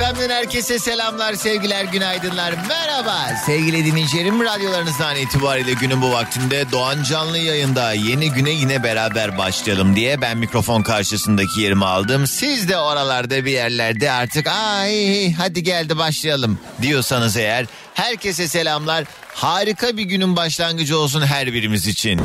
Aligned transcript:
FM'den 0.00 0.30
herkese 0.30 0.78
selamlar, 0.78 1.34
sevgiler, 1.34 1.84
günaydınlar. 1.84 2.54
Merhaba 2.68 3.36
sevgili 3.46 3.84
dinleyicilerim. 3.84 4.44
Radyolarınızdan 4.44 5.16
itibariyle 5.16 5.72
günün 5.72 6.02
bu 6.02 6.12
vaktinde 6.12 6.70
Doğan 6.72 7.02
Canlı 7.02 7.38
yayında 7.38 7.92
yeni 7.92 8.32
güne 8.32 8.50
yine 8.50 8.82
beraber 8.82 9.38
başlayalım 9.38 9.96
diye 9.96 10.20
ben 10.20 10.38
mikrofon 10.38 10.82
karşısındaki 10.82 11.60
yerimi 11.60 11.84
aldım. 11.84 12.26
Siz 12.26 12.68
de 12.68 12.78
oralarda 12.78 13.44
bir 13.44 13.50
yerlerde 13.50 14.10
artık 14.10 14.46
ay 14.46 15.32
hadi 15.32 15.62
geldi 15.62 15.98
başlayalım 15.98 16.58
diyorsanız 16.82 17.36
eğer 17.36 17.66
herkese 17.94 18.48
selamlar. 18.48 19.04
Harika 19.34 19.96
bir 19.96 20.02
günün 20.02 20.36
başlangıcı 20.36 20.98
olsun 20.98 21.22
her 21.22 21.52
birimiz 21.52 21.86
için. 21.86 22.20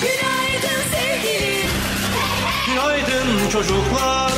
Günaydın 0.00 0.82
sevgilim. 0.92 1.70
Günaydın 2.66 3.50
çocuklar. 3.50 4.32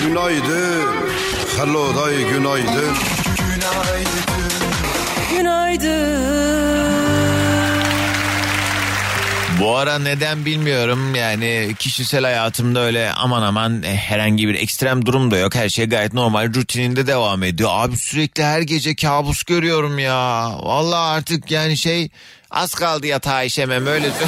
Günaydın. 0.00 1.21
Hello 1.56 1.96
day 1.96 2.28
günaydın. 2.30 2.94
Günaydın. 5.30 6.22
Bu 9.60 9.76
ara 9.76 9.98
neden 9.98 10.44
bilmiyorum 10.44 11.14
yani 11.14 11.74
kişisel 11.78 12.24
hayatımda 12.24 12.80
öyle 12.80 13.12
aman 13.12 13.42
aman 13.42 13.82
eh, 13.82 13.96
herhangi 13.96 14.48
bir 14.48 14.54
ekstrem 14.54 15.06
durum 15.06 15.30
da 15.30 15.36
yok. 15.36 15.54
Her 15.54 15.68
şey 15.68 15.86
gayet 15.86 16.12
normal 16.14 16.54
rutininde 16.54 17.06
devam 17.06 17.42
ediyor. 17.42 17.70
Abi 17.72 17.96
sürekli 17.96 18.44
her 18.44 18.60
gece 18.60 18.94
kabus 18.94 19.42
görüyorum 19.42 19.98
ya. 19.98 20.50
Vallahi 20.62 21.16
artık 21.16 21.50
yani 21.50 21.76
şey 21.76 22.08
az 22.50 22.74
kaldı 22.74 23.06
yatağa 23.06 23.42
işemem 23.42 23.86
öyle 23.86 24.10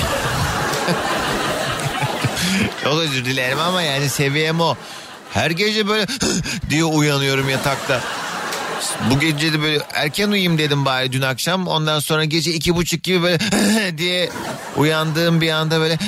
Çok 2.84 2.98
özür 2.98 3.24
dilerim 3.24 3.58
ama 3.58 3.82
yani 3.82 4.08
seviyem 4.08 4.60
o. 4.60 4.77
Her 5.34 5.50
gece 5.50 5.88
böyle 5.88 6.06
diye 6.70 6.84
uyanıyorum 6.84 7.48
yatakta. 7.48 8.00
Bu 9.10 9.20
gece 9.20 9.52
de 9.52 9.62
böyle 9.62 9.80
erken 9.94 10.28
uyuyayım 10.28 10.58
dedim 10.58 10.84
bari 10.84 11.12
dün 11.12 11.22
akşam. 11.22 11.66
Ondan 11.66 12.00
sonra 12.00 12.24
gece 12.24 12.52
iki 12.52 12.77
buçuk 12.77 13.02
gibi 13.02 13.22
böyle 13.22 13.38
diye 13.98 14.30
uyandığım 14.77 15.40
bir 15.40 15.50
anda 15.50 15.80
böyle 15.80 15.98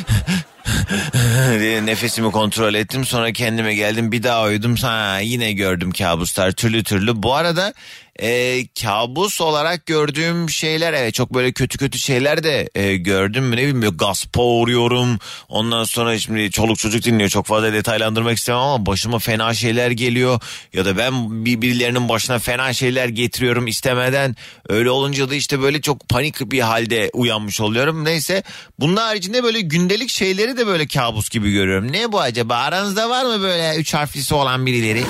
diye 1.60 1.86
nefesimi 1.86 2.30
kontrol 2.30 2.74
ettim. 2.74 3.04
Sonra 3.04 3.32
kendime 3.32 3.74
geldim 3.74 4.12
bir 4.12 4.22
daha 4.22 4.44
uyudum. 4.44 4.76
Ha, 4.76 5.18
yine 5.18 5.52
gördüm 5.52 5.90
kabuslar 5.90 6.52
türlü 6.52 6.84
türlü. 6.84 7.22
Bu 7.22 7.34
arada 7.34 7.74
e, 8.22 8.62
kabus 8.82 9.40
olarak 9.40 9.86
gördüğüm 9.86 10.50
şeyler 10.50 10.92
evet 10.92 11.14
çok 11.14 11.34
böyle 11.34 11.52
kötü 11.52 11.78
kötü 11.78 11.98
şeyler 11.98 12.44
de 12.44 12.68
e, 12.74 12.96
gördüm 12.96 13.50
ne 13.50 13.56
bileyim 13.56 13.82
böyle 13.82 13.96
gaspa 13.96 14.42
uğruyorum. 14.42 15.18
Ondan 15.48 15.84
sonra 15.84 16.18
şimdi 16.18 16.50
çoluk 16.50 16.78
çocuk 16.78 17.04
dinliyor 17.04 17.30
çok 17.30 17.46
fazla 17.46 17.72
detaylandırmak 17.72 18.38
istemem 18.38 18.60
ama 18.60 18.86
başıma 18.86 19.18
fena 19.18 19.54
şeyler 19.54 19.90
geliyor. 19.90 20.40
Ya 20.72 20.84
da 20.84 20.96
ben 20.96 21.44
bir 21.44 21.62
birilerinin 21.62 22.08
başına 22.08 22.38
fena 22.38 22.72
şeyler 22.72 23.08
getiriyorum 23.08 23.66
istemeden. 23.66 24.36
Öyle 24.68 24.90
olunca 24.90 25.30
da 25.30 25.34
işte 25.34 25.60
böyle 25.62 25.80
çok 25.80 26.08
panik 26.08 26.40
bir 26.52 26.60
halde 26.60 27.10
uyanmış 27.12 27.60
oluyorum. 27.60 28.04
Neyse 28.04 28.42
bunun 28.80 28.96
haricinde 28.96 29.42
böyle 29.42 29.60
gündelik 29.60 30.10
şeyleri 30.10 30.55
de 30.56 30.66
böyle 30.66 30.86
kabus 30.86 31.28
gibi 31.28 31.52
görüyorum. 31.52 31.92
Ne 31.92 32.12
bu 32.12 32.20
acaba 32.20 32.56
aranızda 32.56 33.10
var 33.10 33.24
mı 33.24 33.42
böyle 33.42 33.76
üç 33.76 33.94
harflisi 33.94 34.34
olan 34.34 34.66
birileri? 34.66 35.04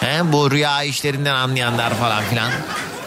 He, 0.00 0.32
bu 0.32 0.50
rüya 0.50 0.82
işlerinden 0.82 1.34
anlayanlar 1.34 1.94
falan 1.94 2.24
filan. 2.24 2.50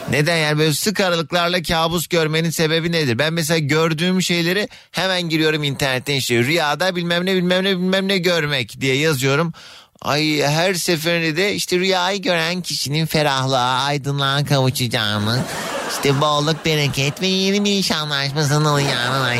Neden 0.10 0.38
yani 0.38 0.58
böyle 0.60 0.74
sık 0.74 1.00
aralıklarla 1.00 1.62
kabus 1.62 2.08
görmenin 2.08 2.50
sebebi 2.50 2.92
nedir? 2.92 3.20
Ben 3.20 3.34
mesela 3.34 3.58
gördüğüm 3.58 4.22
şeyleri 4.22 4.70
hemen 4.92 5.22
giriyorum 5.22 5.64
internetten 5.64 6.16
işte 6.16 6.36
rüyada 6.36 6.96
bilmem 6.96 7.26
ne 7.26 7.36
bilmem 7.36 7.64
ne 7.64 7.70
bilmem 7.70 8.08
ne 8.08 8.18
görmek 8.18 8.82
diye 8.82 8.96
yazıyorum. 8.96 9.54
Ay 10.02 10.42
her 10.42 10.74
seferinde 10.74 11.38
de 11.38 11.56
işte 11.56 11.80
rüyayı 11.80 12.22
gören 12.22 12.62
kişinin 12.62 13.06
ferahlığa, 13.06 13.84
aydınlığa 13.84 14.46
kavuşacağını, 14.46 15.40
işte 15.92 16.22
bolluk, 16.22 16.66
bereket 16.66 17.22
ve 17.22 17.28
yeni 17.28 17.64
bir 17.64 17.72
iş 17.72 17.92
anlaşmasının 17.92 18.66
olacağını. 18.66 19.36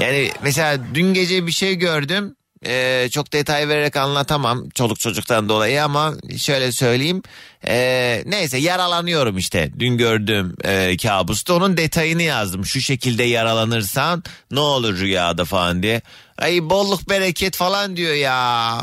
Yani 0.00 0.30
mesela 0.42 0.78
dün 0.94 1.14
gece 1.14 1.46
bir 1.46 1.52
şey 1.52 1.74
gördüm. 1.74 2.36
Ee, 2.66 3.08
çok 3.12 3.32
detay 3.32 3.68
vererek 3.68 3.96
anlatamam 3.96 4.68
çoluk 4.68 5.00
çocuktan 5.00 5.48
dolayı 5.48 5.84
ama 5.84 6.14
şöyle 6.38 6.72
söyleyeyim. 6.72 7.22
Ee, 7.66 8.22
neyse 8.26 8.58
yaralanıyorum 8.58 9.38
işte 9.38 9.70
dün 9.78 9.98
gördüğüm 9.98 10.56
e, 10.64 10.96
kabusta 10.96 11.54
onun 11.54 11.76
detayını 11.76 12.22
yazdım. 12.22 12.66
Şu 12.66 12.80
şekilde 12.80 13.22
yaralanırsan 13.22 14.22
ne 14.50 14.60
olur 14.60 14.98
rüyada 14.98 15.44
falan 15.44 15.82
diye. 15.82 16.02
Ay 16.38 16.70
bolluk 16.70 17.08
bereket 17.10 17.56
falan 17.56 17.96
diyor 17.96 18.14
ya. 18.14 18.78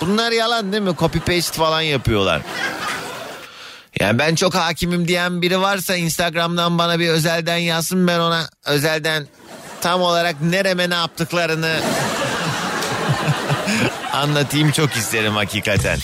Bunlar 0.00 0.32
yalan 0.32 0.72
değil 0.72 0.82
mi? 0.82 0.94
Copy 0.98 1.18
paste 1.18 1.52
falan 1.58 1.80
yapıyorlar. 1.80 2.42
Yani 4.00 4.18
ben 4.18 4.34
çok 4.34 4.54
hakimim 4.54 5.08
diyen 5.08 5.42
biri 5.42 5.60
varsa 5.60 5.96
Instagram'dan 5.96 6.78
bana 6.78 6.98
bir 6.98 7.08
özelden 7.08 7.56
yazsın 7.56 8.06
ben 8.06 8.18
ona 8.18 8.48
özelden 8.66 9.26
tam 9.86 10.02
olarak 10.02 10.36
nereme 10.40 10.90
ne 10.90 10.94
yaptıklarını 10.94 11.80
anlatayım 14.12 14.70
çok 14.70 14.96
isterim 14.96 15.34
hakikaten. 15.34 15.98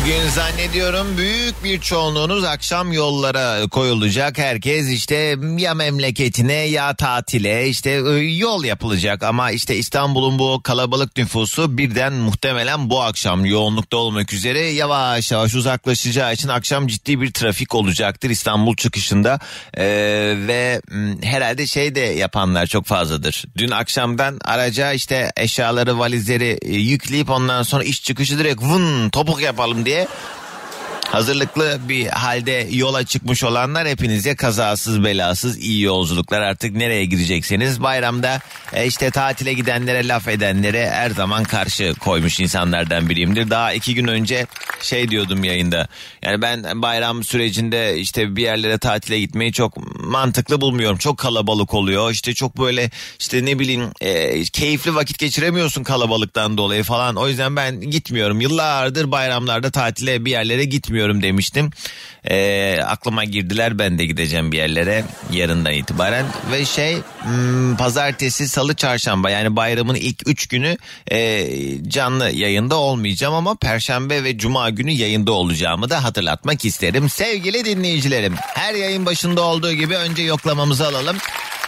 Bugün 0.00 0.28
zannediyorum 0.28 1.16
büyük 1.16 1.64
bir 1.64 1.80
çoğunluğunuz 1.80 2.44
akşam 2.44 2.92
yollara 2.92 3.68
koyulacak. 3.68 4.38
Herkes 4.38 4.88
işte 4.88 5.36
ya 5.58 5.74
memleketine 5.74 6.52
ya 6.52 6.94
tatile 6.94 7.68
işte 7.68 7.90
e, 7.90 8.12
yol 8.18 8.64
yapılacak. 8.64 9.22
Ama 9.22 9.50
işte 9.50 9.76
İstanbul'un 9.76 10.38
bu 10.38 10.60
kalabalık 10.62 11.16
nüfusu 11.16 11.78
birden 11.78 12.12
muhtemelen 12.12 12.90
bu 12.90 13.02
akşam 13.02 13.44
yoğunlukta 13.44 13.96
olmak 13.96 14.32
üzere 14.32 14.60
yavaş 14.60 15.32
yavaş 15.32 15.54
uzaklaşacağı 15.54 16.32
için 16.32 16.48
akşam 16.48 16.86
ciddi 16.86 17.20
bir 17.20 17.32
trafik 17.32 17.74
olacaktır 17.74 18.30
İstanbul 18.30 18.76
çıkışında. 18.76 19.38
Ee, 19.74 19.84
ve 20.46 20.80
herhalde 21.22 21.66
şey 21.66 21.94
de 21.94 22.00
yapanlar 22.00 22.66
çok 22.66 22.86
fazladır. 22.86 23.44
Dün 23.56 23.70
akşamdan 23.70 24.38
araca 24.44 24.92
işte 24.92 25.32
eşyaları 25.36 25.98
valizleri 25.98 26.58
e, 26.62 26.74
yükleyip 26.74 27.30
ondan 27.30 27.62
sonra 27.62 27.84
iş 27.84 28.02
çıkışı 28.02 28.38
direkt 28.38 28.62
vın 28.62 29.10
topuk 29.10 29.42
yapalım 29.42 29.85
diye 29.86 30.06
hazırlıklı 31.10 31.78
bir 31.88 32.06
halde 32.06 32.68
yola 32.70 33.04
çıkmış 33.04 33.44
olanlar 33.44 33.88
hepinize 33.88 34.36
kazasız 34.36 35.04
belasız 35.04 35.58
iyi 35.58 35.82
yolculuklar 35.82 36.40
artık 36.40 36.76
nereye 36.76 37.04
gidecekseniz 37.04 37.82
bayramda 37.82 38.40
e, 38.72 38.86
işte 38.86 39.10
tatile 39.10 39.52
gidenlere 39.52 40.08
laf 40.08 40.28
edenlere 40.28 40.90
her 40.90 41.10
zaman 41.10 41.44
karşı 41.44 41.94
koymuş 42.00 42.40
insanlardan 42.40 43.08
biriyimdir. 43.08 43.50
Daha 43.50 43.72
iki 43.72 43.94
gün 43.94 44.06
önce 44.06 44.46
şey 44.82 45.08
diyordum 45.08 45.44
yayında 45.44 45.88
yani 46.22 46.42
ben 46.42 46.82
bayram 46.82 47.24
sürecinde 47.24 47.98
işte 47.98 48.36
bir 48.36 48.42
yerlere 48.42 48.78
tatile 48.78 49.20
gitmeyi 49.20 49.52
çok 49.52 49.96
mantıklı 50.04 50.60
bulmuyorum. 50.60 50.98
Çok 50.98 51.18
kalabalık 51.18 51.74
oluyor 51.74 52.10
işte 52.10 52.34
çok 52.34 52.58
böyle 52.58 52.90
işte 53.18 53.44
ne 53.44 53.58
bileyim 53.58 53.90
e, 54.00 54.42
keyifli 54.42 54.94
vakit 54.94 55.18
geçiremiyorsun 55.18 55.82
kalabalıktan 55.82 56.58
dolayı 56.58 56.82
falan. 56.82 57.16
O 57.16 57.28
yüzden 57.28 57.56
ben 57.56 57.80
gitmiyorum 57.80 58.40
yıllardır 58.40 59.10
bayramlarda 59.10 59.70
tatile 59.70 60.24
bir 60.24 60.30
yerlere 60.30 60.64
gitmiyorum 60.64 60.95
demiştim. 61.22 61.70
E, 62.24 62.78
aklıma 62.86 63.24
girdiler 63.24 63.78
ben 63.78 63.98
de 63.98 64.06
gideceğim 64.06 64.52
bir 64.52 64.56
yerlere 64.58 65.04
yarından 65.32 65.72
itibaren 65.72 66.26
ve 66.52 66.64
şey 66.64 66.98
hmm, 67.22 67.76
pazartesi 67.76 68.48
salı 68.48 68.74
çarşamba 68.74 69.30
yani 69.30 69.56
bayramın 69.56 69.94
ilk 69.94 70.28
üç 70.28 70.46
günü 70.46 70.76
e, 71.10 71.48
canlı 71.88 72.30
yayında 72.30 72.76
olmayacağım 72.76 73.34
ama 73.34 73.54
perşembe 73.54 74.24
ve 74.24 74.38
cuma 74.38 74.70
günü 74.70 74.92
yayında 74.92 75.32
olacağımı 75.32 75.90
da 75.90 76.04
hatırlatmak 76.04 76.64
isterim. 76.64 77.08
Sevgili 77.08 77.64
dinleyicilerim 77.64 78.34
her 78.38 78.74
yayın 78.74 79.06
başında 79.06 79.40
olduğu 79.40 79.72
gibi 79.72 79.96
önce 79.96 80.22
yoklamamızı 80.22 80.86
alalım. 80.86 81.16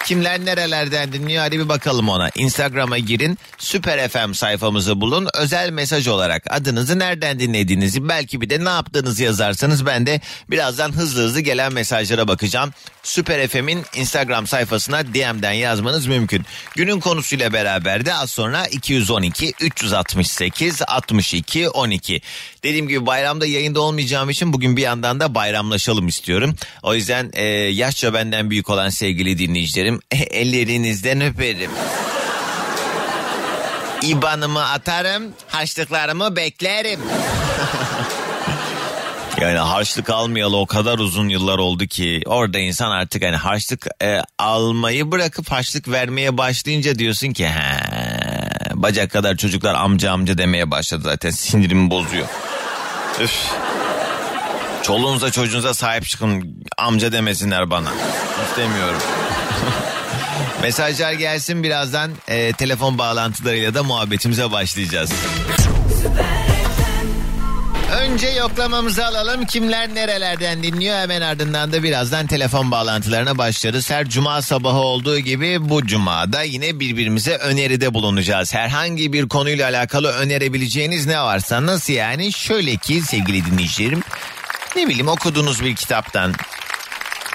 Kimler 0.09 0.45
nerelerden 0.45 1.13
dinliyor 1.13 1.43
hadi 1.43 1.59
bir 1.59 1.69
bakalım 1.69 2.09
ona. 2.09 2.31
Instagram'a 2.35 2.99
girin 2.99 3.39
Süper 3.59 4.09
FM 4.09 4.33
sayfamızı 4.33 5.01
bulun. 5.01 5.29
Özel 5.35 5.71
mesaj 5.71 6.09
olarak 6.09 6.43
adınızı 6.51 6.99
nereden 6.99 7.41
dinlediğinizi 7.41 8.09
belki 8.09 8.41
bir 8.41 8.51
de 8.51 8.65
ne 8.65 8.69
yaptığınızı 8.69 9.23
yazarsanız 9.23 9.87
ben 9.87 10.07
de 10.07 10.21
birazdan 10.51 10.93
hızlı 10.93 11.23
hızlı 11.23 11.41
gelen 11.41 11.73
mesajlara 11.73 12.29
bakacağım. 12.29 12.73
Süper 13.03 13.49
FM'in 13.49 13.85
Instagram 13.95 14.47
sayfasına 14.47 15.07
DM'den 15.07 15.53
yazmanız 15.53 16.07
mümkün. 16.07 16.45
Günün 16.77 17.01
konusuyla 17.01 17.53
beraber 17.53 18.07
de 18.07 18.15
az 18.15 18.31
sonra 18.31 18.67
212 18.67 19.53
368 19.61 20.83
62 20.87 21.69
12. 21.69 22.21
Dediğim 22.63 22.89
gibi 22.89 23.07
bayramda 23.07 23.47
yayında 23.47 23.81
olmayacağım 23.81 24.31
için 24.31 24.53
bugün 24.53 24.77
bir 24.77 24.83
yandan 24.83 25.21
da 25.21 25.35
bayramlaşalım 25.35 26.09
istiyorum. 26.09 26.57
O 26.83 26.95
yüzden 26.95 27.31
e, 27.33 27.45
yaşça 27.53 28.15
benden 28.15 28.51
büyük 28.51 28.71
olan 28.71 28.89
sevgili 28.89 29.39
dinleyicilerim 29.39 29.98
ellerinizden 30.31 31.21
öperim. 31.21 31.71
İban'ımı 34.03 34.69
atarım, 34.69 35.33
harçlıklarımı 35.49 36.37
beklerim. 36.37 37.01
Yani 39.41 39.59
harçlık 39.59 40.11
almayalı 40.11 40.57
o 40.57 40.67
kadar 40.67 40.99
uzun 40.99 41.29
yıllar 41.29 41.59
oldu 41.59 41.87
ki 41.87 42.23
orada 42.27 42.59
insan 42.59 42.91
artık 42.91 43.25
hani 43.25 43.37
harçlık 43.37 43.87
e, 44.03 44.21
almayı 44.39 45.13
bırakıp 45.13 45.53
harçlık 45.53 45.89
vermeye 45.89 46.39
başlayınca 46.39 46.99
diyorsun 46.99 47.33
ki 47.33 47.49
he 47.49 47.81
bacak 48.75 49.11
kadar 49.11 49.37
çocuklar 49.37 49.75
amca 49.75 50.13
amca 50.13 50.39
demeye 50.39 50.71
başladı 50.71 51.03
zaten 51.05 51.31
sinirimi 51.31 51.91
bozuyor. 51.91 52.27
Üf. 53.21 53.53
Çoluğunuza 54.83 55.31
çocuğunuza 55.31 55.75
sahip 55.75 56.05
çıkın 56.05 56.65
amca 56.79 57.13
demesinler 57.13 57.71
bana. 57.71 57.91
İstemiyorum. 58.49 59.01
Mesajlar 60.63 61.13
gelsin 61.13 61.63
birazdan 61.63 62.11
e, 62.29 62.53
telefon 62.53 62.99
bağlantılarıyla 62.99 63.75
da 63.75 63.83
muhabbetimize 63.83 64.51
başlayacağız. 64.53 65.11
Önce 68.01 68.29
yoklamamızı 68.29 69.07
alalım. 69.07 69.47
Kimler 69.47 69.95
nerelerden 69.95 70.63
dinliyor 70.63 70.99
hemen 70.99 71.21
ardından 71.21 71.73
da 71.73 71.83
birazdan 71.83 72.27
telefon 72.27 72.71
bağlantılarına 72.71 73.39
başlarız. 73.39 73.91
Her 73.91 74.09
cuma 74.09 74.43
sabahı 74.43 74.79
olduğu 74.79 75.19
gibi 75.19 75.69
bu 75.69 75.87
cumada 75.87 76.43
yine 76.43 76.81
birbirimize 76.81 77.37
öneride 77.37 77.95
bulunacağız. 77.95 78.55
Herhangi 78.55 79.13
bir 79.13 79.29
konuyla 79.29 79.69
alakalı 79.69 80.13
önerebileceğiniz 80.13 81.07
ne 81.07 81.21
varsa 81.21 81.67
nasıl 81.67 81.93
yani? 81.93 82.33
Şöyle 82.33 82.77
ki 82.77 83.03
sevgili 83.03 83.47
dinleyicilerim 83.47 84.03
ne 84.77 84.89
bileyim 84.89 85.09
okuduğunuz 85.09 85.65
bir 85.65 85.77
kitaptan 85.77 86.35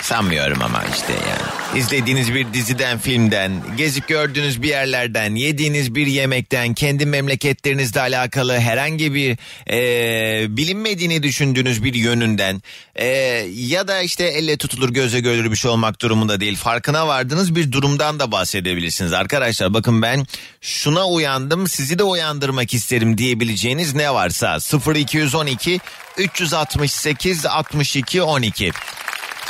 Sanmıyorum 0.04 0.62
ama 0.62 0.84
işte 0.96 1.14
yani. 1.14 1.80
İzlediğiniz 1.80 2.34
bir 2.34 2.54
diziden, 2.54 3.00
filmden, 3.00 3.52
gezip 3.78 4.08
gördüğünüz 4.08 4.62
bir 4.62 4.68
yerlerden, 4.68 5.36
yediğiniz 5.36 5.96
bir 5.96 6.08
yemekten, 6.08 6.74
kendi 6.74 7.06
memleketlerinizle 7.06 8.02
alakalı 8.02 8.60
herhangi 8.60 9.14
bir 9.14 9.38
e, 9.70 10.58
bilinmediğini 10.58 11.24
düşündüğünüz 11.24 11.84
bir 11.84 11.94
yönünden 11.94 12.62
e, 12.96 13.08
ya 13.56 13.88
da 13.88 14.02
işte 14.02 14.24
elle 14.24 14.58
tutulur 14.58 14.90
göze 14.90 15.20
görülür 15.20 15.52
bir 15.52 15.56
şey 15.56 15.72
olmak 15.72 16.02
durumunda 16.02 16.40
değil. 16.40 16.56
Farkına 16.56 17.08
vardığınız 17.08 17.56
bir 17.56 17.72
durumdan 17.72 18.20
da 18.20 18.32
bahsedebilirsiniz. 18.32 19.14
Arkadaşlar 19.14 19.74
bakın 19.74 20.02
ben 20.02 20.26
şuna 20.62 21.08
uyandım 21.08 21.68
sizi 21.68 22.00
de 22.00 22.04
uyandırmak 22.04 22.74
isterim 22.74 23.18
diyebileceğiniz 23.18 23.96
ne 23.96 24.14
varsa 24.14 24.58
0212 24.96 25.80
368 26.18 27.46
62 27.46 28.22
12 28.22 28.72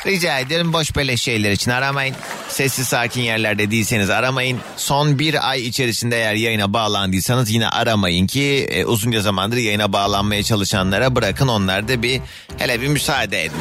Rica 0.06 0.40
ederim 0.40 0.74
boş 0.74 0.96
böyle 0.96 1.18
şeyler 1.18 1.52
için 1.52 1.72
aramayın. 1.72 2.16
Sessiz 2.50 2.88
sakin 2.88 3.22
yerlerde 3.22 3.72
değilseniz 3.72 4.10
aramayın. 4.10 4.60
Son 4.78 5.20
bir 5.20 5.50
ay 5.50 5.68
içerisinde 5.68 6.18
eğer 6.18 6.34
yayına 6.34 6.74
bağlandıysanız 6.74 7.50
yine 7.52 7.70
aramayın 7.70 8.28
ki 8.28 8.68
e, 8.72 8.86
uzunca 8.86 9.22
zamandır 9.22 9.58
yayına 9.58 9.94
bağlanmaya 9.94 10.44
çalışanlara 10.44 11.16
bırakın 11.16 11.48
onlar 11.48 11.88
da 11.88 12.04
bir 12.04 12.22
hele 12.58 12.82
bir 12.82 12.88
müsaade 12.88 13.44
edin. 13.44 13.58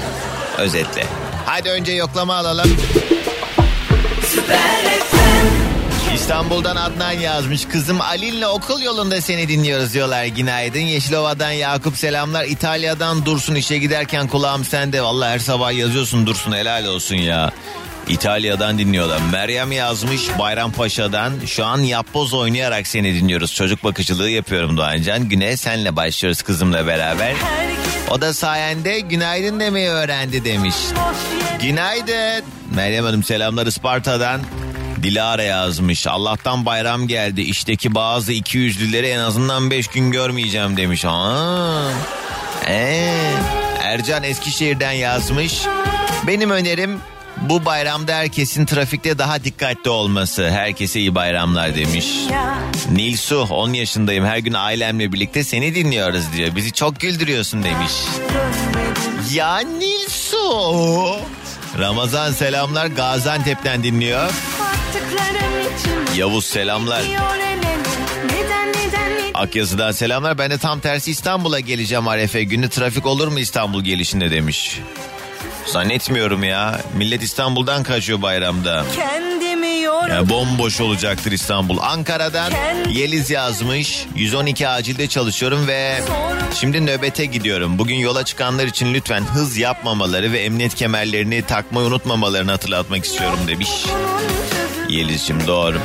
Özetle. 0.58 1.06
Hadi 1.46 1.70
önce 1.70 1.92
yoklama 1.92 2.34
alalım. 2.34 2.76
İstanbul'dan 6.22 6.76
Adnan 6.76 7.12
yazmış. 7.12 7.64
Kızım 7.64 8.00
Alil'le 8.00 8.46
okul 8.46 8.82
yolunda 8.82 9.20
seni 9.20 9.48
dinliyoruz 9.48 9.94
diyorlar. 9.94 10.24
Günaydın. 10.24 10.80
Yeşilova'dan 10.80 11.50
Yakup 11.50 11.96
selamlar. 11.96 12.44
İtalya'dan 12.44 13.26
Dursun 13.26 13.54
işe 13.54 13.78
giderken 13.78 14.28
kulağım 14.28 14.64
sende. 14.64 15.02
Vallahi 15.02 15.30
her 15.30 15.38
sabah 15.38 15.72
yazıyorsun 15.72 16.26
Dursun 16.26 16.52
helal 16.52 16.84
olsun 16.84 17.16
ya. 17.16 17.52
İtalya'dan 18.08 18.78
dinliyorlar. 18.78 19.20
Meryem 19.32 19.72
yazmış 19.72 20.20
Bayrampaşa'dan. 20.38 21.32
Şu 21.46 21.64
an 21.64 21.78
yapboz 21.78 22.34
oynayarak 22.34 22.86
seni 22.86 23.14
dinliyoruz. 23.14 23.54
Çocuk 23.54 23.84
bakıcılığı 23.84 24.30
yapıyorum 24.30 24.76
Doğancan. 24.76 25.28
Güne 25.28 25.56
senle 25.56 25.96
başlıyoruz 25.96 26.42
kızımla 26.42 26.86
beraber. 26.86 27.34
O 28.10 28.20
da 28.20 28.34
sayende 28.34 29.00
günaydın 29.00 29.60
demeyi 29.60 29.88
öğrendi 29.88 30.44
demiş. 30.44 30.76
Günaydın. 31.62 32.44
Meryem 32.74 33.04
Hanım 33.04 33.22
selamlar 33.22 33.66
Isparta'dan. 33.66 34.40
Dilara 35.02 35.42
yazmış. 35.42 36.06
Allah'tan 36.06 36.66
bayram 36.66 37.08
geldi. 37.08 37.40
İşteki 37.40 37.94
bazı 37.94 38.32
iki 38.32 38.58
yüzlüleri 38.58 39.06
en 39.06 39.18
azından 39.18 39.70
beş 39.70 39.86
gün 39.86 40.10
görmeyeceğim 40.10 40.76
demiş. 40.76 41.04
Aa. 41.04 41.90
Ee, 42.68 43.14
Ercan 43.82 44.22
Eskişehir'den 44.22 44.92
yazmış. 44.92 45.62
Benim 46.26 46.50
önerim 46.50 47.00
bu 47.36 47.64
bayramda 47.64 48.14
herkesin 48.14 48.66
trafikte 48.66 49.18
daha 49.18 49.44
dikkatli 49.44 49.90
olması. 49.90 50.50
Herkese 50.50 51.00
iyi 51.00 51.14
bayramlar 51.14 51.74
demiş. 51.74 52.06
Nilsu 52.90 53.46
10 53.50 53.72
yaşındayım 53.72 54.24
her 54.24 54.38
gün 54.38 54.52
ailemle 54.52 55.12
birlikte 55.12 55.44
seni 55.44 55.74
dinliyoruz 55.74 56.24
diyor. 56.36 56.56
Bizi 56.56 56.72
çok 56.72 57.00
güldürüyorsun 57.00 57.62
demiş. 57.62 57.92
Ya 59.32 59.58
Nilsu. 59.58 61.16
Ramazan 61.78 62.32
selamlar 62.32 62.86
Gaziantep'ten 62.86 63.82
dinliyor. 63.82 64.30
Yavuz 66.16 66.44
selamlar. 66.44 67.02
Akyazı'dan 69.34 69.92
selamlar. 69.92 70.38
Ben 70.38 70.50
de 70.50 70.58
tam 70.58 70.80
tersi 70.80 71.10
İstanbul'a 71.10 71.60
geleceğim 71.60 72.08
Arefe. 72.08 72.44
Günü 72.44 72.68
trafik 72.68 73.06
olur 73.06 73.28
mu 73.28 73.38
İstanbul 73.38 73.84
gelişinde 73.84 74.30
demiş. 74.30 74.80
Zannetmiyorum 75.66 76.44
ya. 76.44 76.80
Millet 76.96 77.22
İstanbul'dan 77.22 77.82
kaçıyor 77.82 78.22
bayramda. 78.22 78.84
Kendimi 78.96 79.80
yorum. 79.80 80.08
Ya 80.10 80.28
bomboş 80.28 80.80
olacaktır 80.80 81.32
İstanbul. 81.32 81.78
Ankara'dan 81.80 82.52
Yeliz 82.90 83.30
yazmış. 83.30 84.06
112 84.16 84.68
acilde 84.68 85.06
çalışıyorum 85.06 85.66
ve 85.66 86.00
şimdi 86.54 86.86
nöbete 86.86 87.24
gidiyorum. 87.24 87.78
Bugün 87.78 87.96
yola 87.96 88.24
çıkanlar 88.24 88.66
için 88.66 88.94
lütfen 88.94 89.20
hız 89.22 89.56
yapmamaları 89.56 90.32
ve 90.32 90.38
emniyet 90.40 90.74
kemerlerini 90.74 91.42
takmayı 91.42 91.86
unutmamalarını 91.86 92.50
hatırlatmak 92.50 93.04
istiyorum 93.04 93.40
demiş. 93.48 93.70
Yeliz'cim 94.92 95.46
doğru. 95.46 95.78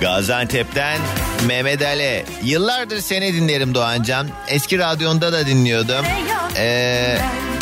Gaziantep'ten 0.00 1.00
Mehmet 1.46 1.82
Ali. 1.82 2.24
Yıllardır 2.42 3.00
seni 3.00 3.34
dinlerim 3.34 3.74
Doğancan. 3.74 4.26
Eski 4.48 4.78
radyonda 4.78 5.32
da 5.32 5.46
dinliyordum. 5.46 6.06
Ee, 6.56 7.18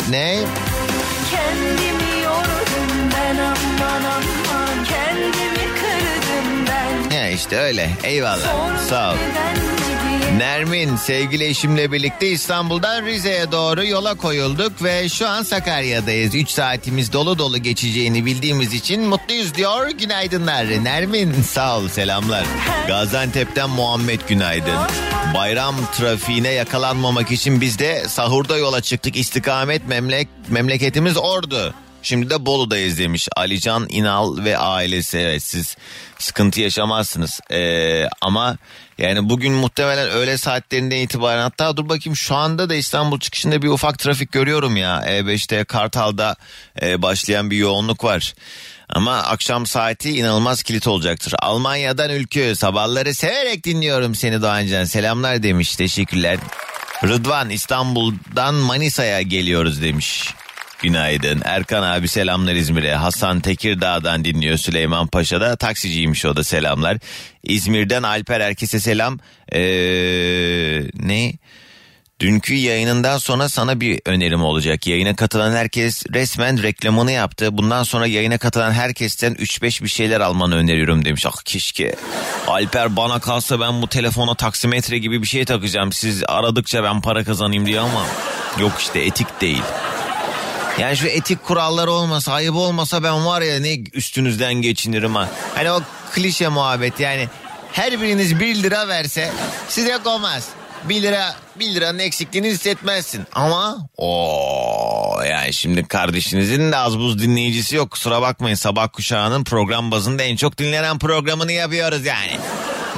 ne? 0.09 0.39
Kendimi 1.31 2.23
yordum 2.23 3.11
ben 3.13 3.37
aman 3.37 4.03
aman. 4.03 4.85
Kendimi 4.89 5.65
kırdım 5.75 6.65
ben. 6.67 7.15
Ya 7.15 7.29
işte 7.29 7.57
öyle. 7.57 7.89
Eyvallah. 8.03 8.77
Sağ 8.89 9.11
ol. 9.11 9.15
Nermin 10.37 10.95
sevgili 10.95 11.45
eşimle 11.45 11.91
birlikte 11.91 12.27
İstanbul'dan 12.27 13.05
Rize'ye 13.05 13.51
doğru 13.51 13.85
yola 13.85 14.15
koyulduk 14.15 14.83
ve 14.83 15.09
şu 15.09 15.27
an 15.27 15.43
Sakarya'dayız. 15.43 16.35
3 16.35 16.49
saatimiz 16.49 17.13
dolu 17.13 17.37
dolu 17.37 17.57
geçeceğini 17.57 18.25
bildiğimiz 18.25 18.73
için 18.73 19.01
mutluyuz 19.01 19.55
diyor. 19.55 19.89
Günaydınlar. 19.89 20.65
Nermin 20.83 21.33
sağ 21.33 21.77
ol 21.77 21.87
selamlar. 21.87 22.45
Gaziantep'ten 22.87 23.69
Muhammed 23.69 24.19
günaydın. 24.27 24.77
Bayram 25.35 25.75
trafiğine 25.97 26.49
yakalanmamak 26.49 27.31
için 27.31 27.61
biz 27.61 27.79
de 27.79 28.03
sahurda 28.07 28.57
yola 28.57 28.81
çıktık. 28.81 29.15
İstikamet 29.15 29.87
memlek 29.87 30.27
memleketimiz 30.49 31.17
Ordu. 31.17 31.73
Şimdi 32.05 32.29
de 32.29 32.45
Bolu'dayız 32.45 32.97
demiş 32.97 33.27
Alican 33.35 33.85
İnal 33.89 34.37
ve 34.43 34.57
ailesi. 34.57 35.17
Evet 35.17 35.43
siz 35.43 35.77
sıkıntı 36.19 36.61
yaşamazsınız. 36.61 37.39
Ee, 37.51 38.03
ama 38.21 38.57
yani 38.97 39.29
bugün 39.29 39.53
muhtemelen 39.53 40.09
öğle 40.09 40.37
saatlerinden 40.37 40.97
itibaren 40.97 41.41
hatta 41.41 41.77
dur 41.77 41.89
bakayım 41.89 42.15
şu 42.15 42.35
anda 42.35 42.69
da 42.69 42.75
İstanbul 42.75 43.19
çıkışında 43.19 43.61
bir 43.61 43.67
ufak 43.67 43.99
trafik 43.99 44.31
görüyorum 44.31 44.77
ya. 44.77 45.03
E5'te 45.07 45.63
Kartal'da 45.63 46.35
e, 46.81 47.01
başlayan 47.01 47.51
bir 47.51 47.57
yoğunluk 47.57 48.03
var. 48.03 48.33
Ama 48.89 49.15
akşam 49.17 49.65
saati 49.65 50.17
inanılmaz 50.17 50.63
kilit 50.63 50.87
olacaktır. 50.87 51.33
Almanya'dan 51.39 52.09
Ülkü 52.09 52.55
sabahları 52.55 53.13
severek 53.13 53.65
dinliyorum 53.65 54.15
seni 54.15 54.41
Doğancan. 54.41 54.83
Selamlar 54.83 55.43
demiş 55.43 55.75
teşekkürler. 55.75 56.37
Rıdvan 57.03 57.49
İstanbul'dan 57.49 58.53
Manisa'ya 58.55 59.21
geliyoruz 59.21 59.81
demiş. 59.81 60.33
Günaydın. 60.81 61.41
Erkan 61.45 61.83
abi 61.83 62.07
selamlar 62.07 62.53
İzmir'e. 62.53 62.95
Hasan 62.95 63.39
Tekirdağ'dan 63.39 64.25
dinliyor 64.25 64.57
Süleyman 64.57 65.07
Paşa'da. 65.07 65.55
Taksiciymiş 65.55 66.25
o 66.25 66.35
da 66.35 66.43
selamlar. 66.43 66.97
İzmir'den 67.43 68.03
Alper 68.03 68.41
herkese 68.41 68.79
selam. 68.79 69.19
Ee, 69.53 69.59
ne? 70.93 71.33
Dünkü 72.19 72.53
yayınından 72.53 73.17
sonra 73.17 73.49
sana 73.49 73.79
bir 73.81 74.01
önerim 74.05 74.43
olacak. 74.43 74.87
Yayına 74.87 75.15
katılan 75.15 75.51
herkes 75.51 76.03
resmen 76.13 76.63
reklamını 76.63 77.11
yaptı. 77.11 77.57
Bundan 77.57 77.83
sonra 77.83 78.07
yayına 78.07 78.37
katılan 78.37 78.71
herkesten 78.71 79.33
3-5 79.33 79.83
bir 79.83 79.89
şeyler 79.89 80.21
almanı 80.21 80.55
öneriyorum 80.55 81.05
demiş. 81.05 81.25
Ah 81.25 81.41
keşke. 81.45 81.95
Alper 82.47 82.95
bana 82.95 83.19
kalsa 83.19 83.59
ben 83.59 83.81
bu 83.81 83.87
telefona 83.87 84.35
taksimetre 84.35 84.97
gibi 84.97 85.21
bir 85.21 85.27
şey 85.27 85.45
takacağım. 85.45 85.91
Siz 85.91 86.23
aradıkça 86.27 86.83
ben 86.83 87.01
para 87.01 87.23
kazanayım 87.23 87.65
diye 87.65 87.79
ama 87.79 88.05
yok 88.59 88.71
işte 88.79 88.99
etik 88.99 89.41
değil. 89.41 89.63
Yani 90.79 90.97
şu 90.97 91.07
etik 91.07 91.43
kuralları 91.43 91.91
olmasa, 91.91 92.33
ayıp 92.33 92.55
olmasa 92.55 93.03
ben 93.03 93.25
var 93.25 93.41
ya 93.41 93.59
ne 93.59 93.77
üstünüzden 93.93 94.53
geçinirim 94.53 95.15
ha. 95.15 95.29
Hani 95.55 95.71
o 95.71 95.81
klişe 96.11 96.47
muhabbet 96.47 96.99
yani 96.99 97.27
her 97.71 98.01
biriniz 98.01 98.39
1 98.39 98.63
lira 98.63 98.87
verse 98.87 99.31
size 99.69 99.97
koymaz. 100.03 100.47
1 100.89 101.01
lira 101.01 101.35
1 101.55 101.75
liranın 101.75 101.99
eksikliğini 101.99 102.47
hissetmezsin. 102.49 103.27
Ama 103.33 103.77
o 103.97 105.19
yani 105.29 105.53
şimdi 105.53 105.87
kardeşinizin 105.87 106.71
de 106.71 106.77
az 106.77 106.99
buz 106.99 107.19
dinleyicisi 107.21 107.75
yok. 107.75 107.91
Kusura 107.91 108.21
bakmayın 108.21 108.55
sabah 108.55 108.87
kuşağının 108.93 109.43
program 109.43 109.91
bazında 109.91 110.23
en 110.23 110.35
çok 110.35 110.57
dinlenen 110.57 110.99
programını 110.99 111.51
yapıyoruz 111.51 112.05
yani. 112.05 112.39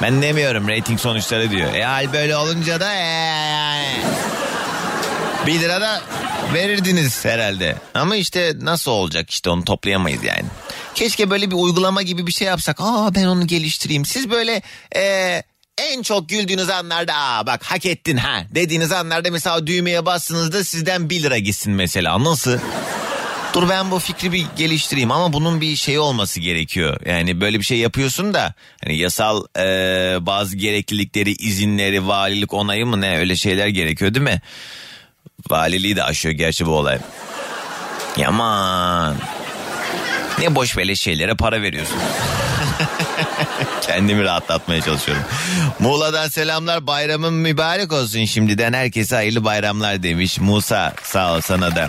Ben 0.02 0.22
demiyorum 0.22 0.68
rating 0.68 1.00
sonuçları 1.00 1.50
diyor. 1.50 1.74
E 1.74 1.84
hal 1.84 2.12
böyle 2.12 2.36
olunca 2.36 2.80
da 2.80 2.94
e, 2.94 2.98
yani. 2.98 3.88
1 5.48 5.60
lira 5.60 5.80
da 5.80 6.02
verirdiniz 6.54 7.24
herhalde. 7.24 7.76
Ama 7.94 8.16
işte 8.16 8.52
nasıl 8.60 8.90
olacak 8.90 9.30
işte 9.30 9.50
onu 9.50 9.64
toplayamayız 9.64 10.24
yani. 10.24 10.44
Keşke 10.94 11.30
böyle 11.30 11.50
bir 11.50 11.56
uygulama 11.56 12.02
gibi 12.02 12.26
bir 12.26 12.32
şey 12.32 12.48
yapsak. 12.48 12.76
Aa 12.80 13.14
ben 13.14 13.24
onu 13.24 13.46
geliştireyim. 13.46 14.04
Siz 14.04 14.30
böyle 14.30 14.62
e, 14.96 15.42
en 15.78 16.02
çok 16.02 16.28
güldüğünüz 16.28 16.70
anlarda 16.70 17.14
aa 17.14 17.46
bak 17.46 17.64
hak 17.64 17.86
ettin 17.86 18.16
ha 18.16 18.44
dediğiniz 18.54 18.92
anlarda 18.92 19.30
mesela 19.30 19.66
düğmeye 19.66 20.06
bastığınızda 20.06 20.64
sizden 20.64 21.10
1 21.10 21.22
lira 21.22 21.38
gitsin 21.38 21.72
mesela. 21.72 22.24
Nasıl? 22.24 22.58
Dur 23.54 23.68
ben 23.68 23.90
bu 23.90 23.98
fikri 23.98 24.32
bir 24.32 24.46
geliştireyim 24.56 25.10
ama 25.10 25.32
bunun 25.32 25.60
bir 25.60 25.76
şeyi 25.76 26.00
olması 26.00 26.40
gerekiyor. 26.40 27.00
Yani 27.06 27.40
böyle 27.40 27.58
bir 27.58 27.64
şey 27.64 27.78
yapıyorsun 27.78 28.34
da 28.34 28.54
hani 28.84 28.98
yasal 28.98 29.44
e, 29.58 29.66
bazı 30.26 30.56
gereklilikleri, 30.56 31.32
izinleri, 31.32 32.06
valilik 32.06 32.54
onayı 32.54 32.86
mı 32.86 33.00
ne 33.00 33.18
öyle 33.18 33.36
şeyler 33.36 33.68
gerekiyor 33.68 34.14
değil 34.14 34.24
mi? 34.24 34.40
Valiliği 35.50 35.96
de 35.96 36.04
aşıyor 36.04 36.34
gerçi 36.34 36.66
bu 36.66 36.70
olay. 36.70 36.98
Yaman. 38.16 39.16
Ne 40.38 40.54
boş 40.54 40.76
böyle 40.76 40.96
şeylere 40.96 41.34
para 41.34 41.62
veriyorsun. 41.62 41.96
Kendimi 43.82 44.24
rahatlatmaya 44.24 44.80
çalışıyorum. 44.80 45.24
Muğla'dan 45.78 46.28
selamlar 46.28 46.86
bayramın 46.86 47.34
mübarek 47.34 47.92
olsun 47.92 48.24
şimdiden 48.24 48.72
herkese 48.72 49.16
hayırlı 49.16 49.44
bayramlar 49.44 50.02
demiş. 50.02 50.40
Musa 50.40 50.94
sağ 51.02 51.34
ol 51.34 51.40
sana 51.40 51.76
da. 51.76 51.88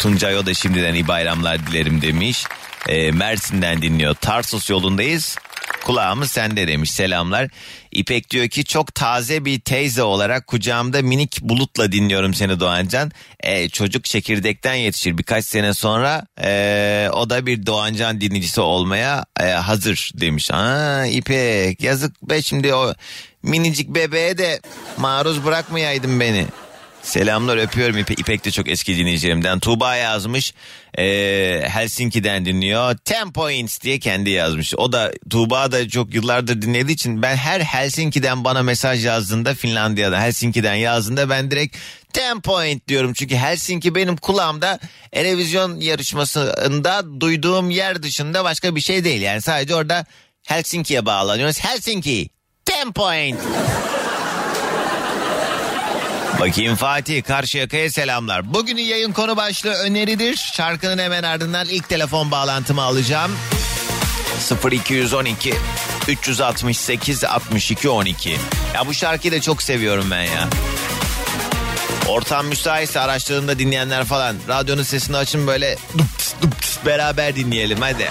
Tuncay 0.00 0.36
o 0.36 0.46
da 0.46 0.54
şimdiden 0.54 0.94
iyi 0.94 1.08
bayramlar 1.08 1.66
dilerim 1.66 2.02
demiş. 2.02 2.44
Ee, 2.88 3.10
Mersin'den 3.10 3.82
dinliyor. 3.82 4.14
Tarsus 4.14 4.70
yolundayız. 4.70 5.36
Kulağımız 5.84 6.30
sende 6.30 6.68
demiş 6.68 6.90
selamlar. 6.90 7.48
İpek 7.92 8.30
diyor 8.30 8.48
ki 8.48 8.64
çok 8.64 8.94
taze 8.94 9.44
bir 9.44 9.60
teyze 9.60 10.02
olarak 10.02 10.46
kucağımda 10.46 11.02
minik 11.02 11.40
bulutla 11.42 11.92
dinliyorum 11.92 12.34
seni 12.34 12.60
Doğancan. 12.60 13.12
Ee, 13.40 13.68
çocuk 13.68 14.04
çekirdekten 14.04 14.74
yetişir 14.74 15.18
birkaç 15.18 15.44
sene 15.44 15.74
sonra 15.74 16.26
ee, 16.42 17.08
o 17.12 17.30
da 17.30 17.46
bir 17.46 17.66
Doğancan 17.66 18.20
dinleyicisi 18.20 18.60
olmaya 18.60 19.24
ee, 19.40 19.44
hazır 19.44 20.10
demiş. 20.14 20.50
Aa 20.50 21.06
İpek 21.06 21.82
yazık 21.82 22.22
be 22.22 22.42
şimdi 22.42 22.74
o 22.74 22.94
minicik 23.42 23.88
bebeğe 23.88 24.38
de 24.38 24.60
maruz 24.96 25.44
bırakmayaydın 25.44 26.20
beni. 26.20 26.46
Selamlar 27.06 27.56
öpüyorum 27.56 27.98
İpek, 27.98 28.20
İpek 28.20 28.44
de 28.44 28.50
çok 28.50 28.68
eski 28.68 28.96
dinleyicilerimden. 28.96 29.58
Tuğba 29.58 29.96
yazmış 29.96 30.54
ee, 30.98 31.62
Helsinki'den 31.68 32.44
dinliyor. 32.44 32.96
Ten 33.04 33.32
Points 33.32 33.80
diye 33.80 33.98
kendi 33.98 34.30
yazmış. 34.30 34.74
O 34.74 34.92
da 34.92 35.12
Tuğba 35.30 35.72
da 35.72 35.88
çok 35.88 36.14
yıllardır 36.14 36.62
dinlediği 36.62 36.94
için 36.94 37.22
ben 37.22 37.36
her 37.36 37.60
Helsinki'den 37.60 38.44
bana 38.44 38.62
mesaj 38.62 39.06
yazdığında 39.06 39.54
Finlandiya'da 39.54 40.20
Helsinki'den 40.20 40.74
yazdığında 40.74 41.30
ben 41.30 41.50
direkt 41.50 41.76
Ten 42.12 42.40
Point 42.40 42.88
diyorum. 42.88 43.12
Çünkü 43.12 43.36
Helsinki 43.36 43.94
benim 43.94 44.16
kulağımda 44.16 44.78
televizyon 45.12 45.80
yarışmasında 45.80 47.20
duyduğum 47.20 47.70
yer 47.70 48.02
dışında 48.02 48.44
başka 48.44 48.76
bir 48.76 48.80
şey 48.80 49.04
değil. 49.04 49.22
Yani 49.22 49.42
sadece 49.42 49.74
orada 49.74 50.04
Helsinki'ye 50.46 51.06
bağlanıyoruz. 51.06 51.60
Helsinki 51.60 52.28
Ten 52.64 52.92
Point. 52.92 53.38
Bakayım 56.40 56.76
Fatih 56.76 57.22
Karşıyaka'ya 57.22 57.90
selamlar. 57.90 58.54
Bugünün 58.54 58.82
yayın 58.82 59.12
konu 59.12 59.36
başlığı 59.36 59.72
öneridir. 59.74 60.36
Şarkının 60.36 60.98
hemen 60.98 61.22
ardından 61.22 61.66
ilk 61.68 61.88
telefon 61.88 62.30
bağlantımı 62.30 62.82
alacağım. 62.82 63.32
0212 64.72 65.54
368 66.08 67.24
62 67.24 67.88
12. 67.88 68.30
Ya 68.74 68.86
bu 68.86 68.94
şarkıyı 68.94 69.32
da 69.32 69.40
çok 69.40 69.62
seviyorum 69.62 70.10
ben 70.10 70.22
ya. 70.22 70.48
Ortam 72.08 72.46
müsaitse 72.46 73.00
araçlarında 73.00 73.58
dinleyenler 73.58 74.04
falan 74.04 74.36
radyonun 74.48 74.82
sesini 74.82 75.16
açın 75.16 75.46
böyle 75.46 75.76
dupt 75.98 76.42
dupt 76.42 76.86
beraber 76.86 77.36
dinleyelim 77.36 77.78
hadi. 77.80 78.10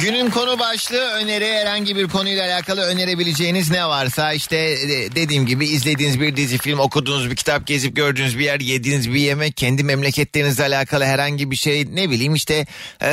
Günün 0.00 0.30
konu 0.30 0.58
başlığı 0.58 1.10
öneri 1.10 1.46
herhangi 1.46 1.96
bir 1.96 2.08
konuyla 2.08 2.46
alakalı 2.46 2.80
önerebileceğiniz 2.80 3.70
ne 3.70 3.86
varsa 3.86 4.32
işte 4.32 4.56
e, 4.56 4.88
dediğim 5.14 5.46
gibi 5.46 5.66
izlediğiniz 5.66 6.20
bir 6.20 6.36
dizi 6.36 6.58
film 6.58 6.78
okuduğunuz 6.78 7.30
bir 7.30 7.36
kitap 7.36 7.66
gezip 7.66 7.96
gördüğünüz 7.96 8.38
bir 8.38 8.44
yer 8.44 8.60
yediğiniz 8.60 9.10
bir 9.10 9.20
yemek 9.20 9.56
kendi 9.56 9.84
memleketlerinizle 9.84 10.64
alakalı 10.64 11.04
herhangi 11.04 11.50
bir 11.50 11.56
şey 11.56 11.86
ne 11.94 12.10
bileyim 12.10 12.34
işte 12.34 12.66
e, 13.02 13.10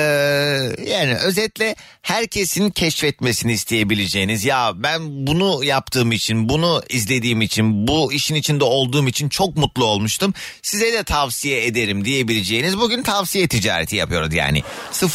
yani 0.88 1.16
özetle 1.24 1.76
herkesin 2.02 2.70
keşfetmesini 2.70 3.54
isteyebileceğiniz 3.54 4.46
ya 4.46 4.72
ben 4.76 5.02
bunu 5.28 5.64
yaptığım 5.64 6.12
için 6.12 6.50
bunu 6.50 6.84
izlediğim 6.90 7.42
için 7.42 7.88
bu 7.88 8.14
işin 8.14 8.36
içinde 8.36 8.64
olduğum 8.64 9.08
için 9.08 9.30
çok 9.30 9.58
mutlu 9.58 9.86
olmuştum 9.86 10.34
size 10.62 10.94
de 10.94 11.04
tavsiye 11.04 11.66
ederim 11.66 12.06
diyebileceğiniz 12.06 12.78
bugün 12.78 13.04
tavsiye 13.04 13.48
ticareti 13.48 13.96
yapıyoruz 13.96 14.34
yani. 14.34 14.64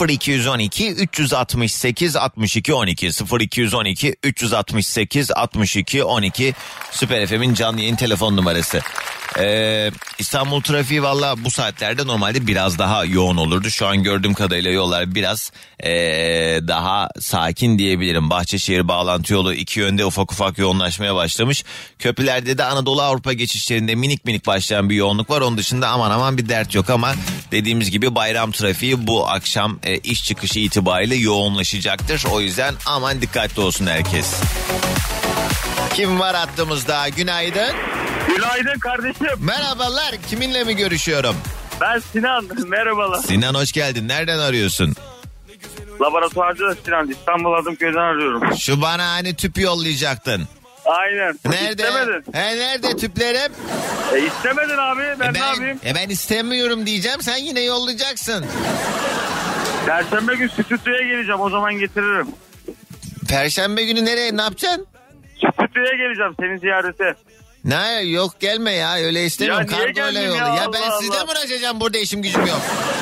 0212 0.08 0.96
368 1.30 2.16
62 2.16 2.74
12 2.74 3.10
0212 3.40 4.16
368 4.22 5.30
62 5.30 6.04
12 6.04 6.54
Süper 6.90 7.26
FM'in 7.26 7.54
canlı 7.54 7.80
yayın 7.80 7.96
telefon 7.96 8.36
numarası. 8.36 8.80
Ee, 9.38 9.90
İstanbul 10.18 10.60
trafiği 10.60 11.02
valla 11.02 11.44
bu 11.44 11.50
saatlerde 11.50 12.06
normalde 12.06 12.46
biraz 12.46 12.78
daha 12.78 13.04
yoğun 13.04 13.36
olurdu. 13.36 13.70
Şu 13.70 13.86
an 13.86 14.02
gördüğüm 14.02 14.34
kadarıyla 14.34 14.70
yollar 14.70 15.14
biraz 15.14 15.52
ee, 15.84 15.90
daha 16.68 17.08
sakin 17.20 17.78
diyebilirim. 17.78 18.30
Bahçeşehir 18.30 18.88
bağlantı 18.88 19.32
yolu 19.32 19.54
iki 19.54 19.80
yönde 19.80 20.04
ufak 20.04 20.32
ufak 20.32 20.58
yoğunlaşmaya 20.58 21.14
başlamış. 21.14 21.64
Köprülerde 21.98 22.58
de 22.58 22.64
Anadolu 22.64 23.02
Avrupa 23.02 23.32
geçişlerinde 23.32 23.94
minik 23.94 24.24
minik 24.24 24.46
başlayan 24.46 24.90
bir 24.90 24.94
yoğunluk 24.94 25.30
var. 25.30 25.40
Onun 25.40 25.58
dışında 25.58 25.88
aman 25.88 26.10
aman 26.10 26.38
bir 26.38 26.48
dert 26.48 26.74
yok 26.74 26.90
ama 26.90 27.14
dediğimiz 27.52 27.90
gibi 27.90 28.14
bayram 28.14 28.52
trafiği 28.52 29.06
bu 29.06 29.28
akşam 29.28 29.78
e, 29.82 29.98
iş 29.98 30.24
çıkışı 30.24 30.58
itibariyle 30.58 31.14
yoğunlaşacaktır. 31.14 32.24
O 32.32 32.40
yüzden 32.40 32.74
aman 32.86 33.22
dikkatli 33.22 33.62
olsun 33.62 33.86
herkes. 33.86 34.34
Kim 35.94 36.20
var 36.20 36.36
hattımızda? 36.36 37.08
Günaydın. 37.08 37.89
Günaydın 38.36 38.78
kardeşim. 38.78 39.26
Merhabalar. 39.40 40.14
Kiminle 40.30 40.64
mi 40.64 40.76
görüşüyorum? 40.76 41.36
Ben 41.80 41.98
Sinan. 41.98 42.44
Merhabalar. 42.66 43.18
Sinan 43.22 43.54
hoş 43.54 43.72
geldin. 43.72 44.08
Nereden 44.08 44.38
arıyorsun? 44.38 44.94
Laboratuvarcı 46.00 46.64
Sinan. 46.84 47.08
İstanbul 47.08 47.52
Adımköy'den 47.52 47.98
arıyorum. 47.98 48.56
Şu 48.56 48.82
bana 48.82 49.10
hani 49.12 49.36
tüp 49.36 49.58
yollayacaktın. 49.58 50.48
Aynen. 50.84 51.38
Nerede? 51.46 51.82
İstemedin. 51.82 52.24
He 52.32 52.56
nerede 52.56 52.96
tüplerim? 52.96 53.52
E, 54.14 54.18
istemedin 54.26 54.76
abi. 54.78 55.02
Ben, 55.20 55.28
E 55.28 55.32
ne 55.32 55.38
yapayım? 55.38 55.80
e 55.86 55.94
ben 55.94 56.08
istemiyorum 56.08 56.86
diyeceğim. 56.86 57.22
Sen 57.22 57.36
yine 57.36 57.60
yollayacaksın. 57.60 58.46
Perşembe 59.86 60.34
gün 60.34 60.48
stüdyoya 60.48 61.02
geleceğim. 61.02 61.40
O 61.40 61.50
zaman 61.50 61.74
getiririm. 61.74 62.26
Perşembe 63.28 63.84
günü 63.84 64.04
nereye 64.04 64.36
ne 64.36 64.42
yapacaksın? 64.42 64.86
Stüdyoya 65.36 65.94
geleceğim 65.96 66.34
seni 66.40 66.58
ziyarete. 66.58 67.14
Ne 67.64 68.02
yok 68.02 68.40
gelme 68.40 68.70
ya 68.72 68.94
öyle 68.96 69.24
istemiyorum. 69.24 69.66
Ya 69.70 69.76
niye 69.78 69.92
Kargo 69.92 70.06
öyle 70.06 70.20
ya? 70.20 70.34
Ya, 70.34 70.66
ben 70.72 70.82
Allah 70.82 70.98
sizden 71.00 71.26
mi 71.26 71.32
uğraşacağım 71.32 71.80
burada 71.80 71.98
işim 71.98 72.22
gücüm 72.22 72.46
yok. 72.46 72.60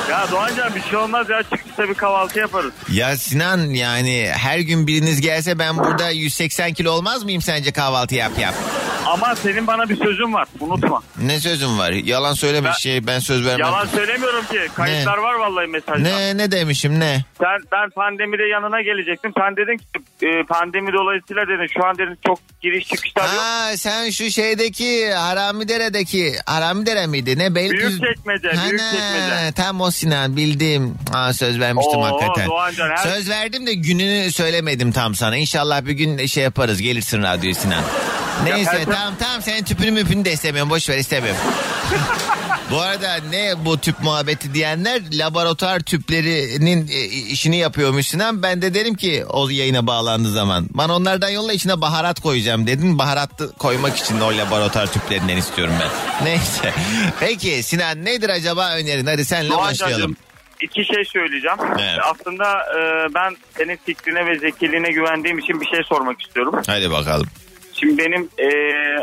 Ya 0.09 0.31
Doğancan 0.31 0.75
bir 0.75 0.81
şey 0.81 0.95
olmaz 0.97 1.29
ya 1.29 1.43
çıkışta 1.43 1.89
bir 1.89 1.93
kahvaltı 1.93 2.39
yaparız. 2.39 2.73
Ya 2.91 3.17
Sinan 3.17 3.57
yani 3.69 4.31
her 4.37 4.59
gün 4.59 4.87
biriniz 4.87 5.21
gelse 5.21 5.59
ben 5.59 5.77
burada 5.77 6.09
180 6.09 6.73
kilo 6.73 6.91
olmaz 6.91 7.23
mıyım 7.23 7.41
sence 7.41 7.71
kahvaltı 7.71 8.15
yap 8.15 8.31
yap. 8.39 8.55
Ama 9.05 9.35
senin 9.35 9.67
bana 9.67 9.89
bir 9.89 9.95
sözün 9.97 10.33
var 10.33 10.47
unutma. 10.59 11.01
Ne 11.21 11.39
sözüm 11.39 11.77
var? 11.79 11.91
Yalan 11.91 12.33
söyleme 12.33 12.67
Ben- 12.67 12.73
şey 12.73 13.07
ben 13.07 13.19
söz 13.19 13.45
vermem. 13.45 13.59
Yalan 13.67 13.85
söylemiyorum 13.85 14.45
ki 14.45 14.59
kayıtlar 14.75 15.17
var 15.17 15.33
vallahi 15.33 15.67
mesajda. 15.67 16.01
Ne 16.03 16.37
ne 16.37 16.51
demişim 16.51 16.99
ne? 16.99 17.25
Sen, 17.41 17.59
ben 17.71 17.89
pandemide 17.89 18.43
yanına 18.43 18.81
gelecektim. 18.81 19.31
Sen 19.37 19.55
dedin 19.57 19.77
ki 19.77 19.85
e, 20.27 20.43
pandemi 20.43 20.93
dolayısıyla 20.93 21.47
dedin 21.47 21.67
şu 21.77 21.85
an 21.85 21.97
dedin 21.97 22.17
çok 22.27 22.39
giriş 22.61 22.87
çıkışlar 22.87 23.23
yok. 23.23 23.33
Ha 23.41 23.77
sen 23.77 24.09
şu 24.09 24.31
şeydeki 24.49 25.11
Haramidere'deki 25.13 26.33
Haramidere 26.45 27.07
miydi 27.07 27.37
ne? 27.37 27.47
Beylikdüzü- 27.55 28.01
Büyükçekmece, 28.01 28.47
Ha, 28.47 28.69
Büyükçekmece. 28.69 29.51
Tam 29.55 29.81
o 29.81 29.91
Sinan 29.91 30.37
bildim. 30.37 30.95
Ha, 31.11 31.33
söz 31.33 31.59
vermiştim 31.59 31.99
Oo, 31.99 32.03
hakikaten. 32.03 32.47
Doğancan, 32.49 32.89
her- 32.89 32.97
Söz 32.97 33.29
verdim 33.29 33.67
de 33.67 33.73
gününü 33.73 34.31
söylemedim 34.31 34.91
tam 34.91 35.15
sana. 35.15 35.35
İnşallah 35.37 35.85
bir 35.85 35.91
gün 35.91 36.25
şey 36.25 36.43
yaparız 36.43 36.81
gelirsin 36.81 37.23
radyoya 37.23 37.55
Sinan. 37.55 37.83
Neyse 38.43 38.71
Perşembe- 38.71 38.85
tamam 38.93 39.13
tamam 39.19 39.41
senin 39.41 39.63
tüpünü 39.63 39.91
müpünü 39.91 40.25
de 40.25 40.33
istemiyorum 40.33 40.69
boş 40.69 40.89
ver 40.89 40.97
istemiyorum. 40.97 41.41
bu 42.71 42.81
arada 42.81 43.15
ne 43.29 43.53
bu 43.65 43.77
tüp 43.77 43.99
muhabbeti 44.03 44.53
diyenler 44.53 45.01
laboratuvar 45.11 45.79
tüplerinin 45.79 46.87
e, 46.87 47.05
işini 47.05 47.57
yapıyormuş 47.57 48.07
Sinan. 48.07 48.43
Ben 48.43 48.61
de 48.61 48.73
derim 48.73 48.95
ki 48.95 49.25
o 49.29 49.49
yayına 49.49 49.87
bağlandığı 49.87 50.31
zaman. 50.31 50.67
Bana 50.69 50.95
onlardan 50.95 51.29
yolla 51.29 51.53
içine 51.53 51.81
baharat 51.81 52.19
koyacağım 52.19 52.67
dedin. 52.67 52.99
Baharatlı 52.99 53.53
koymak 53.53 53.97
için 53.97 54.19
o 54.19 54.37
laboratuvar 54.37 54.87
tüplerinden 54.93 55.37
istiyorum 55.37 55.73
ben. 55.81 56.25
Neyse. 56.25 56.73
Peki 57.19 57.63
Sinan 57.63 58.05
nedir 58.05 58.29
acaba 58.29 58.75
önerin? 58.75 59.05
Hadi 59.05 59.25
senle 59.25 59.49
Doğancan'cığım, 59.49 59.87
başlayalım. 59.87 60.15
iki 60.61 60.85
şey 60.85 61.05
söyleyeceğim. 61.05 61.57
Evet. 61.79 61.99
Aslında 62.11 62.45
e, 62.59 62.79
ben 63.15 63.37
senin 63.57 63.79
fikrine 63.85 64.25
ve 64.25 64.39
zekiliğine 64.39 64.91
güvendiğim 64.91 65.39
için 65.39 65.61
bir 65.61 65.65
şey 65.65 65.79
sormak 65.83 66.21
istiyorum. 66.21 66.61
Hadi 66.67 66.91
bakalım. 66.91 67.27
Şimdi 67.79 67.97
benim 67.97 68.29
e, 68.37 68.47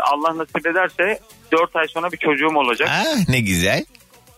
Allah 0.01 0.39
nasip 0.39 0.67
ederse 0.67 1.19
4 1.53 1.77
ay 1.77 1.89
sonra 1.89 2.13
bir 2.13 2.17
çocuğum 2.19 2.57
olacak. 2.57 2.89
Ah 2.93 3.29
ne 3.29 3.41
güzel. 3.41 3.85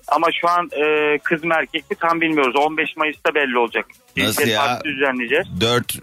Ama 0.09 0.27
şu 0.41 0.49
an 0.49 0.71
e, 0.73 1.19
kız 1.19 1.45
mı 1.45 1.55
erkek 1.59 1.91
mi 1.91 1.97
tam 2.01 2.21
bilmiyoruz. 2.21 2.57
15 2.57 2.97
Mayıs'ta 2.97 3.35
belli 3.35 3.59
olacak. 3.59 3.87
Nasıl 4.17 4.33
Cinsiyet 4.33 4.51
ya? 4.51 4.61
partisi 4.67 4.95
düzenleyeceğiz. 4.97 5.47
4 5.61 5.95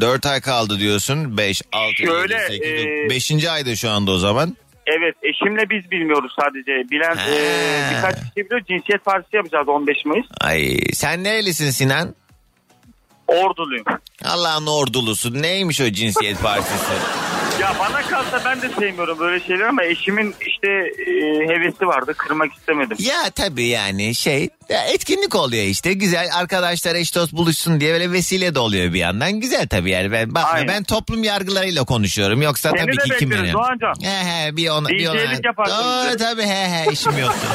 4 0.00 0.26
ay 0.26 0.40
kaldı 0.40 0.78
diyorsun. 0.78 1.36
5 1.36 1.62
6 1.72 1.94
Şöyle, 1.94 2.34
7 2.34 3.10
8 3.10 3.32
e, 3.32 3.36
5. 3.38 3.44
ayda 3.46 3.76
şu 3.76 3.90
anda 3.90 4.10
o 4.10 4.18
zaman. 4.18 4.56
Evet 4.86 5.14
eşimle 5.22 5.70
biz 5.70 5.90
bilmiyoruz 5.90 6.32
sadece. 6.40 6.90
Bilen 6.90 7.16
He. 7.16 7.34
e, 7.34 7.96
birkaç 7.96 8.14
kişi 8.20 8.36
biliyor. 8.36 8.60
Cinsiyet 8.60 9.04
partisi 9.04 9.36
yapacağız 9.36 9.68
15 9.68 10.04
Mayıs. 10.04 10.26
Ay 10.40 10.76
sen 10.92 11.24
nerelisin 11.24 11.70
Sinan? 11.70 12.14
Orduluyum. 13.28 13.84
Allah'ın 14.24 14.66
ordulusu. 14.66 15.42
Neymiş 15.42 15.80
o 15.80 15.90
cinsiyet 15.90 16.42
partisi? 16.42 16.74
Ya 17.66 17.72
bana 17.80 18.02
kalsa 18.02 18.42
ben 18.44 18.62
de 18.62 18.68
sevmiyorum 18.68 19.18
böyle 19.18 19.44
şeyler 19.44 19.64
ama 19.64 19.84
eşimin 19.84 20.34
işte 20.40 20.68
e, 21.06 21.12
hevesi 21.48 21.86
vardı. 21.86 22.14
Kırmak 22.16 22.52
istemedim. 22.52 22.96
ya 23.00 23.30
tabii 23.30 23.66
yani 23.66 24.14
şey 24.14 24.48
ya 24.68 24.84
etkinlik 24.94 25.34
oluyor 25.34 25.64
işte. 25.64 25.92
Güzel 25.92 26.28
arkadaşlar 26.34 26.94
eş 26.94 27.14
dost 27.14 27.32
buluşsun 27.32 27.80
diye 27.80 27.92
böyle 27.92 28.12
vesile 28.12 28.54
de 28.54 28.58
oluyor 28.58 28.92
bir 28.92 28.98
yandan. 28.98 29.40
Güzel 29.40 29.68
tabii 29.68 29.90
yani. 29.90 30.12
Ben 30.12 30.34
bakma 30.34 30.50
Aynen. 30.50 30.68
ben 30.68 30.82
toplum 30.82 31.24
yargılarıyla 31.24 31.84
konuşuyorum. 31.84 32.42
Yoksa 32.42 32.70
Seni 32.70 32.80
tabii 32.80 33.10
ki 33.10 33.18
kim 33.18 33.30
benim? 33.30 33.52
Doğancan. 33.52 33.94
He 34.02 34.24
he 34.30 34.56
bir 34.56 34.68
ona 34.68 34.88
bir 34.88 35.08
ona. 35.08 35.18
Doğru 35.66 36.16
tabii 36.16 36.42
he 36.42 36.68
he 36.68 36.92
işim 36.92 37.18
yoktu. 37.18 37.46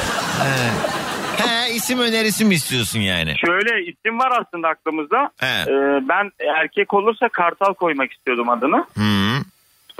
he. 0.43 1.43
he 1.43 1.73
isim 1.73 1.99
önerisi 1.99 2.45
mi 2.45 2.53
istiyorsun 2.53 2.99
yani? 2.99 3.33
Şöyle 3.45 3.91
isim 3.91 4.19
var 4.19 4.31
aslında 4.41 4.67
aklımızda. 4.67 5.31
He. 5.37 5.47
E, 5.47 5.75
ben 6.09 6.31
erkek 6.61 6.93
olursa 6.93 7.29
Kartal 7.29 7.73
koymak 7.73 8.11
istiyordum 8.11 8.49
adını. 8.49 8.85
Hı, 8.97 9.41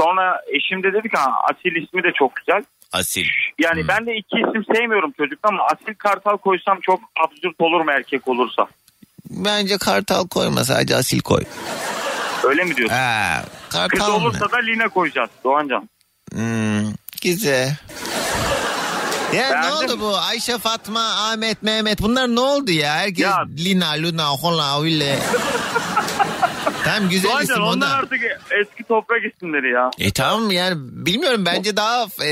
Sonra 0.04 0.42
eşim 0.48 0.84
de 0.84 0.94
dedi 0.94 1.10
ki 1.10 1.18
"Ha, 1.18 1.32
Asil 1.52 1.76
ismi 1.84 2.04
de 2.04 2.08
çok 2.20 2.36
güzel. 2.36 2.64
asil. 2.94 3.26
Yani 3.60 3.88
ben 3.88 4.06
de 4.06 4.12
iki 4.16 4.36
isim 4.38 4.64
sevmiyorum 4.76 5.12
çocukta 5.18 5.50
ama 5.50 5.64
Asil 5.64 5.96
Kartal 5.98 6.38
koysam 6.38 6.80
çok 6.82 7.00
absürt 7.26 7.56
olur 7.60 7.82
mu 7.82 7.92
erkek 7.92 8.28
olursa? 8.28 8.68
Bence 9.30 9.78
kartal 9.78 10.28
koyma 10.28 10.64
sadece 10.64 10.96
asil 10.96 11.20
koy. 11.22 11.44
Öyle 12.44 12.64
mi 12.64 12.76
diyorsun? 12.76 12.96
Ha, 12.96 13.42
Kız 13.70 13.80
kartal 13.80 14.10
mı? 14.10 14.16
olursa 14.16 14.52
da 14.52 14.58
Lina 14.58 14.90
koyacağız 14.90 15.30
Doğancan. 15.44 15.90
Hmm, 16.34 16.86
güzel. 17.22 17.76
Ya 19.34 19.48
ne 19.48 19.52
Beğendin 19.62 19.72
oldu 19.86 19.96
mi? 19.96 20.02
bu? 20.02 20.18
Ayşe, 20.18 20.58
Fatma, 20.58 21.02
Ahmet, 21.02 21.64
Mehmet 21.64 22.02
bunlar 22.02 22.28
ne 22.28 22.40
oldu 22.40 22.72
ya? 22.72 22.94
Herkes 22.94 23.26
Ya- 23.26 23.46
Lina, 23.58 23.92
Luna, 23.98 24.28
Hola, 24.30 24.82
öyle. 24.84 25.20
tamam 26.86 27.10
güzel 27.10 27.30
Doğancan 27.32 27.44
isim 27.44 27.64
onlar 27.64 27.90
da. 27.90 27.96
artık 27.96 28.20
eski 28.52 28.81
toprak 28.92 29.22
isimleri 29.36 29.72
ya. 29.74 29.90
E 30.00 30.12
tamam 30.12 30.52
yani 30.52 30.76
bilmiyorum 30.78 31.46
bence 31.46 31.78
daha 31.78 32.08
e, 32.26 32.30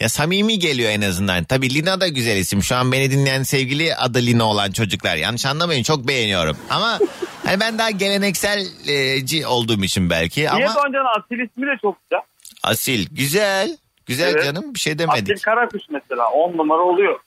ya 0.00 0.08
samimi 0.08 0.58
geliyor 0.58 0.90
en 0.90 1.00
azından. 1.02 1.44
Tabii 1.44 1.74
Lina 1.74 2.00
da 2.00 2.08
güzel 2.08 2.36
isim. 2.36 2.62
Şu 2.62 2.76
an 2.76 2.92
beni 2.92 3.10
dinleyen 3.10 3.42
sevgili 3.42 3.94
adı 3.96 4.18
Lina 4.18 4.44
olan 4.44 4.70
çocuklar. 4.70 5.16
Yanlış 5.16 5.46
anlamayın 5.46 5.82
çok 5.82 6.08
beğeniyorum. 6.08 6.56
Ama 6.70 6.98
hani 7.44 7.60
ben 7.60 7.78
daha 7.78 7.90
gelenekselci 7.90 9.46
olduğum 9.46 9.84
için 9.84 10.10
belki 10.10 10.40
Niye 10.40 10.50
ama 10.50 10.74
Doğancan 10.74 11.04
Asil 11.18 11.38
ismi 11.38 11.66
de 11.66 11.78
çok 11.82 11.96
güzel. 12.02 12.20
asil 12.62 13.06
güzel. 13.10 13.76
Güzel 14.06 14.32
Evet. 14.34 14.44
canım 14.44 14.74
bir 14.74 14.78
şey 14.80 14.98
demedik. 14.98 15.34
Asil 15.36 15.42
Karakuş 15.44 15.82
mesela 15.90 16.28
10 16.28 16.56
numara 16.58 16.82
oluyor. 16.82 17.18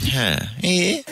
He, 0.00 0.36
iyi. 0.62 1.04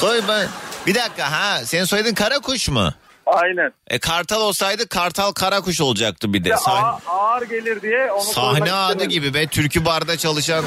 Koy 0.00 0.20
ben. 0.28 0.48
Bir 0.86 0.94
dakika 0.94 1.32
ha 1.32 1.58
senin 1.64 1.84
soyadın 1.84 2.14
Karakuş 2.14 2.68
mu? 2.68 2.90
Aynen. 3.26 3.72
E 3.88 3.98
Kartal 3.98 4.40
olsaydı 4.40 4.88
Kartal 4.88 5.32
Karakuş 5.32 5.80
olacaktı 5.80 6.32
bir 6.32 6.44
de. 6.44 6.48
Ya 6.48 6.56
ağır, 6.66 6.94
ağır 7.06 7.42
gelir 7.42 7.82
diye 7.82 8.12
onu 8.12 8.22
sahne 8.22 8.72
adı 8.72 8.92
istemedim. 8.92 9.08
gibi 9.10 9.34
be 9.34 9.46
türkü 9.46 9.84
barda 9.84 10.16
çalışan 10.16 10.64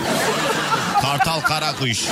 Kartal 1.02 1.42
Karakuş. 1.42 2.06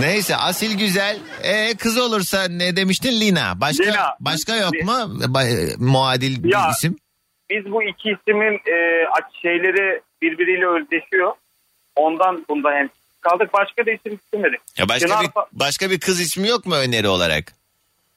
Neyse 0.00 0.36
asil 0.36 0.78
güzel. 0.78 1.18
E 1.42 1.74
kız 1.76 1.98
olursa 1.98 2.44
ne 2.48 2.76
demiştin 2.76 3.20
Lina? 3.20 3.60
Başka 3.60 3.84
Lina. 3.84 4.16
başka 4.20 4.56
yok 4.56 4.72
mu? 4.72 4.92
Ba- 5.18 5.76
muadil 5.78 6.44
bir 6.44 6.52
Ya. 6.52 6.70
isim. 6.70 6.96
Biz 7.50 7.64
bu 7.72 7.82
iki 7.82 8.08
ismin 8.08 8.54
e, 8.54 9.04
şeyleri 9.42 10.00
birbiriyle 10.22 10.66
özdeşiyor. 10.66 11.32
Ondan 11.96 12.44
bunda 12.48 12.70
hem 12.72 12.88
kaldık. 13.20 13.52
Başka 13.52 13.86
da 13.86 13.90
isim 13.90 14.14
istemedik. 14.24 14.60
Ya 14.78 14.88
başka 14.88 15.06
Çınar 15.08 15.22
bir 15.22 15.30
başka 15.52 15.90
bir 15.90 16.00
kız 16.00 16.20
ismi 16.20 16.48
yok 16.48 16.66
mu 16.66 16.74
öneri 16.74 17.08
olarak? 17.08 17.57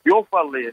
Yok 0.05 0.27
vallahi. 0.33 0.71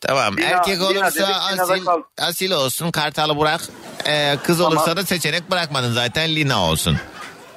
Tamam. 0.00 0.34
Lina- 0.36 0.44
Erkek 0.46 0.82
olursa 0.82 1.04
dedik, 1.14 1.18
Lina'da 1.52 1.62
asil, 1.62 1.86
asil 2.18 2.50
olsun. 2.50 2.90
Kartalı 2.90 3.38
bırak. 3.38 3.60
Ee, 4.06 4.36
kız 4.44 4.60
olursa 4.60 4.96
da 4.96 5.02
seçenek 5.06 5.50
bırakmadın 5.50 5.92
zaten 5.92 6.36
Lina 6.36 6.64
olsun. 6.70 6.96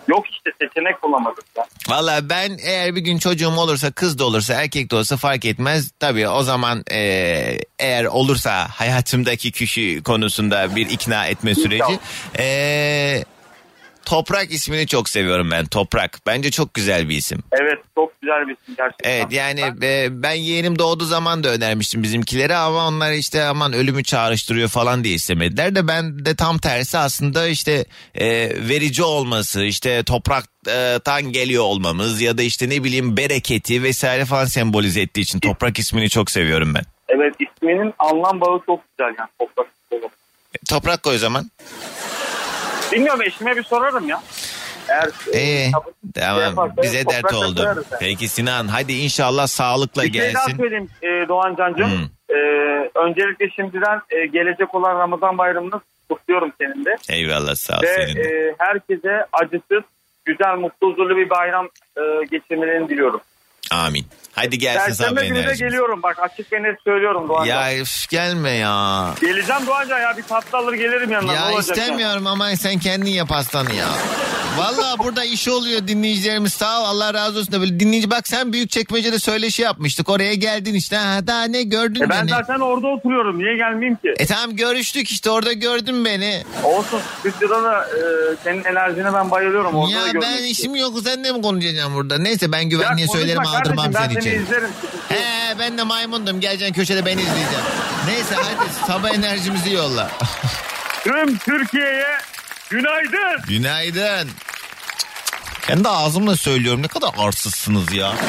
Yok 0.07 0.25
işte 0.31 0.49
seçenek 0.61 1.03
bulamadık 1.03 1.45
ya. 1.57 1.65
Valla 1.89 2.29
ben 2.29 2.57
eğer 2.63 2.95
bir 2.95 3.01
gün 3.01 3.17
çocuğum 3.17 3.57
olursa 3.57 3.91
kız 3.91 4.19
da 4.19 4.25
olursa 4.25 4.53
erkek 4.53 4.91
de 4.91 4.95
olsa 4.95 5.17
fark 5.17 5.45
etmez. 5.45 5.91
Tabii 5.99 6.27
o 6.27 6.43
zaman 6.43 6.83
ee, 6.91 7.57
eğer 7.79 8.05
olursa 8.05 8.67
hayatımdaki 8.69 9.51
kişi 9.51 10.03
konusunda 10.03 10.75
bir 10.75 10.89
ikna 10.89 11.25
etme 11.27 11.55
süreci. 11.55 11.75
İnşallah. 11.83 13.23
Toprak 14.09 14.51
ismini 14.51 14.87
çok 14.87 15.09
seviyorum 15.09 15.51
ben. 15.51 15.65
Toprak. 15.65 16.19
Bence 16.25 16.51
çok 16.51 16.73
güzel 16.73 17.09
bir 17.09 17.17
isim. 17.17 17.43
Evet 17.51 17.79
çok 17.95 18.21
güzel 18.21 18.47
bir 18.47 18.53
isim 18.53 18.75
gerçekten. 18.77 19.09
Evet 19.11 19.31
yani 19.31 19.61
e, 19.83 20.07
ben 20.23 20.33
yeğenim 20.33 20.79
doğduğu 20.79 21.05
zaman 21.05 21.43
da 21.43 21.49
önermiştim 21.49 22.03
bizimkilere 22.03 22.55
ama 22.55 22.87
onlar 22.87 23.11
işte 23.11 23.43
aman 23.43 23.73
ölümü 23.73 24.03
çağrıştırıyor 24.03 24.69
falan 24.69 25.03
diye 25.03 25.13
istemediler 25.15 25.75
de 25.75 25.87
ben 25.87 26.25
de 26.25 26.35
tam 26.35 26.57
tersi 26.57 26.97
aslında 26.97 27.47
işte 27.47 27.85
e, 28.15 28.27
verici 28.69 29.03
olması 29.03 29.63
işte 29.63 30.03
topraktan 30.03 31.31
geliyor 31.31 31.63
olmamız 31.63 32.21
ya 32.21 32.37
da 32.37 32.41
işte 32.41 32.69
ne 32.69 32.83
bileyim 32.83 33.17
bereketi 33.17 33.83
vesaire 33.83 34.25
falan 34.25 34.45
sembolize 34.45 35.01
ettiği 35.01 35.21
için 35.21 35.39
toprak 35.39 35.79
ismini 35.79 36.09
çok 36.09 36.31
seviyorum 36.31 36.73
ben. 36.73 36.83
Evet 37.07 37.35
isminin 37.39 37.93
anlam 37.99 38.41
bağı 38.41 38.59
çok 38.65 38.81
güzel 38.97 39.15
yani 39.19 39.29
toprak. 39.39 39.67
E, 40.53 40.57
Toprak 40.69 41.03
koy 41.03 41.15
o 41.15 41.17
zaman. 41.17 41.51
Bilmiyorum 42.91 43.21
eşime 43.21 43.55
bir 43.55 43.63
sorarım 43.63 44.09
ya. 44.09 44.21
Eğer 44.89 45.09
İyi 45.33 45.71
kabul- 45.71 45.91
şey 46.15 46.23
tamam 46.23 46.41
yaparsa 46.41 46.81
bize 46.83 47.05
dert 47.05 47.33
oldu. 47.33 47.61
yani. 47.65 47.79
Peki 47.99 48.27
Sinan 48.27 48.67
hadi 48.67 48.93
inşallah 48.93 49.47
sağlıkla 49.47 50.03
Bir 50.03 50.11
şey 50.13 50.33
daha 50.33 50.45
gelsin. 50.45 50.57
söyleyeyim 50.57 50.89
e, 51.01 51.27
Doğan 51.27 51.55
Can'cığım. 51.55 51.91
Hmm. 51.91 52.35
E, 52.35 52.39
öncelikle 52.95 53.49
şimdiden 53.49 54.01
e, 54.09 54.25
gelecek 54.25 54.75
olan 54.75 54.99
Ramazan 54.99 55.37
bayramını 55.37 55.81
kutluyorum 56.09 56.51
senin 56.61 56.85
de. 56.85 56.95
Eyvallah 57.09 57.55
sağ 57.55 57.77
ol 57.77 57.83
Ve 57.83 57.95
senin 57.95 58.15
de. 58.15 58.21
e, 58.21 58.55
herkese 58.57 59.25
acısız, 59.33 59.83
güzel, 60.25 60.55
mutlu, 60.57 60.91
huzurlu 60.91 61.17
bir 61.17 61.29
bayram 61.29 61.69
e, 61.97 62.01
geçirmelerini 62.31 62.89
diliyorum. 62.89 63.21
Amin. 63.71 64.05
Hadi 64.45 64.57
gelsin 64.57 64.79
Perşembe 64.79 65.09
sabah 65.09 65.21
günü 65.27 65.35
de 65.35 65.39
enerjimiz. 65.39 65.59
geliyorum 65.59 66.03
bak 66.03 66.17
açık 66.19 66.53
ve 66.53 66.63
net 66.63 66.75
söylüyorum 66.83 67.29
Doğancan. 67.29 67.69
Ya 67.71 67.77
üf, 67.79 68.09
gelme 68.09 68.49
ya. 68.51 69.09
Geleceğim 69.21 69.61
Doğancan 69.67 69.99
ya 69.99 70.17
bir 70.17 70.23
tatlı 70.23 70.57
alır 70.57 70.73
gelirim 70.73 71.11
yanına. 71.11 71.31
ne 71.31 71.37
Ya 71.37 71.51
olacak 71.51 71.77
istemiyorum 71.77 72.27
ama 72.27 72.55
sen 72.55 72.79
kendin 72.79 73.11
yap 73.11 73.31
hastanı 73.31 73.75
ya. 73.75 73.87
Vallahi 74.57 74.99
burada 74.99 75.23
iş 75.23 75.47
oluyor 75.47 75.87
dinleyicilerimiz 75.87 76.53
sağ 76.53 76.81
ol 76.81 76.85
Allah 76.85 77.13
razı 77.13 77.39
olsun 77.39 77.51
da 77.53 77.59
böyle 77.61 77.79
dinleyici 77.79 78.11
bak 78.11 78.27
sen 78.27 78.53
büyük 78.53 78.69
çekmecede 78.69 79.19
söyleşi 79.19 79.61
yapmıştık 79.61 80.09
oraya 80.09 80.33
geldin 80.33 80.73
işte 80.73 80.95
ha, 80.95 81.27
daha 81.27 81.43
ne 81.43 81.63
gördün 81.63 82.01
E 82.03 82.09
ben 82.09 82.21
beni. 82.21 82.29
zaten 82.29 82.59
orada 82.59 82.87
oturuyorum 82.87 83.39
niye 83.39 83.55
gelmeyeyim 83.55 83.95
ki? 83.95 84.13
E 84.17 84.25
tamam 84.25 84.55
görüştük 84.55 85.07
işte 85.11 85.29
orada 85.29 85.53
gördün 85.53 86.05
beni. 86.05 86.43
Olsun 86.63 86.99
stüdyoda 87.19 87.63
da 87.63 87.83
e, 87.85 87.99
senin 88.43 88.63
enerjine 88.63 89.13
ben 89.13 89.31
bayılıyorum. 89.31 89.75
Orada 89.75 89.93
da 89.95 89.99
ya 89.99 90.07
görmek 90.07 90.21
ben 90.21 90.27
istiyorum. 90.43 90.51
işim 90.51 90.75
yok 90.75 90.93
sen 91.03 91.23
de 91.23 91.31
mi 91.31 91.41
konuşacaksın 91.41 91.95
burada? 91.95 92.17
Neyse 92.17 92.51
ben 92.51 92.57
Ya 92.61 92.63
güvenliğe 92.63 93.07
konuşma 93.07 93.19
söylerim 93.19 93.47
aldırmam 93.47 93.91
kardeşim, 93.91 93.93
seni 93.93 94.15
Ben 94.15 94.21
seni 94.21 94.28
izlerim. 94.35 94.69
He 95.09 95.55
ben 95.59 95.77
de 95.77 95.83
maymundum 95.83 96.39
geleceksin 96.39 96.73
köşede 96.73 97.05
beni 97.05 97.21
izleyeceğim. 97.21 97.65
Neyse 98.07 98.35
hadi 98.35 98.69
sabah 98.87 99.13
enerjimizi 99.13 99.73
yolla. 99.73 100.11
Tüm 101.03 101.37
Türkiye'ye 101.37 102.17
günaydın. 102.69 103.41
Günaydın. 103.47 104.29
Kendi 105.67 105.89
ağzımla 105.89 106.37
söylüyorum 106.37 106.81
ne 106.81 106.87
kadar 106.87 107.09
arsızsınız 107.17 107.93
ya. 107.93 108.13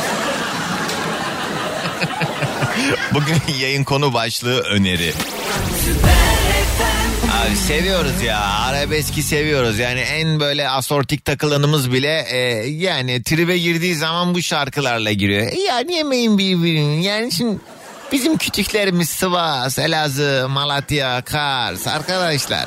Bugün 3.14 3.36
yayın 3.60 3.84
konu 3.84 4.14
başlığı 4.14 4.60
öneri. 4.60 5.14
Abi 7.50 7.58
seviyoruz 7.58 8.22
ya 8.22 8.40
arabeski 8.40 9.22
seviyoruz 9.22 9.78
yani 9.78 10.00
en 10.00 10.40
böyle 10.40 10.68
asortik 10.68 11.24
takılanımız 11.24 11.92
bile 11.92 12.24
e, 12.30 12.38
yani 12.68 13.22
tribe 13.22 13.58
girdiği 13.58 13.94
zaman 13.94 14.34
bu 14.34 14.42
şarkılarla 14.42 15.12
giriyor. 15.12 15.46
E, 15.52 15.60
yani 15.60 15.92
yemeyin 15.92 16.38
birbirini 16.38 17.04
yani 17.04 17.32
şimdi 17.32 17.58
bizim 18.12 18.36
küçüklerimiz 18.36 19.08
Sivas, 19.08 19.78
Elazığ, 19.78 20.46
Malatya, 20.50 21.22
Kars 21.22 21.86
arkadaşlar. 21.86 22.66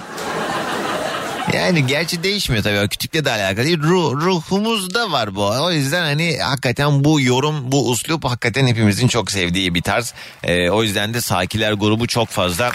Yani 1.53 1.87
gerçi 1.87 2.23
değişmiyor 2.23 2.63
tabii. 2.63 2.89
Küçükle 2.89 3.25
de 3.25 3.31
alakalı 3.31 3.65
değil. 3.65 3.79
Ruh, 3.79 4.11
ruhumuzda 4.13 5.11
var 5.11 5.35
bu. 5.35 5.45
O 5.45 5.71
yüzden 5.71 6.03
hani 6.03 6.37
hakikaten 6.37 7.03
bu 7.03 7.21
yorum, 7.21 7.71
bu 7.71 7.89
uslup 7.89 8.25
hakikaten 8.25 8.67
hepimizin 8.67 9.07
çok 9.07 9.31
sevdiği 9.31 9.75
bir 9.75 9.81
tarz. 9.81 10.13
Ee, 10.43 10.69
o 10.69 10.83
yüzden 10.83 11.13
de 11.13 11.21
Sakiler 11.21 11.73
grubu 11.73 12.07
çok 12.07 12.29
fazla 12.29 12.71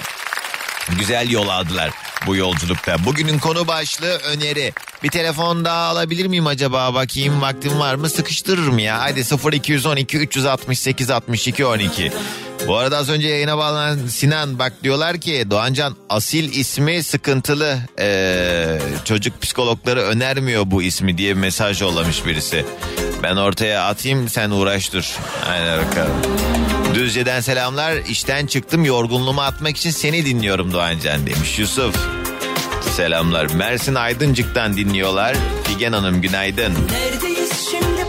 güzel 0.98 1.30
yol 1.30 1.48
aldılar 1.48 1.90
bu 2.26 2.36
yolculukta. 2.36 3.04
Bugünün 3.04 3.38
konu 3.38 3.68
başlığı 3.68 4.16
öneri. 4.18 4.72
Bir 5.02 5.10
telefon 5.10 5.64
daha 5.64 5.86
alabilir 5.88 6.26
miyim 6.26 6.46
acaba? 6.46 6.94
Bakayım 6.94 7.40
vaktim 7.42 7.78
var 7.78 7.94
mı? 7.94 8.10
Sıkıştırırım 8.10 8.78
ya. 8.78 9.00
Hadi 9.00 9.24
0212 9.54 10.18
368 10.18 11.10
62 11.10 11.66
12. 11.66 12.12
Bu 12.66 12.76
arada 12.76 12.96
az 12.96 13.08
önce 13.08 13.28
yayına 13.28 13.58
bağlanan 13.58 14.06
Sinan 14.06 14.58
bak 14.58 14.72
diyorlar 14.82 15.18
ki 15.18 15.46
Doğancan 15.50 15.96
asil 16.08 16.52
ismi 16.52 17.02
sıkıntılı. 17.02 17.78
Ee, 17.98 18.78
çocuk 19.04 19.42
psikologları 19.42 20.00
önermiyor 20.00 20.62
bu 20.66 20.82
ismi 20.82 21.18
diye 21.18 21.34
mesaj 21.34 21.82
yollamış 21.82 22.26
birisi. 22.26 22.64
Ben 23.22 23.36
ortaya 23.36 23.84
atayım 23.86 24.28
sen 24.28 24.50
uğraş 24.50 24.92
dur. 24.92 25.16
Aynen 25.50 25.86
bakalım. 25.86 26.12
Düzce'den 26.94 27.40
selamlar. 27.40 27.96
İşten 28.08 28.46
çıktım 28.46 28.84
yorgunluğumu 28.84 29.40
atmak 29.40 29.76
için 29.76 29.90
seni 29.90 30.26
dinliyorum 30.26 30.72
Doğancan 30.72 31.26
demiş 31.26 31.58
Yusuf. 31.58 31.96
Selamlar. 32.96 33.46
Mersin 33.46 33.94
Aydıncık'tan 33.94 34.76
dinliyorlar. 34.76 35.36
Figen 35.64 35.92
Hanım 35.92 36.20
günaydın. 36.20 36.74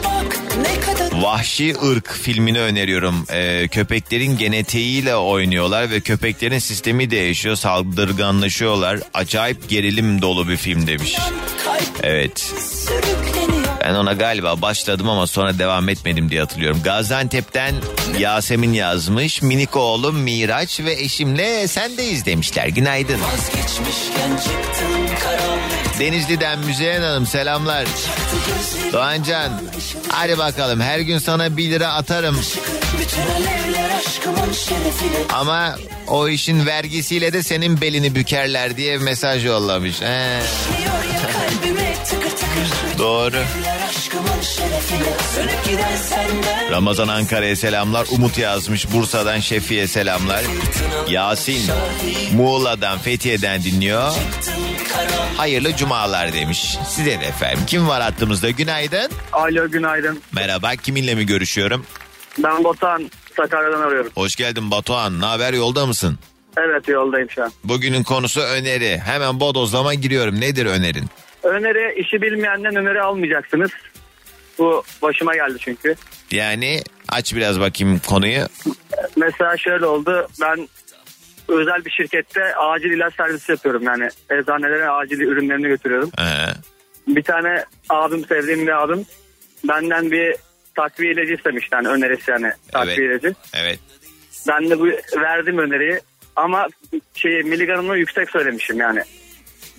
Bak 0.05 0.37
kadar 0.85 1.21
Vahşi 1.21 1.65
Irk 1.65 2.11
filmini 2.21 2.59
öneriyorum. 2.59 3.25
Ee, 3.31 3.67
köpeklerin 3.71 4.37
genetiğiyle 4.37 5.15
oynuyorlar 5.15 5.91
ve 5.91 5.99
köpeklerin 5.99 6.59
sistemi 6.59 7.11
değişiyor. 7.11 7.55
Saldırganlaşıyorlar. 7.55 8.99
Acayip 9.13 9.69
gerilim 9.69 10.21
dolu 10.21 10.49
bir 10.49 10.57
film 10.57 10.87
demiş. 10.87 11.15
Evet. 12.03 12.39
sürükleniyor. 12.39 13.58
Ben 13.83 13.93
ona 13.93 14.13
galiba 14.13 14.61
başladım 14.61 15.09
ama 15.09 15.27
sonra 15.27 15.59
devam 15.59 15.89
etmedim 15.89 16.29
diye 16.29 16.39
hatırlıyorum. 16.41 16.81
Gaziantep'ten 16.83 17.75
Yasemin 18.19 18.73
yazmış. 18.73 19.41
Minik 19.41 19.75
oğlum 19.75 20.15
Miraç 20.19 20.79
ve 20.79 20.93
eşimle 20.93 21.67
sendeyiz 21.67 22.25
demişler. 22.25 22.67
Günaydın. 22.67 23.19
Denizli'den 25.99 26.59
Müzeyyen 26.59 27.01
Hanım 27.01 27.25
selamlar. 27.25 27.85
Doğancan 28.93 29.51
hadi 30.09 30.37
bakalım 30.37 30.81
her 30.81 30.99
gün 30.99 31.17
sana 31.17 31.57
1 31.57 31.71
lira 31.71 31.93
atarım. 31.93 32.41
Ama 35.33 35.75
o 36.07 36.27
işin 36.27 36.65
vergisiyle 36.65 37.33
de 37.33 37.43
senin 37.43 37.81
belini 37.81 38.15
bükerler 38.15 38.77
diye 38.77 38.97
mesaj 38.97 39.45
yollamış. 39.45 40.01
He, 40.01 40.39
Doğru. 42.97 43.35
Ramazan 46.71 47.07
Ankara'ya 47.07 47.55
selamlar. 47.55 48.07
Umut 48.11 48.37
yazmış. 48.37 48.93
Bursa'dan 48.93 49.39
Şefi'ye 49.39 49.87
selamlar. 49.87 50.43
Yasin 51.09 51.71
Muğla'dan 52.33 52.97
Fethiye'den 52.99 53.63
dinliyor. 53.63 54.11
Hayırlı 55.37 55.75
cumalar 55.75 56.33
demiş. 56.33 56.77
Size 56.89 57.19
de 57.19 57.25
efendim. 57.25 57.59
Kim 57.67 57.87
var 57.87 58.01
hattımızda? 58.01 58.49
Günaydın. 58.49 59.11
Alo 59.33 59.69
günaydın. 59.71 60.21
Merhaba. 60.31 60.75
Kiminle 60.75 61.15
mi 61.15 61.25
görüşüyorum? 61.25 61.85
Ben 62.37 62.63
Botan 62.63 63.11
Sakarya'dan 63.37 63.81
arıyorum. 63.81 64.11
Hoş 64.15 64.35
geldin 64.35 64.71
Batuhan. 64.71 65.21
Ne 65.21 65.25
haber? 65.25 65.53
Yolda 65.53 65.85
mısın? 65.85 66.19
Evet 66.57 66.87
yoldayım 66.87 67.29
şu 67.29 67.43
an. 67.43 67.51
Bugünün 67.63 68.03
konusu 68.03 68.41
öneri. 68.41 69.01
Hemen 69.05 69.39
bodozlama 69.39 69.93
giriyorum. 69.93 70.41
Nedir 70.41 70.65
önerin? 70.65 71.09
Öneri 71.43 71.99
işi 71.99 72.21
bilmeyenden 72.21 72.75
öneri 72.75 73.01
almayacaksınız. 73.01 73.71
Bu 74.57 74.83
başıma 75.01 75.35
geldi 75.35 75.57
çünkü. 75.59 75.95
Yani 76.31 76.81
aç 77.09 77.35
biraz 77.35 77.59
bakayım 77.59 78.01
konuyu. 78.07 78.41
Mesela 79.17 79.57
şöyle 79.57 79.85
oldu. 79.85 80.27
Ben 80.41 80.69
özel 81.47 81.85
bir 81.85 81.91
şirkette 81.91 82.55
acil 82.55 82.91
ilaç 82.91 83.15
servisi 83.15 83.51
yapıyorum. 83.51 83.83
Yani 83.83 84.09
eczanelere 84.29 84.89
acil 84.89 85.19
ürünlerini 85.19 85.67
götürüyorum. 85.67 86.11
Ee, 86.19 86.25
Bir 87.15 87.23
tane 87.23 87.63
abim 87.89 88.25
sevdiğim 88.25 88.67
bir 88.67 88.83
abim 88.83 89.05
benden 89.67 90.11
bir 90.11 90.35
takviye 90.75 91.13
ilacı 91.13 91.33
istemişti. 91.33 91.75
Yani 91.75 91.87
önerisi 91.87 92.31
yani 92.31 92.51
takviye 92.71 93.07
Evet. 93.07 93.23
ilacı. 93.23 93.35
evet. 93.53 93.79
Ben 94.47 94.69
de 94.69 94.79
bu 94.79 94.85
verdim 95.21 95.57
öneriyi 95.57 95.99
ama 96.35 96.67
şey 97.15 97.43
miligramını 97.43 97.97
yüksek 97.97 98.29
söylemişim 98.29 98.79
yani. 98.79 99.03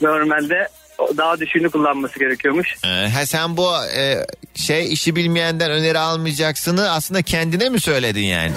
Normalde 0.03 0.69
daha 1.17 1.41
düşüğünü 1.41 1.71
kullanması 1.71 2.19
gerekiyormuş. 2.19 2.77
Ee, 2.85 2.89
ha 3.09 3.27
sen 3.27 3.57
bu 3.57 3.71
e, 3.97 4.27
şey 4.55 4.93
işi 4.93 5.17
bilmeyenden 5.17 5.71
öneri 5.71 5.99
almayacaksını 5.99 6.91
aslında 6.91 7.23
kendine 7.23 7.69
mi 7.69 7.81
söyledin 7.81 8.25
yani? 8.25 8.53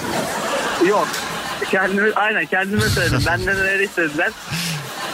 Yok. 0.88 1.08
Kendimi 1.72 2.14
aynen 2.14 2.46
kendime 2.46 2.82
söyledim. 2.82 3.20
Benden 3.28 3.58
öneri 3.58 3.84
istediler. 3.84 4.32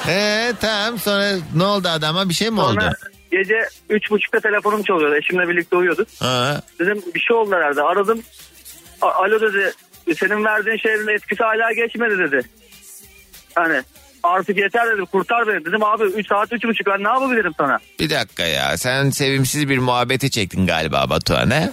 Ee, 0.08 0.54
tamam 0.62 1.00
sonra 1.00 1.32
ne 1.56 1.63
oldu 1.63 1.88
adama 1.88 2.30
bir 2.30 2.34
şey 2.34 2.50
mi 2.50 2.56
Sonra 2.58 2.86
oldu? 2.88 2.96
gece 3.32 3.70
üç 3.89 4.12
buçukta 4.12 4.39
telefonum 4.39 4.84
çalıyordu. 4.84 5.15
Eşimle 5.15 5.48
birlikte 5.50 5.76
uyuyorduk. 5.76 6.08
Ha, 6.20 6.62
Dedim 6.80 7.02
bir 7.15 7.20
şey 7.20 7.36
oldu 7.38 7.56
herhalde. 7.56 7.82
Aradım. 7.82 8.22
A- 9.02 9.12
Alo 9.12 9.42
dedi. 9.42 9.74
Senin 10.20 10.46
verdiğin 10.46 10.78
şeylerin 10.78 11.08
etkisi 11.15 11.44
hala 11.44 11.74
geçmedi 11.74 12.18
dedi. 12.20 12.42
Hani 13.56 13.82
artık 14.23 14.58
yeter 14.58 14.88
dedim 14.88 15.05
kurtar 15.05 15.47
beni. 15.47 15.65
Dedim 15.65 15.84
abi 15.84 16.03
3 16.03 16.27
saat 16.27 16.53
üç 16.53 16.63
buçuk 16.63 16.88
ben 16.88 17.03
ne 17.03 17.08
yapabilirim 17.08 17.53
sana? 17.58 17.79
bir 17.99 18.10
dakika 18.10 18.43
ya 18.43 18.77
sen 18.77 19.10
sevimsiz 19.10 19.69
bir 19.69 19.77
muhabbeti 19.77 20.32
çektin 20.32 20.67
galiba 20.67 21.10
Batuhan 21.10 21.51
he? 21.51 21.69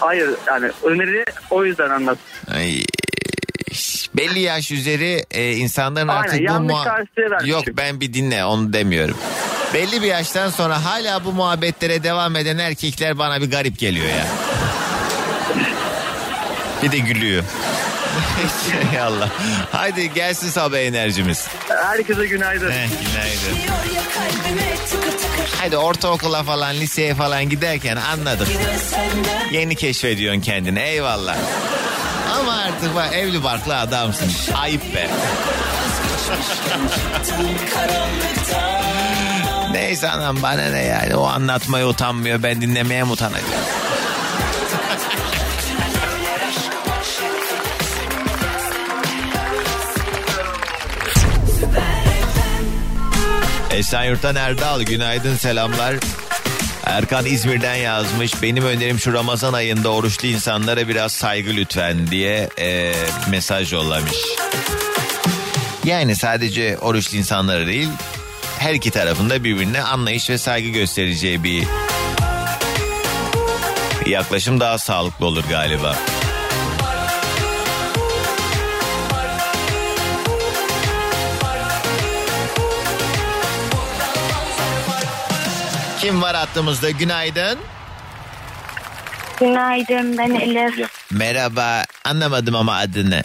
Hayır 0.00 0.30
yani 0.46 0.70
öneri 0.82 1.24
o 1.50 1.64
yüzden 1.64 1.90
anlat. 1.90 2.18
Ay, 2.54 2.74
belli 4.16 4.40
yaş 4.40 4.70
üzeri 4.70 5.24
e, 5.30 5.52
insanların 5.52 6.08
Aynen, 6.08 6.22
artık 6.22 6.40
bu 6.48 6.52
muha- 6.72 7.06
vermişim. 7.18 7.50
Yok 7.50 7.64
ben 7.76 8.00
bir 8.00 8.12
dinle 8.14 8.44
onu 8.44 8.72
demiyorum. 8.72 9.16
Belli 9.74 10.02
bir 10.02 10.06
yaştan 10.06 10.48
sonra 10.50 10.84
hala 10.84 11.24
bu 11.24 11.32
muhabbetlere 11.32 12.02
devam 12.02 12.36
eden 12.36 12.58
erkekler 12.58 13.18
bana 13.18 13.40
bir 13.40 13.50
garip 13.50 13.78
geliyor 13.78 14.06
ya. 14.06 14.26
bir 16.82 16.92
de 16.92 16.98
gülüyor. 16.98 17.44
Hay 18.90 19.00
Allah. 19.00 19.28
Haydi 19.72 20.14
gelsin 20.14 20.48
sabah 20.50 20.78
enerjimiz. 20.78 21.46
Herkese 21.68 22.26
günaydın. 22.26 22.70
Heh, 22.70 22.88
günaydın. 22.88 23.72
Haydi 25.58 25.76
ortaokula 25.76 26.42
falan 26.42 26.74
liseye 26.74 27.14
falan 27.14 27.48
giderken 27.48 27.96
anladık. 27.96 28.48
Yeni 29.52 29.76
keşfediyorsun 29.76 30.40
kendini 30.40 30.80
eyvallah. 30.80 31.36
Ama 32.40 32.52
artık 32.56 32.94
bak 32.94 33.12
evli 33.14 33.44
barklı 33.44 33.76
adamsın. 33.78 34.32
Ayıp 34.54 34.94
be. 34.94 35.08
Neyse 39.72 40.10
anam 40.10 40.42
bana 40.42 40.62
ne 40.70 40.82
yani 40.82 41.16
o 41.16 41.26
anlatmaya 41.26 41.86
utanmıyor 41.88 42.42
ben 42.42 42.60
dinlemeye 42.60 43.02
mi 43.04 43.10
utanacağım? 43.12 43.64
Esenyurt'tan 53.72 54.34
Erdal 54.34 54.82
günaydın 54.82 55.36
selamlar. 55.36 55.94
Erkan 56.84 57.26
İzmir'den 57.26 57.74
yazmış. 57.74 58.42
Benim 58.42 58.64
önerim 58.64 58.98
şu 58.98 59.12
Ramazan 59.12 59.52
ayında 59.52 59.88
oruçlu 59.88 60.28
insanlara 60.28 60.88
biraz 60.88 61.12
saygı 61.12 61.50
lütfen 61.50 62.06
diye 62.06 62.48
e, 62.58 62.92
mesaj 63.30 63.72
yollamış. 63.72 64.16
Yani 65.84 66.16
sadece 66.16 66.78
oruçlu 66.78 67.18
insanlara 67.18 67.66
değil 67.66 67.88
her 68.58 68.74
iki 68.74 68.90
tarafında 68.90 69.44
birbirine 69.44 69.82
anlayış 69.82 70.30
ve 70.30 70.38
saygı 70.38 70.68
göstereceği 70.68 71.44
bir 71.44 71.66
yaklaşım 74.06 74.60
daha 74.60 74.78
sağlıklı 74.78 75.26
olur 75.26 75.44
galiba. 75.50 75.96
Kim 86.02 86.22
var 86.22 86.36
hattımızda? 86.36 86.90
Günaydın. 86.90 87.58
Günaydın 89.40 90.18
ben 90.18 90.34
Elif. 90.34 90.90
Merhaba. 91.10 91.84
Anlamadım 92.04 92.54
ama 92.54 92.76
adını. 92.76 93.22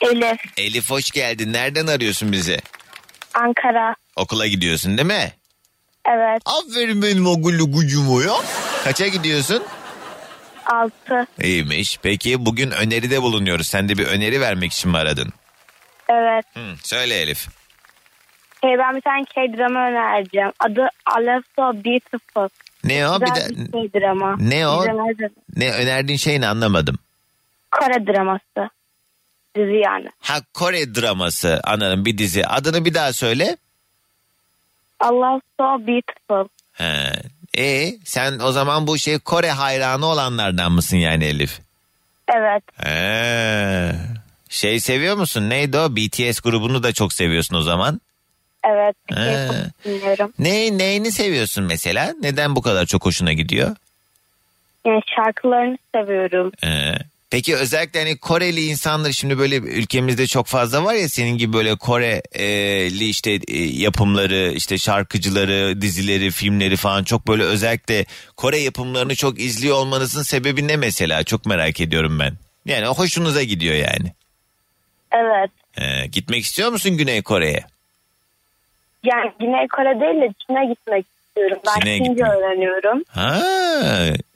Elif 0.00 0.40
Elif 0.56 0.90
hoş 0.90 1.10
geldin. 1.10 1.52
Nereden 1.52 1.86
arıyorsun 1.86 2.32
bizi? 2.32 2.58
Ankara. 3.34 3.94
Okula 4.16 4.46
gidiyorsun 4.46 4.98
değil 4.98 5.08
mi? 5.08 5.32
Evet 6.06 6.42
Aferin 6.44 7.02
benim 7.02 7.26
o 7.26 7.42
gülü 7.42 7.62
gucumu 7.64 8.22
ya. 8.22 8.34
Kaça 8.84 9.06
gidiyorsun? 9.06 9.62
6. 10.66 11.26
İyiymiş. 11.42 11.98
Peki 12.02 12.46
bugün 12.46 12.70
öneride 12.70 13.22
bulunuyoruz. 13.22 13.66
Sen 13.66 13.88
de 13.88 13.98
bir 13.98 14.06
öneri 14.06 14.40
vermek 14.40 14.72
için 14.72 14.90
mi 14.90 14.96
aradın? 14.98 15.32
Evet. 16.08 16.44
Hı, 16.54 16.76
söyle 16.82 17.14
Elif. 17.20 17.48
Hey, 18.64 18.78
ben 18.78 18.96
bir 18.96 19.00
tane 19.00 19.24
K-drama 19.24 19.88
önereceğim. 19.88 20.52
Adı 20.60 20.88
Aleppo 21.06 21.62
Beautiful. 21.62 22.48
Ne 22.84 23.08
o? 23.08 23.20
Bir 23.20 23.26
Güzel 23.26 23.48
de, 23.48 23.72
bir 23.72 23.90
K-drama. 23.90 24.36
Ne 24.38 24.68
o? 24.68 24.84
Ne 25.56 25.72
önerdiğin 25.72 26.18
şeyini 26.18 26.46
anlamadım. 26.46 26.98
Kore 27.70 28.06
draması. 28.06 28.70
Dizi 29.56 29.80
yani. 29.84 30.08
Ha 30.20 30.38
Kore 30.54 30.94
draması 30.94 31.60
anladım 31.64 32.04
bir 32.04 32.18
dizi. 32.18 32.46
Adını 32.46 32.84
bir 32.84 32.94
daha 32.94 33.12
söyle. 33.12 33.56
Allah 35.00 35.40
so 35.60 35.86
beautiful. 35.86 36.48
He. 36.72 37.12
E 37.58 37.94
sen 38.04 38.38
o 38.38 38.52
zaman 38.52 38.86
bu 38.86 38.98
şey 38.98 39.18
Kore 39.18 39.50
hayranı 39.50 40.06
olanlardan 40.06 40.72
mısın 40.72 40.96
yani 40.96 41.24
Elif? 41.24 41.60
Evet. 42.28 42.62
He. 42.76 43.92
Şey 44.48 44.80
seviyor 44.80 45.16
musun? 45.16 45.50
Neydi 45.50 45.78
o? 45.78 45.96
BTS 45.96 46.40
grubunu 46.40 46.82
da 46.82 46.92
çok 46.92 47.12
seviyorsun 47.12 47.56
o 47.56 47.62
zaman. 47.62 48.00
Evet. 48.64 48.96
K-pop 49.08 49.84
dinliyorum. 49.84 50.32
Ne, 50.38 50.78
neyini 50.78 51.12
seviyorsun 51.12 51.64
mesela? 51.64 52.14
Neden 52.20 52.56
bu 52.56 52.62
kadar 52.62 52.86
çok 52.86 53.04
hoşuna 53.04 53.32
gidiyor? 53.32 53.76
Yani 54.86 55.00
şarkılarını 55.16 55.78
seviyorum. 55.94 56.52
Ee, 56.64 56.92
peki 57.30 57.56
özellikle 57.56 58.00
hani 58.00 58.18
Koreli 58.18 58.64
insanlar 58.64 59.12
şimdi 59.12 59.38
böyle 59.38 59.56
ülkemizde 59.56 60.26
çok 60.26 60.46
fazla 60.46 60.84
var 60.84 60.94
ya 60.94 61.08
senin 61.08 61.38
gibi 61.38 61.52
böyle 61.52 61.76
Koreli 61.76 63.08
işte 63.08 63.30
e, 63.48 63.58
yapımları 63.64 64.52
işte 64.56 64.78
şarkıcıları 64.78 65.82
dizileri 65.82 66.30
filmleri 66.30 66.76
falan 66.76 67.04
çok 67.04 67.28
böyle 67.28 67.42
özellikle 67.42 68.04
Kore 68.36 68.58
yapımlarını 68.58 69.14
çok 69.14 69.40
izliyor 69.40 69.76
olmanızın 69.76 70.22
sebebi 70.22 70.68
ne 70.68 70.76
mesela 70.76 71.24
çok 71.24 71.46
merak 71.46 71.80
ediyorum 71.80 72.18
ben. 72.18 72.32
Yani 72.66 72.86
hoşunuza 72.86 73.42
gidiyor 73.42 73.74
yani. 73.74 74.12
Evet. 75.12 75.50
Ee, 75.76 76.06
gitmek 76.06 76.44
istiyor 76.44 76.70
musun 76.70 76.96
Güney 76.96 77.22
Kore'ye? 77.22 77.64
Yani 79.04 79.32
Güney 79.40 79.68
Kore 79.68 80.00
değil 80.00 80.20
de 80.22 80.34
Çin'e 80.46 80.66
gitmek 80.66 81.06
istiyorum. 81.28 81.58
Ben 81.66 81.80
Çin'e 81.80 81.96
Çince 81.98 82.08
gitmek. 82.10 82.30
öğreniyorum. 82.30 83.02
Ha, 83.08 83.42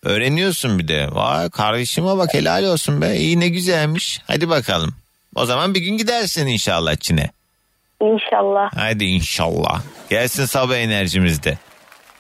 öğreniyorsun 0.03 0.79
bir 0.79 0.89
de. 0.89 1.07
Vay 1.13 1.51
kardeşime 1.51 2.19
bak 2.19 2.35
helal 2.35 2.65
olsun 2.65 3.03
be. 3.03 3.17
İyi 3.17 3.41
ne 3.41 3.49
güzelmiş. 3.49 4.21
Hadi 4.27 4.49
bakalım. 4.49 4.95
O 5.35 5.47
zaman 5.47 5.75
bir 5.75 5.81
gün 5.81 5.97
gidersin 5.97 6.47
inşallah 6.47 6.97
Çin'e. 6.97 7.31
İnşallah. 8.03 8.71
Hadi 8.77 9.05
inşallah. 9.05 9.83
Gelsin 10.11 10.45
sabah 10.45 10.77
enerjimizde. 10.77 11.59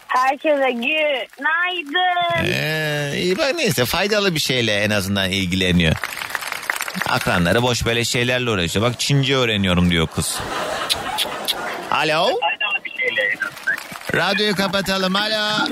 Herkese 0.06 0.70
günaydın. 0.70 2.46
Ee, 2.52 3.12
iyi 3.22 3.38
bak 3.38 3.54
neyse 3.56 3.84
faydalı 3.84 4.34
bir 4.34 4.40
şeyle 4.40 4.74
en 4.76 4.90
azından 4.90 5.30
ilgileniyor. 5.30 5.94
Akranları 7.08 7.62
boş 7.62 7.84
böyle 7.86 8.04
şeylerle 8.04 8.50
uğraşıyor. 8.50 8.84
Bak 8.86 9.00
Çince 9.00 9.36
öğreniyorum 9.36 9.90
diyor 9.90 10.06
kız. 10.06 10.38
Alo. 11.90 12.28
Radyoyu 14.14 14.56
kapatalım. 14.56 15.16
Alo. 15.16 15.66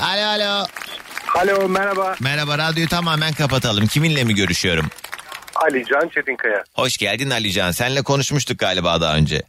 Alo 0.00 0.22
alo. 0.26 0.66
Alo 1.34 1.68
merhaba 1.68 2.14
Merhaba 2.20 2.58
radyoyu 2.58 2.88
tamamen 2.88 3.32
kapatalım. 3.32 3.86
Kiminle 3.86 4.24
mi 4.24 4.34
görüşüyorum? 4.34 4.86
Ali 5.54 5.84
Can 5.86 6.08
Çetinkaya. 6.14 6.64
Hoş 6.74 6.96
geldin 6.96 7.30
Alican. 7.30 7.70
Seninle 7.70 8.02
konuşmuştuk 8.02 8.58
galiba 8.58 9.00
daha 9.00 9.16
önce. 9.16 9.42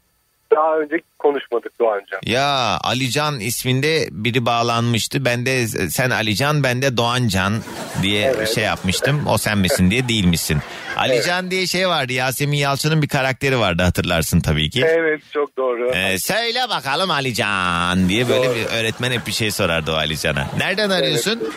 Daha 0.55 0.77
önce 0.77 0.95
konuşmadık 1.19 1.79
Doğancan. 1.79 2.19
Ya 2.25 2.77
Alican 2.83 3.39
isminde 3.39 4.07
biri 4.11 4.45
bağlanmıştı. 4.45 5.25
Ben 5.25 5.45
de 5.45 5.67
sen 5.67 6.09
Alican 6.09 6.63
ben 6.63 6.81
de 6.81 6.97
Doğancan 6.97 7.53
diye 8.01 8.33
Evet. 8.37 8.55
şey 8.55 8.63
yapmıştım. 8.63 9.27
O 9.27 9.37
sen 9.37 9.57
misin 9.57 9.91
diye 9.91 10.07
değil 10.07 10.25
misin? 10.25 10.57
Alican 10.97 11.51
diye 11.51 11.67
şey 11.67 11.87
vardı. 11.89 12.13
Yasemin 12.13 12.57
Yalçın'ın 12.57 13.01
bir 13.01 13.07
karakteri 13.07 13.59
vardı 13.59 13.83
hatırlarsın 13.83 14.39
tabii 14.39 14.69
ki. 14.69 14.85
Evet 14.87 15.21
çok 15.33 15.57
doğru. 15.57 15.91
Ee, 15.95 16.19
söyle 16.19 16.59
bakalım 16.69 17.11
Alican 17.11 18.09
diye 18.09 18.29
böyle 18.29 18.55
bir 18.55 18.65
öğretmen 18.65 19.11
hep 19.11 19.27
bir 19.27 19.31
şey 19.31 19.51
sorardı 19.51 19.91
o 19.91 19.95
Alican'a. 19.95 20.47
Nereden 20.57 20.89
arıyorsun? 20.89 21.39
Evet. 21.43 21.53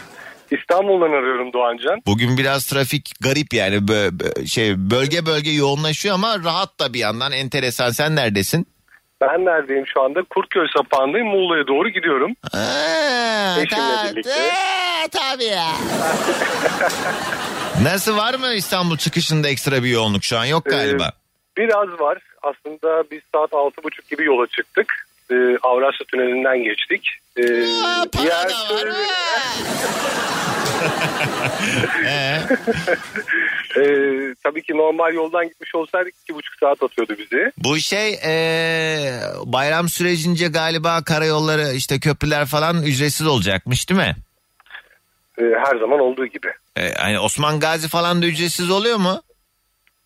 İstanbul'dan 0.60 1.06
arıyorum 1.12 1.52
Doğancan. 1.52 2.00
Bugün 2.06 2.38
biraz 2.38 2.66
trafik 2.66 3.10
garip 3.20 3.54
yani 3.54 3.76
bö- 3.76 4.46
şey 4.48 4.74
bölge 4.90 5.26
bölge 5.26 5.50
yoğunlaşıyor 5.50 6.14
ama 6.14 6.38
rahat 6.44 6.80
da 6.80 6.94
bir 6.94 6.98
yandan 6.98 7.32
enteresan. 7.32 7.90
Sen 7.90 8.16
neredesin? 8.16 8.66
Ben 9.20 9.44
neredeyim 9.44 9.84
şu 9.94 10.02
anda? 10.02 10.22
Kurtköy 10.30 10.66
sapağındayım. 10.76 11.26
Muğla'ya 11.26 11.66
doğru 11.66 11.88
gidiyorum. 11.88 12.32
Eşimle 13.62 13.96
ta- 13.96 14.10
birlikte. 14.12 14.30
Ee, 14.30 15.08
tabii 15.12 15.44
ya. 15.44 15.66
Nasıl 17.82 18.16
var 18.16 18.34
mı 18.34 18.54
İstanbul 18.54 18.96
çıkışında 18.96 19.48
ekstra 19.48 19.82
bir 19.84 19.88
yoğunluk 19.88 20.24
şu 20.24 20.38
an 20.38 20.44
yok 20.44 20.64
galiba. 20.64 21.04
Ee, 21.04 21.60
biraz 21.62 22.00
var. 22.00 22.18
Aslında 22.42 23.04
biz 23.10 23.20
saat 23.34 23.52
altı 23.54 23.82
buçuk 23.82 24.08
gibi 24.08 24.24
yola 24.24 24.46
çıktık. 24.46 25.06
Ee, 25.30 25.34
Avrasya 25.62 26.06
Tüneli'nden 26.12 26.62
geçtik. 26.62 27.08
Ee, 27.36 27.42
Aa, 27.42 28.04
para 28.12 28.22
diğer 28.22 28.48
da 28.50 28.74
var. 28.74 28.78
türlü- 28.80 28.94
Ee, 32.06 32.38
Ee, 33.76 34.34
tabii 34.44 34.62
ki 34.62 34.72
normal 34.76 35.14
yoldan 35.14 35.48
gitmiş 35.48 35.74
olsaydık 35.74 36.14
iki 36.22 36.34
buçuk 36.34 36.54
saat 36.60 36.82
atıyordu 36.82 37.16
bizi. 37.18 37.52
bu 37.58 37.78
şey 37.78 38.12
ee, 38.24 39.20
bayram 39.44 39.88
sürecince 39.88 40.48
galiba 40.48 41.04
karayolları 41.04 41.72
işte 41.74 42.00
köprüler 42.00 42.46
falan 42.46 42.82
ücretsiz 42.82 43.26
olacakmış 43.26 43.88
değil 43.90 44.00
mi? 44.00 44.16
Ee, 45.38 45.42
her 45.64 45.78
zaman 45.78 46.00
olduğu 46.00 46.26
gibi. 46.26 46.48
Ee, 46.76 46.92
hani 46.98 47.18
Osman 47.20 47.60
Gazi 47.60 47.88
falan 47.88 48.22
da 48.22 48.26
ücretsiz 48.26 48.70
oluyor 48.70 48.96
mu? 48.96 49.22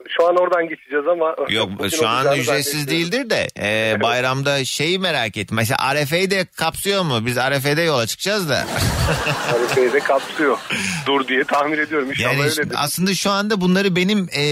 Şu 0.08 0.28
an 0.28 0.36
oradan 0.36 0.68
geçeceğiz 0.68 1.04
ama... 1.08 1.36
Yok 1.48 1.70
şu 1.98 2.08
an 2.08 2.38
ücretsiz 2.38 2.88
değildir 2.88 3.30
de 3.30 3.48
ee, 3.58 4.00
bayramda 4.02 4.64
şeyi 4.64 4.98
merak 4.98 5.36
ettim. 5.36 5.56
Mesela 5.56 5.78
Arefe'yi 5.78 6.30
de 6.30 6.46
kapsıyor 6.56 7.02
mu? 7.02 7.26
Biz 7.26 7.38
Arefe'de 7.38 7.82
yola 7.82 8.06
çıkacağız 8.06 8.48
da. 8.48 8.66
Arife'yi 9.54 9.92
de 9.92 10.00
kapsıyor. 10.00 10.58
Dur 11.06 11.28
diye 11.28 11.44
tahmin 11.44 11.78
ediyorum. 11.78 12.10
İnşallah 12.10 12.32
Yani 12.32 12.42
öyledir. 12.42 12.68
aslında 12.76 13.14
şu 13.14 13.30
anda 13.30 13.60
bunları 13.60 13.96
benim 13.96 14.28
e, 14.32 14.42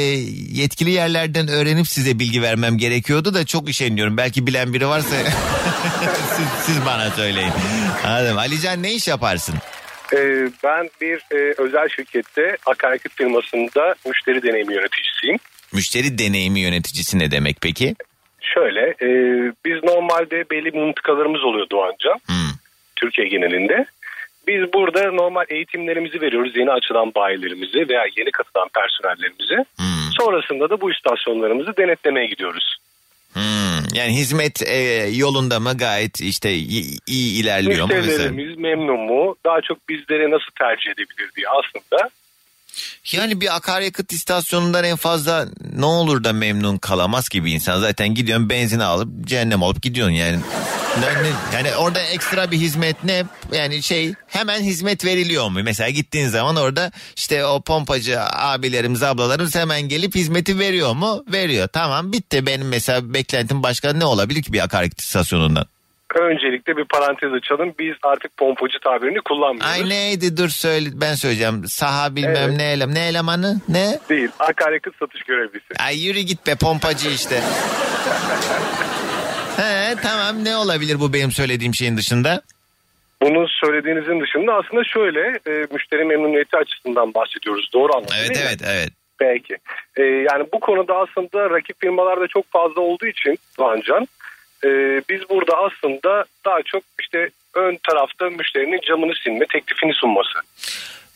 yetkili 0.51 0.91
yerlerden 0.91 1.49
öğrenip 1.49 1.89
size 1.89 2.19
bilgi 2.19 2.43
vermem 2.43 2.79
gerekiyordu 2.79 3.35
da 3.35 3.47
çok 3.47 3.69
üşeniyorum. 3.69 4.17
Belki 4.17 4.47
bilen 4.47 4.75
biri 4.75 4.89
varsa 4.89 5.09
siz, 6.37 6.47
siz 6.67 6.87
bana 6.87 7.11
söyleyin. 7.11 7.53
Anladım. 8.07 8.39
Alican 8.39 8.83
ne 8.83 8.93
iş 8.93 9.09
yaparsın? 9.09 9.55
Ee, 10.15 10.49
ben 10.65 10.91
bir 11.01 11.21
e, 11.31 11.55
özel 11.59 11.89
şirkette 11.89 12.57
akaryakıt 12.67 13.15
firmasında 13.15 13.95
müşteri 14.07 14.43
deneyimi 14.43 14.75
yöneticisiyim. 14.75 15.39
Müşteri 15.73 16.19
deneyimi 16.19 16.61
yöneticisi 16.61 17.19
ne 17.19 17.31
demek 17.31 17.57
peki? 17.63 17.95
Şöyle 18.41 18.81
e, 18.81 19.09
biz 19.65 19.85
normalde 19.85 20.51
belli 20.51 20.71
mıntıkalarımız 20.71 21.45
oluyor 21.45 21.67
Doğanca. 21.71 22.11
Hmm. 22.27 22.53
Türkiye 22.97 23.29
genelinde. 23.29 23.87
Biz 24.47 24.73
burada 24.73 25.13
normal 25.13 25.45
eğitimlerimizi 25.49 26.21
veriyoruz 26.21 26.57
yeni 26.57 26.71
açılan 26.71 27.15
bayilerimizi 27.15 27.89
veya 27.89 28.05
yeni 28.17 28.31
katılan 28.31 28.69
personellerimizi. 28.69 29.57
Hmm. 29.77 30.13
Sonrasında 30.21 30.71
da 30.71 30.81
bu 30.81 30.91
istasyonlarımızı 30.91 31.77
denetlemeye 31.77 32.27
gidiyoruz. 32.27 32.77
Hmm. 33.33 33.85
Yani 33.95 34.13
hizmet 34.13 34.63
e, 34.63 35.09
yolunda 35.15 35.61
mı 35.61 35.77
gayet 35.77 36.21
işte 36.21 36.53
iyi, 36.53 36.99
iyi 37.07 37.43
ilerliyor 37.43 37.89
mu? 37.89 37.95
Müşterilerimiz 37.95 38.59
memnun 38.59 39.01
mu? 39.01 39.37
Daha 39.47 39.61
çok 39.61 39.89
bizleri 39.89 40.31
nasıl 40.31 40.53
tercih 40.59 40.91
edebilir 40.91 41.31
diye 41.37 41.47
aslında 41.49 42.11
Yani 43.13 43.41
bir 43.41 43.57
akaryakıt 43.57 44.13
istasyonundan 44.13 44.85
en 44.85 44.97
fazla 44.97 45.47
ne 45.77 45.85
olur 45.85 46.25
da 46.25 46.33
memnun 46.33 46.79
kalamaz 46.79 47.29
gibi 47.29 47.53
insan. 47.53 47.81
Zaten 47.81 48.15
gidiyorsun 48.15 48.51
benzin 48.51 48.79
alıp 48.79 49.27
cehennem 49.27 49.63
olup 49.63 49.83
gidiyorsun 49.83 50.15
yani. 50.15 50.39
Ne- 51.01 51.57
Yani 51.57 51.77
orada 51.77 52.01
ekstra 52.01 52.51
bir 52.51 52.59
hizmet 52.59 53.05
ne? 53.05 53.25
Yani 53.53 53.83
şey 53.83 54.15
hemen 54.27 54.61
hizmet 54.63 55.05
veriliyor 55.05 55.49
mu? 55.49 55.61
Mesela 55.63 55.91
gittiğin 55.91 56.29
zaman 56.29 56.57
orada 56.57 56.93
işte 57.17 57.45
o 57.47 57.63
pompacı 57.63 58.21
abilerimiz 58.23 59.03
ablalarımız 59.03 59.55
hemen 59.55 59.81
gelip 59.83 60.15
hizmeti 60.15 60.59
veriyor 60.59 60.93
mu? 60.95 61.25
Veriyor. 61.33 61.69
Tamam 61.73 62.13
bitti. 62.13 62.47
Benim 62.47 62.69
mesela 62.69 63.15
beklentim 63.15 63.63
başka 63.63 63.93
ne 63.93 64.05
olabilir 64.05 64.43
ki 64.43 64.53
bir 64.53 64.65
akaryakıt 64.65 65.01
istasyonundan? 65.01 65.67
Öncelikle 66.15 66.77
bir 66.77 66.85
parantez 66.85 67.33
açalım. 67.33 67.75
Biz 67.79 67.95
artık 68.03 68.37
pompacı 68.37 68.79
tabirini 68.85 69.21
kullanmıyoruz. 69.21 69.73
Ay 69.73 69.89
neydi 69.89 70.37
dur 70.37 70.49
söyle 70.49 70.89
ben 70.93 71.15
söyleyeceğim. 71.15 71.63
Saha 71.67 72.17
bilmem 72.17 72.37
Evet. 72.49 72.57
ne 72.57 72.73
elem 72.73 72.95
ne 72.95 73.09
elemanı 73.09 73.61
ne? 73.69 73.99
Değil. 74.09 74.29
Akaryakıt 74.39 74.97
satış 74.99 75.23
görevlisi. 75.23 75.75
Ay 75.79 76.05
yürü 76.07 76.21
git 76.21 76.47
be 76.47 76.55
pompacı 76.55 77.09
işte. 77.09 77.41
He 79.57 79.95
tamam 80.03 80.45
ne 80.45 80.57
olabilir 80.57 81.01
bu 81.01 81.13
benim 81.13 81.31
söylediğim 81.31 81.75
şeyin 81.75 81.97
dışında? 81.97 82.43
Bunu 83.23 83.47
söylediğinizin 83.49 84.21
dışında 84.21 84.55
aslında 84.55 84.85
şöyle 84.85 85.21
e, 85.21 85.67
müşteri 85.73 86.05
memnuniyeti 86.05 86.57
açısından 86.57 87.15
bahsediyoruz. 87.15 87.71
Doğru 87.75 87.93
anladım 87.97 88.15
Evet 88.21 88.41
evet 88.47 88.61
evet. 88.67 88.91
Belki. 89.21 89.57
E, 89.97 90.03
yani 90.03 90.47
bu 90.55 90.61
konuda 90.61 90.95
aslında 90.97 91.51
rakip 91.51 91.81
firmalarda 91.81 92.27
çok 92.29 92.53
fazla 92.53 92.81
olduğu 92.81 93.07
için 93.07 93.39
Doğancan 93.59 94.09
e, 94.65 94.69
biz 95.09 95.21
burada 95.31 95.53
aslında 95.57 96.25
daha 96.45 96.63
çok 96.63 96.83
işte 97.01 97.31
ön 97.55 97.79
tarafta 97.89 98.31
müşterinin 98.31 98.81
camını 98.89 99.13
silme 99.25 99.47
teklifini 99.47 99.95
sunması. 99.95 100.39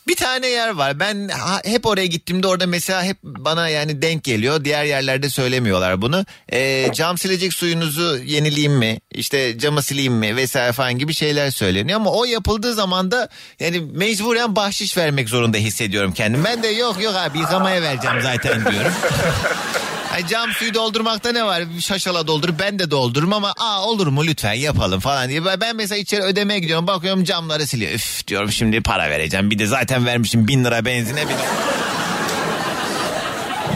Bir 0.09 0.17
tane 0.17 0.47
yer 0.47 0.69
var. 0.69 1.01
Ben 1.01 1.29
hep 1.65 1.87
oraya 1.87 2.07
gittiğimde 2.07 2.47
orada 2.47 2.67
mesela 2.67 3.03
hep 3.03 3.17
bana 3.23 3.69
yani 3.69 4.03
denk 4.03 4.25
geliyor. 4.25 4.65
Diğer 4.65 4.85
yerlerde 4.85 5.29
söylemiyorlar 5.29 6.03
bunu. 6.03 6.25
Ee, 6.53 6.93
cam 6.93 7.19
silecek 7.19 7.53
suyunuzu 7.53 8.19
yenileyim 8.25 8.73
mi? 8.73 8.99
İşte 9.11 9.59
camı 9.59 9.83
sileyim 9.83 10.15
mi? 10.15 10.37
Vesaire 10.37 10.73
falan 10.73 10.99
gibi 10.99 11.15
şeyler 11.15 11.51
söyleniyor. 11.51 12.01
Ama 12.01 12.13
o 12.13 12.25
yapıldığı 12.25 12.75
zaman 12.75 13.11
da 13.11 13.29
yani 13.61 13.81
mecburen 13.93 14.57
bahşiş 14.57 14.97
vermek 14.97 15.29
zorunda 15.29 15.57
hissediyorum 15.57 16.13
kendim. 16.13 16.45
Ben 16.45 16.63
de 16.63 16.69
yok 16.69 17.03
yok 17.03 17.15
abi 17.17 17.39
yıkamaya 17.39 17.83
vereceğim 17.83 18.21
zaten 18.23 18.73
diyorum. 18.73 18.93
Ay 20.16 20.26
cam 20.26 20.50
suyu 20.52 20.74
doldurmakta 20.74 21.33
ne 21.33 21.44
var? 21.44 21.62
Bir 21.76 21.81
Şaşala 21.81 22.26
doldurup 22.26 22.59
ben 22.61 22.79
de 22.79 22.90
doldururum 22.90 23.33
ama 23.33 23.52
aa 23.59 23.85
olur 23.88 24.07
mu 24.07 24.26
lütfen 24.26 24.52
yapalım 24.52 25.00
falan 25.00 25.29
diye. 25.29 25.44
Ben 25.61 25.76
mesela 25.76 25.98
içeri 25.98 26.22
ödemeye 26.22 26.61
gidiyorum 26.61 26.87
bakıyorum 26.87 27.24
camları 27.24 27.66
siliyor. 27.66 27.92
Üf 27.92 28.26
diyorum 28.26 28.52
şimdi 28.52 28.83
para 28.83 29.11
vereceğim. 29.11 29.50
Bir 29.50 29.59
de 29.59 29.66
zaten 29.66 30.07
vermişim 30.07 30.48
bin 30.48 30.64
lira 30.64 30.85
benzine 30.85 31.20
bir. 31.29 31.35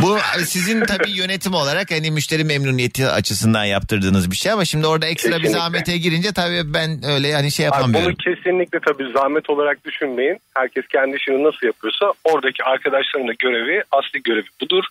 Bu 0.02 0.18
sizin 0.46 0.80
tabii 0.84 1.10
yönetim 1.10 1.54
olarak 1.54 1.90
hani 1.90 2.10
müşteri 2.10 2.44
memnuniyeti 2.44 3.06
açısından 3.06 3.64
yaptırdığınız 3.64 4.30
bir 4.30 4.36
şey 4.36 4.52
ama 4.52 4.64
şimdi 4.64 4.86
orada 4.86 5.06
ekstra 5.06 5.30
bir 5.30 5.34
Kesinlikle. 5.36 5.58
zahmete 5.60 5.96
girince 5.98 6.32
tabii 6.32 6.74
ben 6.74 7.04
öyle 7.04 7.34
hani 7.34 7.50
şey 7.50 7.68
Abi 7.68 7.74
yapamıyorum. 7.74 8.06
bunu 8.08 8.34
kesinlikle 8.34 8.78
tabii 8.86 9.12
zahmet 9.12 9.50
olarak 9.50 9.84
düşünmeyin. 9.84 10.38
Herkes 10.54 10.86
kendi 10.86 11.16
işini 11.16 11.44
nasıl 11.44 11.66
yapıyorsa 11.66 12.12
oradaki 12.24 12.64
arkadaşların 12.64 13.28
da 13.28 13.32
görevi, 13.38 13.82
asli 13.90 14.22
görevi 14.22 14.46
budur. 14.60 14.84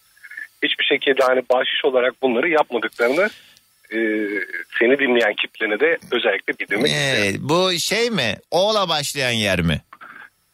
Hiçbir 0.63 0.85
şekilde 0.85 1.23
hani 1.23 1.41
bahşiş 1.49 1.85
olarak 1.85 2.21
bunları 2.21 2.49
yapmadıklarını 2.49 3.29
e, 3.91 3.97
seni 4.79 4.99
dinleyen 4.99 5.33
kitlene 5.33 5.79
de 5.79 5.97
özellikle 6.11 6.53
bildirmek 6.59 6.85
isterim. 6.85 7.23
Evet, 7.23 7.35
bu 7.39 7.79
şey 7.79 8.09
mi? 8.09 8.35
O'la 8.51 8.89
başlayan 8.89 9.31
yer 9.31 9.61
mi? 9.61 9.81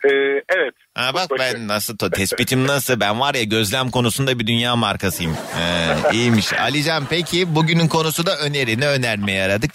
E, 0.05 0.09
evet. 0.49 0.73
Ha 0.95 1.13
bak 1.13 1.29
Bakın. 1.29 1.37
ben 1.39 1.67
nasıl 1.67 1.97
tespitim 1.97 2.67
nasıl 2.67 2.99
ben 2.99 3.19
var 3.19 3.35
ya 3.35 3.43
gözlem 3.43 3.91
konusunda 3.91 4.39
bir 4.39 4.47
dünya 4.47 4.75
markasıyım. 4.75 5.37
Ee, 5.59 6.15
iyiymiş. 6.15 6.53
Alican 6.53 7.03
peki 7.09 7.55
bugünün 7.55 7.87
konusu 7.87 8.25
da 8.25 8.37
öneri 8.37 8.79
ne 8.79 8.87
önermeye 8.87 9.43
aradık? 9.43 9.71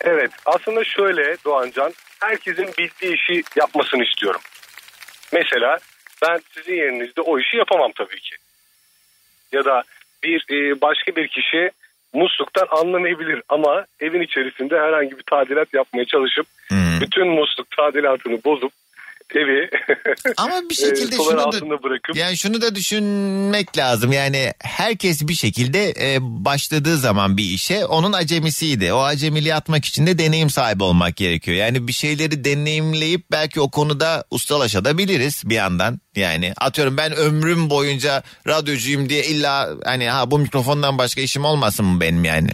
Evet 0.00 0.30
aslında 0.46 0.84
şöyle 0.84 1.36
Doğancan 1.44 1.94
herkesin 2.20 2.66
bildiği 2.78 3.14
işi 3.14 3.42
yapmasını 3.56 4.04
istiyorum. 4.04 4.40
Mesela 5.32 5.78
ben 6.22 6.40
sizin 6.54 6.72
yerinizde 6.72 7.20
o 7.20 7.38
işi 7.38 7.56
yapamam 7.56 7.92
tabii 7.98 8.20
ki. 8.20 8.36
Ya 9.52 9.64
da 9.64 9.82
bir 10.24 10.46
e, 10.50 10.80
başka 10.80 11.16
bir 11.16 11.28
kişi 11.28 11.70
musluktan 12.14 12.66
anlamayabilir 12.70 13.42
ama 13.48 13.84
evin 14.00 14.22
içerisinde 14.22 14.78
herhangi 14.80 15.18
bir 15.18 15.22
tadilat 15.22 15.74
yapmaya 15.74 16.04
çalışıp 16.04 16.46
Hmm. 16.72 17.00
bütün 17.00 17.28
musluk 17.28 17.70
tadilatını 17.76 18.44
bozup 18.44 18.72
evi 19.36 19.70
Ama 20.36 20.60
bir 20.70 20.74
şekilde 20.84 21.16
şunu 21.16 21.52
da 21.52 21.82
bırakıp 21.82 22.16
yani 22.16 22.36
şunu 22.36 22.62
da 22.62 22.74
düşünmek 22.74 23.78
lazım. 23.78 24.12
Yani 24.12 24.52
herkes 24.62 25.28
bir 25.28 25.34
şekilde 25.34 25.94
e, 26.00 26.18
başladığı 26.20 26.96
zaman 26.96 27.36
bir 27.36 27.44
işe 27.44 27.86
onun 27.86 28.12
acemisiydi. 28.12 28.92
O 28.92 28.98
acemiliği 29.02 29.54
atmak 29.54 29.84
için 29.84 30.06
de 30.06 30.18
deneyim 30.18 30.50
sahibi 30.50 30.82
olmak 30.82 31.16
gerekiyor. 31.16 31.56
Yani 31.56 31.88
bir 31.88 31.92
şeyleri 31.92 32.44
deneyimleyip 32.44 33.30
belki 33.30 33.60
o 33.60 33.70
konuda 33.70 34.24
ustalaşabiliriz 34.30 35.42
bir 35.50 35.54
yandan. 35.54 36.00
Yani 36.16 36.52
atıyorum 36.60 36.96
ben 36.96 37.12
ömrüm 37.12 37.70
boyunca 37.70 38.22
radyocuyum 38.48 39.08
diye 39.08 39.24
illa 39.24 39.68
hani 39.84 40.08
ha 40.08 40.30
bu 40.30 40.38
mikrofondan 40.38 40.98
başka 40.98 41.20
işim 41.20 41.44
olmasın 41.44 41.86
mı 41.86 42.00
benim 42.00 42.24
yani 42.24 42.48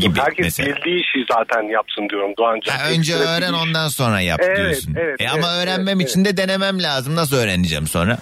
gibi 0.00 0.20
herkes 0.20 0.44
mesela. 0.44 0.76
bildiği 0.76 1.00
işi 1.00 1.24
zaten 1.32 1.62
yapsın 1.62 2.08
diyorum 2.08 2.32
Doğancan. 2.38 2.76
Ha, 2.76 2.90
önce 2.90 3.14
öğren 3.14 3.52
ondan 3.52 3.88
sonra 3.88 4.20
yap 4.20 4.40
Evet, 4.42 4.56
diyorsun. 4.56 4.94
evet, 5.00 5.20
e 5.20 5.28
ama 5.28 5.46
evet, 5.56 5.62
öğrenmem 5.94 6.00
evet, 6.00 6.10
için 6.10 6.24
de 6.24 6.36
denemem 6.36 6.82
lazım. 6.82 7.16
Nasıl 7.16 7.36
öğreneceğim 7.36 7.86
sonra? 7.86 8.18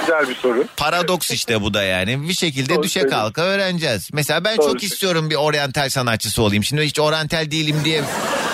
Güzel 0.00 0.28
bir 0.28 0.34
soru. 0.34 0.64
Paradoks 0.76 1.30
işte 1.30 1.62
bu 1.62 1.74
da 1.74 1.82
yani. 1.82 2.28
Bir 2.28 2.34
şekilde 2.34 2.74
Doğru 2.74 2.82
düşe 2.82 3.00
söylüyorsun. 3.00 3.18
kalka 3.22 3.42
öğreneceğiz. 3.42 4.08
Mesela 4.12 4.44
ben 4.44 4.56
Doğru 4.56 4.66
çok 4.66 4.82
istiyorum 4.82 5.30
bir 5.30 5.34
oryantal 5.34 5.88
sanatçısı 5.88 6.42
olayım. 6.42 6.64
Şimdi 6.64 6.82
hiç 6.82 7.00
oryantal 7.00 7.50
değilim 7.50 7.76
diye 7.84 8.02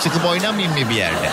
çıkıp 0.03 0.25
oynamayayım 0.25 0.73
mı 0.73 0.91
bir 0.91 0.95
yerde? 0.95 1.31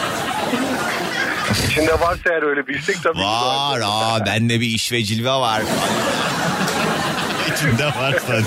İçinde 1.71 1.93
varsa 1.93 2.21
eğer 2.25 2.43
öyle 2.43 2.67
bir 2.67 2.79
istek 2.79 3.03
tabii 3.03 3.17
ki 3.17 3.23
Var 3.23 3.81
aa 3.85 4.25
bende 4.25 4.59
bir 4.59 4.67
iş 4.67 4.91
ve 4.91 5.03
cilve 5.03 5.29
var. 5.31 5.61
İçinde 7.55 7.85
varsa. 7.85 8.41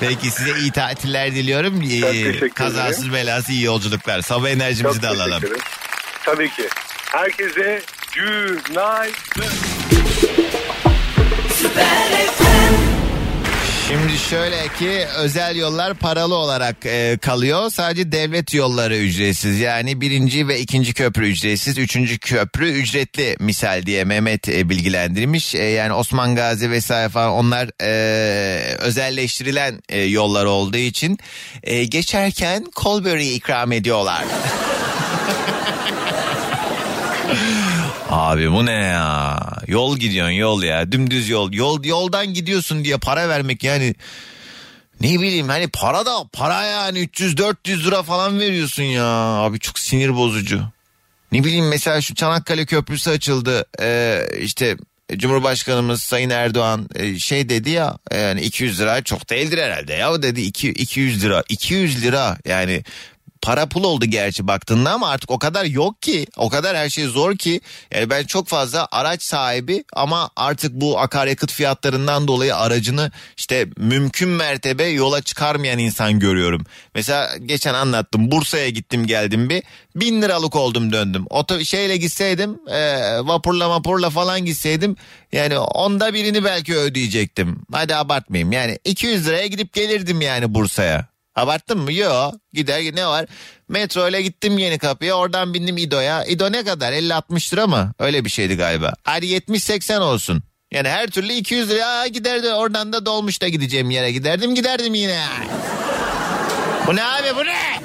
Peki 0.00 0.30
size 0.30 0.58
iyi 0.58 0.70
tatiller 0.70 1.34
diliyorum. 1.34 1.82
Ee, 1.82 1.88
teşekkür 1.88 2.36
ederim. 2.36 2.52
Kazasız 2.54 3.12
belasız 3.12 3.50
iyi 3.50 3.62
yolculuklar. 3.62 4.22
Sabah 4.22 4.48
enerjimizi 4.48 4.94
Çok 4.94 5.02
de 5.02 5.08
alalım. 5.08 5.44
ederim. 5.44 5.56
Tabii 6.24 6.50
ki. 6.50 6.68
Herkese 7.12 7.82
günaydın. 8.14 9.52
Şimdi 13.88 14.18
şöyle 14.18 14.68
ki 14.78 15.06
özel 15.18 15.56
yollar 15.56 15.94
paralı 15.94 16.34
olarak 16.34 16.76
e, 16.86 17.18
kalıyor. 17.22 17.70
Sadece 17.70 18.12
devlet 18.12 18.54
yolları 18.54 18.96
ücretsiz. 18.96 19.60
Yani 19.60 20.00
birinci 20.00 20.48
ve 20.48 20.60
ikinci 20.60 20.94
köprü 20.94 21.28
ücretsiz. 21.28 21.78
Üçüncü 21.78 22.18
köprü 22.18 22.70
ücretli 22.70 23.36
misal 23.40 23.86
diye 23.86 24.04
Mehmet 24.04 24.48
e, 24.48 24.68
bilgilendirmiş. 24.68 25.54
E, 25.54 25.62
yani 25.64 25.92
Osman 25.92 26.36
Gazi 26.36 26.70
vesaire 26.70 27.08
falan 27.08 27.30
onlar 27.32 27.70
e, 27.82 28.76
özelleştirilen 28.76 29.82
e, 29.88 30.02
yollar 30.02 30.44
olduğu 30.44 30.76
için 30.76 31.18
e, 31.62 31.84
geçerken 31.84 32.64
kol 32.74 33.04
böreği 33.04 33.34
ikram 33.34 33.72
ediyorlar. 33.72 34.24
Abi 38.10 38.52
bu 38.52 38.66
ne 38.66 38.72
ya? 38.72 39.38
Yol 39.66 39.96
gidiyorsun 39.96 40.32
yol 40.32 40.62
ya. 40.62 40.92
Dümdüz 40.92 41.28
yol. 41.28 41.52
Yol 41.52 41.84
yoldan 41.84 42.34
gidiyorsun 42.34 42.84
diye 42.84 42.96
para 42.96 43.28
vermek 43.28 43.64
yani 43.64 43.94
ne 45.00 45.08
bileyim 45.20 45.48
hani 45.48 45.68
para 45.68 46.06
da 46.06 46.24
para 46.32 46.62
yani 46.64 46.98
300-400 46.98 47.84
lira 47.84 48.02
falan 48.02 48.40
veriyorsun 48.40 48.82
ya. 48.82 49.04
Abi 49.06 49.58
çok 49.60 49.78
sinir 49.78 50.14
bozucu. 50.14 50.62
Ne 51.32 51.44
bileyim 51.44 51.68
mesela 51.68 52.00
şu 52.00 52.14
Çanakkale 52.14 52.66
Köprüsü 52.66 53.10
açıldı. 53.10 53.66
Ee, 53.80 54.26
işte 54.40 54.76
Cumhurbaşkanımız 55.16 56.02
Sayın 56.02 56.30
Erdoğan 56.30 56.88
e, 56.94 57.18
şey 57.18 57.48
dedi 57.48 57.70
ya 57.70 57.98
e, 58.10 58.18
yani 58.18 58.40
200 58.40 58.80
lira 58.80 59.02
çok 59.02 59.30
değildir 59.30 59.58
herhalde 59.58 59.92
ya 59.92 60.22
dedi 60.22 60.40
iki- 60.40 60.68
200 60.70 61.24
lira 61.24 61.44
200 61.48 62.02
lira 62.02 62.38
yani 62.46 62.84
para 63.42 63.66
pul 63.66 63.84
oldu 63.84 64.04
gerçi 64.04 64.46
baktığında 64.46 64.90
ama 64.90 65.08
artık 65.08 65.30
o 65.30 65.38
kadar 65.38 65.64
yok 65.64 66.02
ki 66.02 66.26
o 66.36 66.48
kadar 66.48 66.76
her 66.76 66.90
şey 66.90 67.04
zor 67.04 67.36
ki 67.36 67.60
yani 67.94 68.10
ben 68.10 68.24
çok 68.24 68.48
fazla 68.48 68.88
araç 68.92 69.22
sahibi 69.22 69.84
ama 69.92 70.30
artık 70.36 70.72
bu 70.72 70.98
akaryakıt 71.00 71.52
fiyatlarından 71.52 72.28
dolayı 72.28 72.56
aracını 72.56 73.10
işte 73.36 73.66
mümkün 73.76 74.28
mertebe 74.28 74.84
yola 74.84 75.22
çıkarmayan 75.22 75.78
insan 75.78 76.18
görüyorum. 76.18 76.64
Mesela 76.94 77.36
geçen 77.46 77.74
anlattım 77.74 78.30
Bursa'ya 78.30 78.68
gittim 78.68 79.06
geldim 79.06 79.50
bir 79.50 79.62
bin 79.96 80.22
liralık 80.22 80.56
oldum 80.56 80.92
döndüm. 80.92 81.24
Oto 81.30 81.60
şeyle 81.60 81.96
gitseydim 81.96 82.58
e, 82.68 82.98
vapurla 83.20 83.70
vapurla 83.70 84.10
falan 84.10 84.44
gitseydim 84.44 84.96
yani 85.32 85.58
onda 85.58 86.14
birini 86.14 86.44
belki 86.44 86.76
ödeyecektim. 86.76 87.62
Hadi 87.72 87.96
abartmayayım 87.96 88.52
yani 88.52 88.78
200 88.84 89.26
liraya 89.26 89.46
gidip 89.46 89.72
gelirdim 89.72 90.20
yani 90.20 90.54
Bursa'ya. 90.54 91.11
Abarttın 91.34 91.78
mı? 91.78 91.92
Yok. 91.92 92.34
Gider 92.52 92.96
ne 92.96 93.06
var? 93.06 93.26
Metro 93.68 94.08
ile 94.08 94.22
gittim 94.22 94.58
yeni 94.58 94.78
kapıya 94.78 95.14
oradan 95.14 95.54
bindim 95.54 95.76
İdo'ya. 95.76 96.24
İdo 96.24 96.52
ne 96.52 96.64
kadar? 96.64 96.92
50-60 96.92 97.52
lira 97.52 97.66
mı? 97.66 97.92
Öyle 97.98 98.24
bir 98.24 98.30
şeydi 98.30 98.56
galiba. 98.56 98.92
Hadi 99.02 99.26
70-80 99.26 99.98
olsun. 99.98 100.42
Yani 100.72 100.88
her 100.88 101.06
türlü 101.06 101.32
200 101.32 101.70
lira 101.70 102.06
giderdi. 102.06 102.52
Oradan 102.52 102.92
da 102.92 103.06
dolmuş 103.06 103.42
da 103.42 103.48
gideceğim 103.48 103.90
yere 103.90 104.12
giderdim. 104.12 104.54
Giderdim 104.54 104.94
yine. 104.94 105.24
Bu 106.86 106.96
ne 106.96 107.04
abi 107.04 107.36
bu 107.36 107.44
ne? 107.44 107.80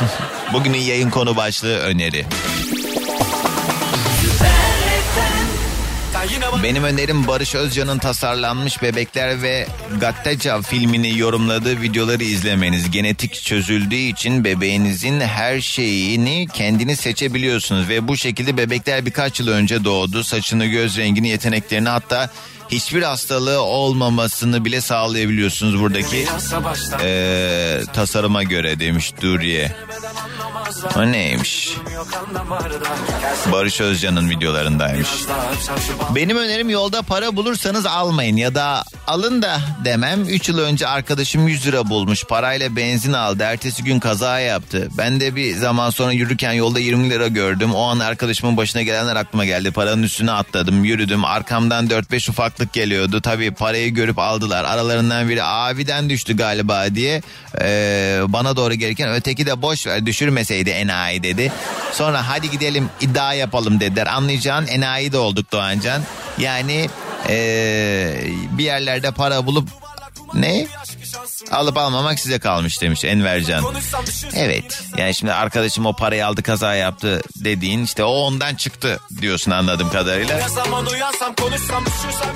Bugünün 0.52 0.78
yayın 0.78 1.10
konu 1.10 1.36
başlığı 1.36 1.78
öneri. 1.78 2.26
Benim 6.62 6.84
önerim 6.84 7.26
Barış 7.26 7.54
Özcan'ın 7.54 7.98
tasarlanmış 7.98 8.82
Bebekler 8.82 9.42
ve 9.42 9.66
Gattaca 10.00 10.62
filmini 10.62 11.18
yorumladığı 11.18 11.80
videoları 11.82 12.22
izlemeniz. 12.24 12.90
Genetik 12.90 13.34
çözüldüğü 13.34 13.94
için 13.94 14.44
bebeğinizin 14.44 15.20
her 15.20 15.60
şeyini 15.60 16.46
kendini 16.52 16.96
seçebiliyorsunuz. 16.96 17.88
Ve 17.88 18.08
bu 18.08 18.16
şekilde 18.16 18.56
bebekler 18.56 19.06
birkaç 19.06 19.40
yıl 19.40 19.48
önce 19.48 19.84
doğdu. 19.84 20.24
Saçını, 20.24 20.66
göz 20.66 20.96
rengini, 20.98 21.28
yeteneklerini 21.28 21.88
hatta 21.88 22.30
hiçbir 22.70 23.02
hastalığı 23.02 23.60
olmamasını 23.60 24.64
bile 24.64 24.80
sağlayabiliyorsunuz 24.80 25.80
buradaki 25.80 26.26
eee, 27.02 27.82
tasarıma 27.92 28.42
göre 28.42 28.80
demiş 28.80 29.12
Duriye. 29.22 29.72
O 30.96 31.12
neymiş? 31.12 31.76
Barış 33.52 33.80
Özcan'ın 33.80 34.30
videolarındaymış. 34.30 35.08
Benim 36.14 36.36
önerim 36.36 36.70
yolda 36.70 37.02
para 37.02 37.36
bulursanız 37.36 37.86
almayın 37.86 38.36
ya 38.36 38.54
da 38.54 38.84
alın 39.06 39.42
da 39.42 39.60
demem. 39.84 40.28
3 40.28 40.48
yıl 40.48 40.58
önce 40.58 40.86
arkadaşım 40.86 41.48
100 41.48 41.66
lira 41.66 41.88
bulmuş 41.88 42.24
parayla 42.24 42.76
benzin 42.76 43.12
aldı. 43.12 43.42
Ertesi 43.42 43.84
gün 43.84 44.00
kaza 44.00 44.40
yaptı. 44.40 44.88
Ben 44.98 45.20
de 45.20 45.36
bir 45.36 45.56
zaman 45.56 45.90
sonra 45.90 46.12
yürürken 46.12 46.52
yolda 46.52 46.80
20 46.80 47.10
lira 47.10 47.28
gördüm. 47.28 47.74
O 47.74 47.82
an 47.82 47.98
arkadaşımın 47.98 48.56
başına 48.56 48.82
gelenler 48.82 49.16
aklıma 49.16 49.44
geldi. 49.44 49.70
Paranın 49.70 50.02
üstüne 50.02 50.30
atladım 50.30 50.84
yürüdüm. 50.84 51.24
Arkamdan 51.24 51.86
4-5 51.86 52.30
ufaklık 52.30 52.72
geliyordu. 52.72 53.20
Tabii 53.20 53.50
parayı 53.50 53.94
görüp 53.94 54.18
aldılar. 54.18 54.64
Aralarından 54.64 55.28
biri 55.28 55.42
abiden 55.42 56.10
düştü 56.10 56.36
galiba 56.36 56.94
diye 56.94 57.22
ee, 57.60 58.20
bana 58.28 58.56
doğru 58.56 58.74
gelirken 58.74 59.12
öteki 59.12 59.46
de 59.46 59.62
boş 59.62 59.86
ver 59.86 60.06
düşürmeseydi 60.56 60.70
enayi 60.70 61.22
dedi. 61.22 61.52
Sonra 61.92 62.28
hadi 62.28 62.50
gidelim 62.50 62.90
iddia 63.00 63.34
yapalım 63.34 63.80
dediler. 63.80 64.06
Anlayacağın 64.06 64.66
enayi 64.66 65.12
de 65.12 65.18
olduk 65.18 65.52
Doğancan. 65.52 66.02
Yani 66.38 66.88
ee, 67.28 68.20
bir 68.58 68.64
yerlerde 68.64 69.10
para 69.10 69.46
bulup 69.46 69.68
ne? 70.34 70.66
Alıp 71.50 71.76
almamak 71.76 72.20
size 72.20 72.38
kalmış 72.38 72.82
demiş 72.82 73.04
Envercan. 73.04 73.64
Evet 74.34 74.82
yani 74.96 75.14
şimdi 75.14 75.32
arkadaşım 75.32 75.86
o 75.86 75.92
parayı 75.92 76.26
aldı 76.26 76.42
kaza 76.42 76.74
yaptı 76.74 77.22
dediğin 77.36 77.84
işte 77.84 78.04
o 78.04 78.12
ondan 78.12 78.54
çıktı 78.54 79.00
diyorsun 79.20 79.50
anladığım 79.50 79.90
kadarıyla. 79.90 80.40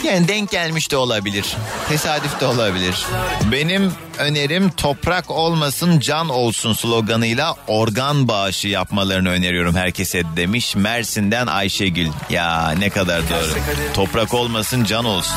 Yani 0.04 0.28
denk 0.28 0.50
gelmiş 0.50 0.90
de 0.90 0.96
olabilir. 0.96 1.56
Tesadüf 1.88 2.40
de 2.40 2.46
olabilir. 2.46 3.06
Benim 3.52 3.92
önerim 4.18 4.70
toprak 4.70 5.30
olmasın 5.30 6.00
can 6.00 6.28
olsun 6.28 6.72
sloganıyla 6.72 7.54
organ 7.66 8.28
bağışı 8.28 8.68
yapmalarını 8.68 9.28
öneriyorum 9.28 9.76
herkese 9.76 10.22
demiş 10.36 10.76
Mersin'den 10.76 11.46
Ayşegül. 11.46 12.08
Ya 12.30 12.70
ne 12.78 12.90
kadar 12.90 13.22
doğru. 13.30 13.58
Toprak 13.94 14.34
olmasın 14.34 14.84
can 14.84 15.04
olsun. 15.04 15.36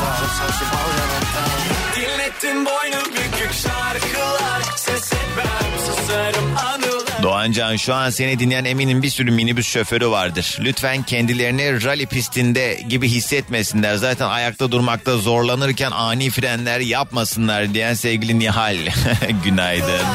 Dinlettin 2.44 2.66
boynu 2.66 3.04
bükük 3.04 3.52
şarkılar 3.52 4.62
Ses 4.76 5.12
etmem 5.12 5.78
susarım 5.86 6.56
anılar 6.56 7.22
Doğancan 7.22 7.76
şu 7.76 7.94
an 7.94 8.10
seni 8.10 8.38
dinleyen 8.38 8.64
eminim 8.64 9.02
bir 9.02 9.10
sürü 9.10 9.30
minibüs 9.30 9.68
şoförü 9.68 10.08
vardır. 10.08 10.58
Lütfen 10.60 11.02
kendilerini 11.02 11.84
rally 11.84 12.06
pistinde 12.06 12.80
gibi 12.88 13.08
hissetmesinler. 13.08 13.96
Zaten 13.96 14.28
ayakta 14.28 14.72
durmakta 14.72 15.16
zorlanırken 15.16 15.90
ani 15.90 16.30
frenler 16.30 16.80
yapmasınlar 16.80 17.74
diyen 17.74 17.94
sevgili 17.94 18.38
Nihal. 18.38 18.76
Günaydın. 19.44 20.06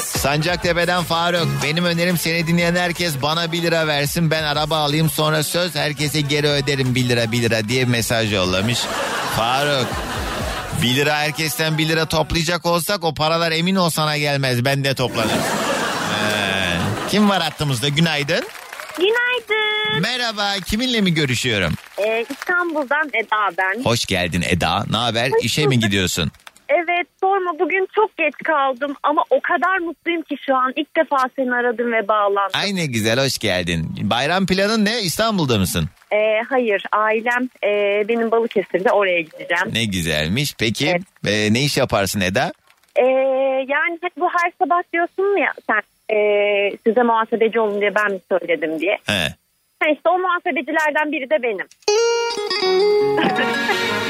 Sancaktepe'den 0.00 1.02
Faruk. 1.02 1.48
Benim 1.64 1.84
önerim 1.84 2.18
seni 2.18 2.46
dinleyen 2.46 2.76
herkes 2.76 3.14
bana 3.22 3.52
1 3.52 3.62
lira 3.62 3.86
versin. 3.86 4.30
Ben 4.30 4.42
araba 4.42 4.76
alayım 4.76 5.10
sonra 5.10 5.42
söz 5.42 5.74
herkese 5.74 6.20
geri 6.20 6.48
öderim 6.48 6.94
1 6.94 7.08
lira 7.08 7.32
1 7.32 7.42
lira 7.42 7.68
diye 7.68 7.84
mesaj 7.84 8.32
yollamış. 8.32 8.78
Faruk 9.36 9.88
1 10.82 10.96
lira 10.96 11.16
herkesten 11.18 11.78
1 11.78 11.88
lira 11.88 12.06
toplayacak 12.06 12.66
olsak 12.66 13.04
o 13.04 13.14
paralar 13.14 13.52
emin 13.52 13.76
ol 13.76 13.90
sana 13.90 14.18
gelmez. 14.18 14.64
Ben 14.64 14.84
de 14.84 14.94
toplarım. 14.94 15.30
Ee, 15.30 16.76
kim 17.10 17.28
var 17.30 17.42
hattımızda? 17.42 17.88
Günaydın. 17.88 18.44
Günaydın. 18.96 20.00
Merhaba. 20.02 20.54
Kiminle 20.66 21.00
mi 21.00 21.14
görüşüyorum? 21.14 21.74
Ee, 21.98 22.24
İstanbul'dan 22.30 23.08
Eda 23.14 23.50
ben. 23.58 23.84
Hoş 23.84 24.06
geldin 24.06 24.44
Eda. 24.48 24.84
Ne 24.90 24.96
haber? 24.96 25.30
İşe 25.42 25.66
mi 25.66 25.78
gidiyorsun? 25.80 26.30
Evet 26.68 27.06
sorma 27.20 27.58
bugün 27.58 27.88
çok 27.94 28.16
geç 28.16 28.34
kaldım 28.44 28.94
ama 29.02 29.22
o 29.30 29.40
kadar 29.40 29.78
mutluyum 29.78 30.22
ki 30.22 30.36
şu 30.46 30.56
an 30.56 30.72
ilk 30.76 30.96
defa 30.96 31.16
seni 31.36 31.54
aradım 31.54 31.92
ve 31.92 32.08
bağlandım. 32.08 32.60
Ay 32.60 32.74
ne 32.76 32.86
güzel 32.86 33.24
hoş 33.24 33.38
geldin. 33.38 33.86
Bayram 34.02 34.46
planın 34.46 34.84
ne? 34.84 35.00
İstanbul'da 35.00 35.58
mısın? 35.58 35.84
Ee, 36.12 36.40
hayır 36.48 36.82
ailem 36.92 37.48
e, 37.64 38.02
benim 38.08 38.30
Balıkesir'de 38.30 38.90
oraya 38.92 39.20
gideceğim. 39.20 39.66
Ne 39.72 39.84
güzelmiş. 39.84 40.54
Peki 40.58 40.88
Evet. 40.88 41.02
e, 41.26 41.52
ne 41.54 41.60
iş 41.64 41.76
yaparsın 41.76 42.20
Eda? 42.20 42.52
Ee, 42.96 43.02
yani 43.68 43.98
hep 44.02 44.12
bu 44.18 44.28
her 44.28 44.52
sabah 44.62 44.82
diyorsun 44.92 45.36
ya 45.36 45.52
sen 45.70 45.82
e, 46.16 46.18
size 46.86 47.02
muhasebeci 47.02 47.60
olun 47.60 47.80
diye 47.80 47.94
ben 47.94 48.12
mi 48.12 48.20
söyledim 48.32 48.80
diye. 48.80 48.98
He. 49.06 49.34
Ha 49.82 49.90
işte 49.92 50.08
o 50.08 50.18
muhasebecilerden 50.18 51.12
biri 51.12 51.30
de 51.30 51.42
benim. 51.42 51.66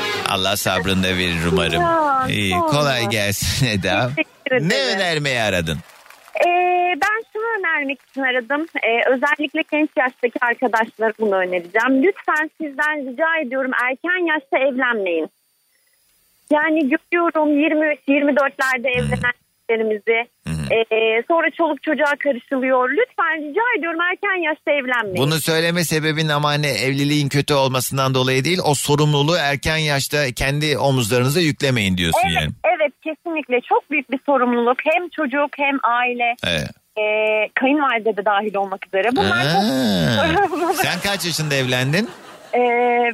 Allah 0.28 0.56
sabrını 0.56 1.02
da 1.02 1.08
verir 1.08 1.46
umarım. 1.52 1.82
Ya, 1.82 2.26
İyi, 2.28 2.56
ol. 2.56 2.66
kolay 2.68 3.08
gelsin 3.10 3.66
Eda. 3.78 4.10
Ne 4.60 4.82
önermeyi 4.94 5.40
aradın? 5.40 5.78
Ee, 6.46 6.94
ben 7.02 7.22
şunu 7.32 7.44
önermek 7.58 7.98
için 8.10 8.20
aradım. 8.22 8.66
Ee, 8.82 9.10
özellikle 9.10 9.62
genç 9.72 9.90
yaştaki 9.96 10.38
arkadaşlara 10.40 11.12
bunu 11.20 11.34
önereceğim. 11.34 12.02
Lütfen 12.02 12.50
sizden 12.60 13.12
rica 13.12 13.36
ediyorum 13.46 13.70
erken 13.84 14.26
yaşta 14.26 14.58
evlenmeyin. 14.58 15.28
Yani 16.52 16.80
görüyorum 16.80 17.48
23-24'lerde 18.08 18.88
evlenenlerimizi. 18.88 20.28
Ee, 20.70 21.22
sonra 21.28 21.50
çoluk 21.50 21.82
çocuğa 21.82 22.12
karışılıyor. 22.24 22.90
Lütfen 22.90 23.48
rica 23.50 23.62
ediyorum 23.78 24.00
erken 24.12 24.42
yaşta 24.50 24.70
evlenmeyin. 24.70 25.16
Bunu 25.16 25.34
söyleme 25.34 25.84
sebebin 25.84 26.28
ama 26.28 26.48
hani 26.48 26.66
evliliğin 26.66 27.28
kötü 27.28 27.54
olmasından 27.54 28.14
dolayı 28.14 28.44
değil 28.44 28.58
o 28.64 28.74
sorumluluğu 28.74 29.36
erken 29.36 29.76
yaşta 29.76 30.32
kendi 30.36 30.78
omuzlarınıza 30.78 31.40
yüklemeyin 31.40 31.96
diyorsun 31.96 32.20
Evet, 32.24 32.36
yani. 32.40 32.50
evet 32.76 32.92
kesinlikle 33.04 33.60
çok 33.60 33.90
büyük 33.90 34.10
bir 34.10 34.18
sorumluluk. 34.26 34.76
Hem 34.84 35.08
çocuk 35.08 35.50
hem 35.58 35.78
aile. 35.82 36.34
Evet. 36.46 36.70
Ee, 36.98 37.48
kayınvalide 37.54 38.16
de 38.16 38.24
dahil 38.24 38.54
olmak 38.54 38.86
üzere. 38.86 39.08
Bunlar 39.16 39.42
çok... 39.42 40.76
Sen 40.82 41.00
kaç 41.00 41.24
yaşında 41.24 41.54
evlendin? 41.54 42.08
Ee, 42.54 42.58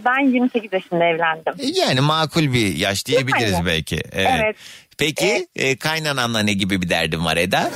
ben 0.05 0.33
28 0.33 0.73
yaşında 0.73 1.05
evlendim. 1.05 1.55
Yani 1.75 2.01
makul 2.01 2.43
bir 2.53 2.75
yaş 2.77 3.07
diyebiliriz 3.07 3.53
Yani. 3.53 3.67
belki. 3.67 4.01
Evet. 4.13 4.31
Evet. 4.43 4.57
Peki 4.99 5.47
e, 5.57 5.77
kaynananla 5.77 6.41
ne 6.41 6.53
gibi 6.53 6.83
bir 6.83 6.89
derdin 6.89 7.25
var 7.25 7.37
Eda? 7.37 7.71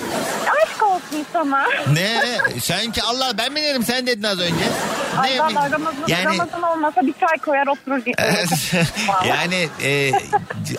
Aşk 0.63 0.83
olsun 0.83 1.27
sana. 1.33 1.65
Ne? 1.93 2.21
Sen 2.61 2.93
ki 2.93 3.03
Allah 3.03 3.33
ben 3.39 3.53
mi 3.53 3.63
dedim 3.63 3.83
sen 3.85 4.07
dedin 4.07 4.23
az 4.23 4.41
önce. 4.41 4.65
Ay 5.19 5.31
Ne? 5.31 5.39
valla 5.39 5.71
Ramazan, 5.71 6.05
yani 6.09 6.25
Ramazan 6.25 6.63
olmasa 6.63 7.01
bir 7.03 7.13
çay 7.13 7.39
koyar 7.39 7.67
oturur. 7.67 8.03
Vallahi. 9.09 9.29
yani 9.29 9.69
e, 9.85 10.13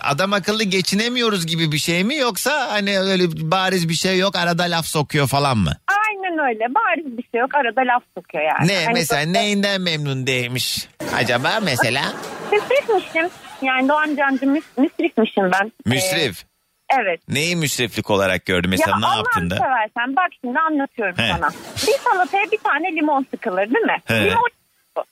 adam 0.02 0.34
akıllı 0.34 0.64
geçinemiyoruz 0.64 1.46
gibi 1.48 1.72
bir 1.72 1.78
şey 1.78 2.04
mi 2.04 2.16
yoksa 2.16 2.68
hani 2.72 3.00
öyle 3.00 3.24
bariz 3.52 3.90
bir 3.90 3.94
şey 3.94 4.18
yok 4.18 4.36
arada 4.36 4.64
laf 4.64 4.86
sokuyor 4.86 5.28
falan 5.28 5.58
mı? 5.58 5.78
Aynen 5.88 6.48
öyle. 6.50 6.66
Bariz 6.76 7.18
bir 7.18 7.24
şey 7.32 7.40
yok. 7.42 7.56
Arada 7.56 7.82
laf 7.82 8.04
sokuyor 8.18 8.44
yani. 8.44 8.68
Ne 8.68 8.86
Hani 8.86 8.94
mesela 8.94 9.22
böyle 9.22 9.34
neyinden 9.34 9.82
memnun 9.82 10.28
değilmiş 10.28 10.88
acaba 11.16 11.60
mesela? 11.64 12.14
Müsrifmişim. 12.52 13.30
Yani 13.62 13.90
Doğan 13.90 14.16
Cancı 14.16 14.46
müs- 14.46 14.78
müsrifmişim 14.82 15.52
ben. 15.52 15.72
Müsrif. 15.86 16.44
Ee, 16.44 16.96
evet. 17.02 17.22
Neyi 17.30 17.56
müsriflik 17.56 18.10
olarak 18.10 18.46
gördü 18.46 18.68
mesela 18.68 18.92
ya 18.92 18.98
ne 19.00 19.06
Allah'ını 19.06 19.18
yaptın 19.18 19.50
da? 19.50 19.56
seversen 19.56 20.16
bak 20.16 20.30
şimdi 20.42 20.60
anlatıyorum 20.60 21.16
He. 21.18 21.32
sana. 21.32 21.50
Bir 21.88 21.98
salataya 22.10 22.44
bir 22.52 22.58
tane 22.58 22.96
limon 22.96 23.26
sıkılır 23.32 23.74
değil 23.74 23.86
mi? 23.86 23.98
He. 24.06 24.26
Limon 24.26 24.50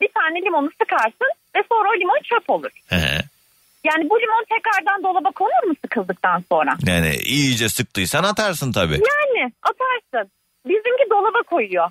bir 0.01 0.09
tane 0.13 0.41
limonu 0.41 0.69
sıkarsın 0.81 1.29
ve 1.55 1.59
sonra 1.71 1.89
o 1.89 1.99
limon 1.99 2.19
çöp 2.23 2.49
olur. 2.49 2.69
Hı. 2.89 2.95
Yani 3.83 4.09
bu 4.09 4.19
limon 4.21 4.45
tekrardan 4.49 5.03
dolaba 5.03 5.31
konur 5.31 5.67
mu 5.67 5.73
sıkıldıktan 5.85 6.43
sonra? 6.51 6.77
yani 6.85 7.15
iyice 7.15 7.69
sıktıysan 7.69 8.23
atarsın 8.23 8.71
tabii. 8.71 8.93
Yani 8.93 9.51
atarsın. 9.63 10.31
Bizimki 10.65 11.09
dolaba 11.09 11.43
koyuyor. 11.49 11.89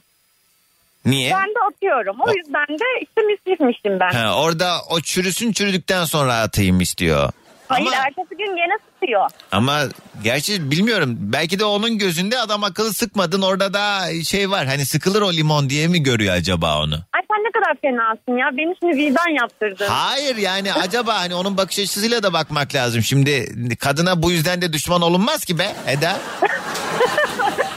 Niye? 1.05 1.31
Ben 1.35 1.49
de 1.49 1.75
atıyorum. 1.75 2.17
O 2.21 2.33
yüzden 2.33 2.79
de 2.79 2.85
işte 3.03 3.21
müsrifmişim 3.23 4.01
ben. 4.01 4.11
Ha, 4.11 4.43
orada 4.43 4.77
o 4.91 5.01
çürüsün 5.01 5.53
çürüdükten 5.53 6.05
sonra 6.05 6.35
atayım 6.35 6.81
istiyor. 6.81 7.31
Hayır 7.69 7.87
Ama, 7.87 7.97
ertesi 7.97 8.37
gün 8.39 8.57
gene 8.57 8.79
sıkıyor. 8.95 9.31
ama 9.53 9.83
gerçi 10.23 10.71
bilmiyorum. 10.71 11.17
Belki 11.19 11.59
de 11.59 11.65
onun 11.65 11.99
gözünde 11.99 12.39
adam 12.39 12.65
akıllı 12.65 12.93
sıkmadın. 12.93 13.43
Orada 13.43 13.75
da 13.75 14.01
şey 14.25 14.51
var. 14.51 14.67
Hani 14.67 14.87
sıkılır 14.87 15.23
o 15.23 15.33
limon 15.33 15.71
diye 15.71 15.89
mi 15.89 16.03
görüyor 16.03 16.35
acaba 16.35 16.79
onu? 16.83 16.95
Ay 16.95 17.23
sen 17.31 17.45
ne 17.45 17.51
kadar 17.51 17.65
kadar 17.65 17.77
fenasın 17.81 18.39
ya. 18.39 18.57
Beni 18.57 18.75
şimdi 18.81 18.97
vicdan 18.97 19.29
yaptırdın. 19.29 19.87
Hayır 19.89 20.37
yani 20.37 20.73
acaba 20.73 21.15
hani 21.21 21.35
onun 21.35 21.57
bakış 21.57 21.79
açısıyla 21.79 22.23
da 22.23 22.33
bakmak 22.33 22.75
lazım. 22.75 23.03
Şimdi 23.03 23.49
kadına 23.77 24.23
bu 24.23 24.31
yüzden 24.31 24.63
de 24.63 24.73
düşman 24.73 25.03
olunmaz 25.03 25.45
ki 25.45 25.59
be 25.59 25.73
Eda. 25.87 26.17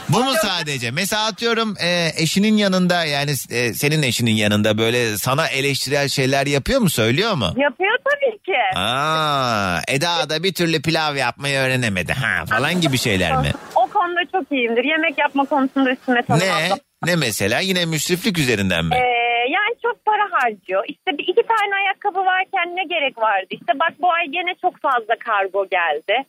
Bu 0.08 0.24
mu 0.24 0.32
sadece? 0.42 0.90
Mesela 0.90 1.26
atıyorum 1.26 1.74
e, 1.82 2.08
eşinin 2.22 2.56
yanında 2.56 3.04
yani 3.04 3.30
e, 3.50 3.72
senin 3.74 4.02
eşinin 4.02 4.30
yanında 4.36 4.78
böyle 4.78 5.16
sana 5.16 5.46
eleştirel 5.48 6.08
şeyler 6.08 6.46
yapıyor 6.46 6.80
mu 6.80 6.90
söylüyor 6.90 7.34
mu? 7.34 7.54
Yapıyor 7.56 7.98
tabii 8.04 8.38
ki. 8.38 8.78
Aa, 8.78 9.78
Eda 9.88 10.30
da 10.30 10.42
bir 10.42 10.54
türlü 10.54 10.82
pilav 10.82 11.16
yapmayı 11.16 11.58
öğrenemedi 11.58 12.12
ha 12.12 12.44
falan 12.46 12.80
gibi 12.80 12.98
şeyler 12.98 13.36
mi? 13.36 13.50
O 13.74 13.80
konuda 13.86 14.20
çok 14.32 14.52
iyiyimdir. 14.52 14.84
Yemek 14.84 15.18
yapma 15.18 15.44
konusunda 15.44 15.90
üstüme 15.90 16.22
tanımam. 16.22 16.48
Ne? 16.58 16.68
Ne 17.04 17.16
mesela? 17.16 17.60
Yine 17.60 17.84
müsriflik 17.86 18.38
üzerinden 18.38 18.84
mi? 18.84 18.94
Ee, 18.94 19.50
yani 19.50 19.74
çok 19.82 20.04
para 20.04 20.28
harcıyor. 20.32 20.84
İşte 20.88 21.18
bir 21.18 21.22
iki 21.22 21.42
tane 21.42 21.74
ayakkabı 21.84 22.18
varken 22.18 22.76
ne 22.76 22.84
gerek 22.84 23.18
vardı? 23.18 23.46
İşte 23.50 23.72
bak 23.80 23.92
bu 24.00 24.12
ay 24.12 24.24
gene 24.26 24.54
çok 24.62 24.80
fazla 24.80 25.14
kargo 25.24 25.68
geldi. 25.68 26.24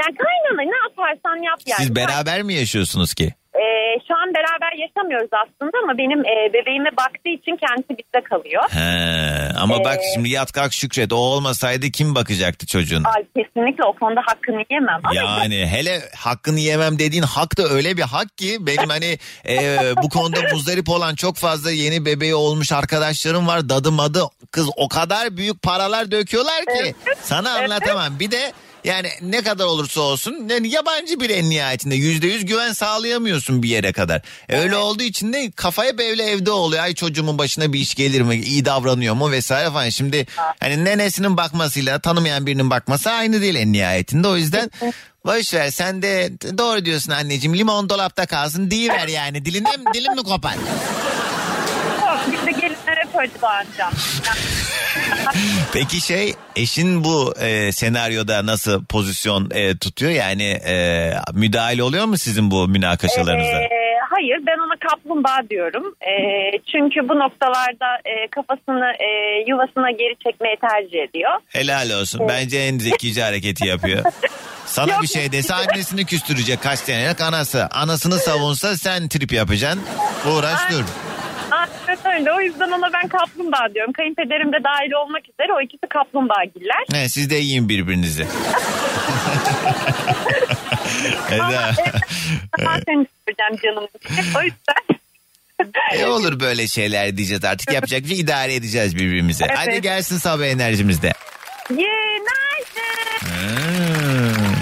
Yani 0.00 0.16
kaynana 0.16 0.70
ne 0.70 0.76
yaparsan 0.88 1.42
yap 1.42 1.60
yani. 1.66 1.78
Siz 1.78 1.96
beraber 1.96 2.42
mi 2.42 2.54
yaşıyorsunuz 2.54 3.14
ki? 3.14 3.34
Ee, 3.54 4.00
şu 4.08 4.14
an 4.16 4.34
beraber 4.34 4.72
yaşamıyoruz 4.86 5.28
aslında 5.32 5.72
ama 5.84 5.98
benim 5.98 6.20
e, 6.20 6.52
bebeğime 6.52 6.90
baktığı 6.96 7.28
için 7.28 7.56
kendisi 7.56 7.88
bizde 7.90 8.24
kalıyor. 8.30 8.62
He, 8.70 9.58
ama 9.58 9.84
bak 9.84 9.96
Ee, 9.96 10.14
şimdi 10.14 10.28
yat 10.28 10.52
kalk 10.52 10.72
şükret 10.72 11.12
o 11.12 11.16
olmasaydı 11.16 11.90
kim 11.90 12.14
bakacaktı 12.14 12.66
çocuğun? 12.66 13.04
Ay, 13.04 13.24
kesinlikle 13.36 13.84
o 13.84 13.92
konuda 13.92 14.20
hakkını 14.26 14.64
yemem. 14.70 15.00
Ama 15.04 15.14
Yani 15.14 15.66
hele 15.66 16.00
hakkını 16.16 16.60
yemem 16.60 16.98
dediğin 16.98 17.22
hak 17.22 17.58
da 17.58 17.62
öyle 17.62 17.96
bir 17.96 18.02
hak 18.02 18.38
ki 18.38 18.56
benim 18.60 18.88
hani 18.88 19.18
e, 19.48 19.78
bu 20.02 20.08
konuda 20.08 20.40
muzdarip 20.52 20.88
olan 20.88 21.14
çok 21.14 21.36
fazla 21.36 21.70
yeni 21.70 22.04
bebeği 22.04 22.34
olmuş 22.34 22.72
arkadaşlarım 22.72 23.46
var. 23.46 23.68
Dadı 23.68 23.92
madı 23.92 24.20
kız 24.50 24.70
o 24.76 24.88
kadar 24.88 25.36
büyük 25.36 25.62
paralar 25.62 26.10
döküyorlar 26.10 26.60
ki 26.64 26.94
sana 27.22 27.50
anlatamam. 27.54 28.18
Bir 28.20 28.30
de 28.30 28.52
yani 28.88 29.08
ne 29.22 29.42
kadar 29.42 29.64
olursa 29.64 30.00
olsun 30.00 30.48
yani 30.50 30.68
yabancı 30.68 31.20
bir 31.20 31.30
en 31.30 31.50
nihayetinde 31.50 31.94
yüzde 31.94 32.26
yüz 32.26 32.44
güven 32.44 32.72
sağlayamıyorsun 32.72 33.62
bir 33.62 33.68
yere 33.68 33.92
kadar. 33.92 34.22
E, 34.48 34.58
Öyle 34.58 34.76
olduğu 34.76 35.02
için 35.02 35.32
de 35.32 35.50
kafaya 35.50 35.98
böyle 35.98 36.24
evde 36.24 36.50
oluyor. 36.50 36.82
Ay 36.82 36.94
çocuğumun 36.94 37.38
başına 37.38 37.72
bir 37.72 37.80
iş 37.80 37.94
gelir 37.94 38.20
mi? 38.20 38.36
iyi 38.36 38.64
davranıyor 38.64 39.14
mu 39.14 39.30
vesaire 39.30 39.70
falan. 39.70 39.88
Şimdi 39.88 40.26
hani 40.60 40.84
nenesinin 40.84 41.36
bakmasıyla 41.36 41.98
tanımayan 41.98 42.46
birinin 42.46 42.70
bakması 42.70 43.10
aynı 43.10 43.40
değil 43.40 43.54
en 43.54 43.72
nihayetinde. 43.72 44.28
O 44.28 44.36
yüzden 44.36 44.70
boş 45.26 45.54
ver 45.54 45.70
sen 45.70 46.02
de 46.02 46.32
doğru 46.58 46.84
diyorsun 46.84 47.12
anneciğim 47.12 47.58
limon 47.58 47.88
dolapta 47.88 48.26
kalsın 48.26 48.70
ver 48.70 49.08
yani 49.08 49.44
dilin 49.44 49.62
mi, 49.62 49.94
dilin 49.94 50.14
mi 50.14 50.22
kopar? 50.22 50.54
Koydu 53.18 53.46
amcam. 53.46 53.92
Peki 55.72 56.00
şey 56.00 56.34
eşin 56.56 57.04
bu 57.04 57.34
e, 57.40 57.72
senaryoda 57.72 58.46
nasıl 58.46 58.84
pozisyon 58.84 59.50
e, 59.50 59.76
tutuyor 59.76 60.12
yani 60.12 60.44
e, 60.44 61.10
müdahale 61.32 61.82
oluyor 61.82 62.04
mu 62.04 62.18
sizin 62.18 62.50
bu 62.50 62.68
münakaşalarınıza? 62.68 63.60
Ee, 63.60 63.98
hayır 64.10 64.38
ben 64.46 64.58
ona 64.58 64.90
kaplumbağa 64.90 65.50
diyorum. 65.50 65.94
Ee, 66.02 66.58
çünkü 66.72 67.08
bu 67.08 67.18
noktalarda 67.18 67.96
e, 68.04 68.28
kafasını 68.30 68.86
e, 68.98 69.08
yuvasına 69.46 69.90
geri 69.90 70.16
çekmeyi 70.24 70.56
tercih 70.70 71.02
ediyor. 71.08 71.32
Helal 71.48 72.00
olsun. 72.00 72.20
Bence 72.28 72.58
en 72.58 72.78
zekice 72.78 73.22
hareketi 73.22 73.66
yapıyor. 73.66 74.04
Sana 74.66 74.92
Yok. 74.92 75.02
bir 75.02 75.08
şey 75.08 75.32
dese 75.32 75.54
annesini 75.54 76.06
küstürecek 76.06 76.62
kaç 76.62 76.78
senelik 76.78 77.20
anası. 77.20 77.68
Anasını 77.70 78.18
savunsa 78.18 78.76
sen 78.76 79.08
trip 79.08 79.32
yapacaksın. 79.32 79.82
Uğraş 80.26 80.60
dur. 80.72 80.84
Aynen 81.88 82.20
öyle. 82.20 82.32
O 82.32 82.40
yüzden 82.40 82.70
ona 82.70 82.92
ben 82.92 83.08
kaplumbağa 83.08 83.74
diyorum. 83.74 83.92
Kayınpederim 83.92 84.52
de 84.52 84.56
dahil 84.64 84.92
olmak 84.92 85.22
üzere 85.28 85.52
o 85.52 85.60
ikisi 85.60 85.86
kaplumbağagiller. 85.88 86.84
He, 86.92 87.08
siz 87.08 87.30
de 87.30 87.34
yiyin 87.34 87.68
birbirinizi. 87.68 88.22
Eda. 91.30 91.72
Ben 92.58 92.82
seni 92.86 93.06
isteyeceğim 93.06 93.56
canım. 93.62 93.88
O 94.36 94.42
yüzden. 94.42 94.98
E 95.92 96.06
olur 96.06 96.40
böyle 96.40 96.68
şeyler 96.68 97.16
diyeceğiz 97.16 97.44
artık. 97.44 97.72
Yapacak 97.72 98.02
bir 98.02 98.08
şey 98.08 98.20
idare 98.20 98.54
edeceğiz 98.54 98.96
birbirimize. 98.96 99.44
Evet. 99.48 99.58
Hadi 99.58 99.80
gelsin 99.80 100.18
sabah 100.18 100.44
enerjimizde. 100.44 101.12
Günaydın. 101.68 102.28
Hmm. 103.20 104.54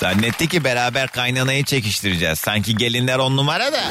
Zannetti 0.00 0.48
ki 0.48 0.64
beraber 0.64 1.08
kaynanayı 1.08 1.64
çekiştireceğiz. 1.64 2.38
Sanki 2.38 2.76
gelinler 2.76 3.18
on 3.18 3.36
numara 3.36 3.72
da. 3.72 3.82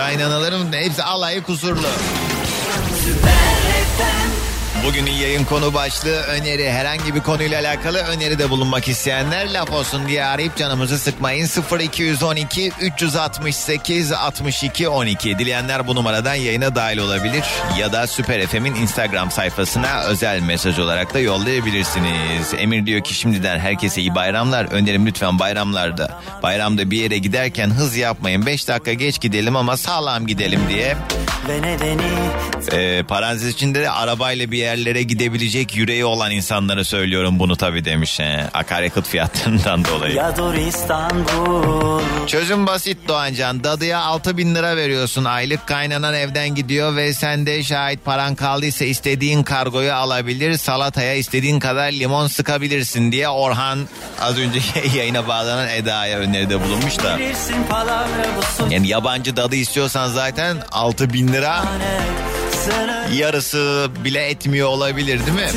Kaynanaların 0.00 0.72
hepsi 0.72 1.02
alayı 1.02 1.42
kusurlu. 1.42 1.86
Bugünün 4.86 5.10
yayın 5.10 5.44
konu 5.44 5.74
başlığı 5.74 6.16
öneri. 6.16 6.70
Herhangi 6.70 7.14
bir 7.14 7.20
konuyla 7.20 7.60
alakalı 7.60 7.98
öneride 7.98 8.50
bulunmak 8.50 8.88
isteyenler 8.88 9.52
laf 9.52 9.70
olsun 9.70 10.08
diye 10.08 10.24
arayıp 10.24 10.56
canımızı 10.56 10.98
sıkmayın. 10.98 11.48
0212 11.80 12.72
368 12.80 14.12
62 14.12 14.88
12. 14.88 15.38
Dileyenler 15.38 15.86
bu 15.86 15.94
numaradan 15.94 16.34
yayına 16.34 16.74
dahil 16.74 16.98
olabilir. 16.98 17.44
Ya 17.78 17.92
da 17.92 18.06
Süper 18.06 18.46
FM'in 18.46 18.74
Instagram 18.74 19.30
sayfasına 19.30 20.02
özel 20.02 20.40
mesaj 20.40 20.78
olarak 20.78 21.14
da 21.14 21.18
yollayabilirsiniz. 21.18 22.54
Emir 22.58 22.86
diyor 22.86 23.04
ki 23.04 23.14
şimdiden 23.14 23.58
herkese 23.58 24.00
iyi 24.00 24.14
bayramlar. 24.14 24.64
Önerim 24.64 25.06
lütfen 25.06 25.38
bayramlarda. 25.38 26.20
Bayramda 26.42 26.90
bir 26.90 27.00
yere 27.00 27.18
giderken 27.18 27.70
hız 27.70 27.96
yapmayın. 27.96 28.46
5 28.46 28.68
dakika 28.68 28.92
geç 28.92 29.20
gidelim 29.20 29.56
ama 29.56 29.76
sağlam 29.76 30.26
gidelim 30.26 30.60
diye. 30.68 30.96
Ee, 32.72 33.02
parantez 33.08 33.46
içinde 33.46 33.80
de 33.80 33.90
arabayla 33.90 34.50
bir 34.50 34.58
yerlere 34.70 35.02
gidebilecek 35.02 35.76
yüreği 35.76 36.04
olan 36.04 36.30
insanlara 36.30 36.84
söylüyorum 36.84 37.38
bunu 37.38 37.56
tabii 37.56 37.84
demiş. 37.84 38.18
He. 38.20 38.44
Akaryakıt 38.54 39.08
fiyatlarından 39.08 39.84
dolayı. 39.84 40.14
ya 40.14 40.36
dur 40.36 40.54
İstanbul 40.54 42.00
Çözüm 42.26 42.66
basit 42.66 43.08
Doğancan. 43.08 43.64
Dadıya 43.64 44.00
6 44.00 44.36
bin 44.36 44.54
lira 44.54 44.76
veriyorsun. 44.76 45.24
Aylık 45.24 45.66
kaynanan 45.66 46.14
evden 46.14 46.54
gidiyor 46.54 46.96
ve 46.96 47.14
sen 47.14 47.46
de 47.46 47.62
şahit 47.62 48.04
paran 48.04 48.34
kaldıysa 48.34 48.84
istediğin 48.84 49.42
kargoyu 49.42 49.92
alabilir. 49.92 50.56
Salataya 50.58 51.14
istediğin 51.14 51.60
kadar 51.60 51.92
limon 51.92 52.26
sıkabilirsin 52.26 53.12
diye 53.12 53.28
Orhan 53.28 53.78
az 54.20 54.38
önceki 54.38 54.96
yayına 54.98 55.28
bağlanan 55.28 55.68
Eda'ya 55.68 56.18
öneride 56.18 56.64
bulunmuş 56.64 56.98
da. 56.98 57.18
Yani 58.70 58.88
yabancı 58.88 59.36
dadı 59.36 59.56
istiyorsan 59.56 60.08
zaten 60.08 60.56
6 60.72 61.12
bin 61.12 61.28
lira 61.28 61.64
yarısı 63.14 63.88
bile 64.04 64.28
etmiyor 64.28 64.68
olabilir 64.68 65.20
değil 65.26 65.38
mi? 65.38 65.48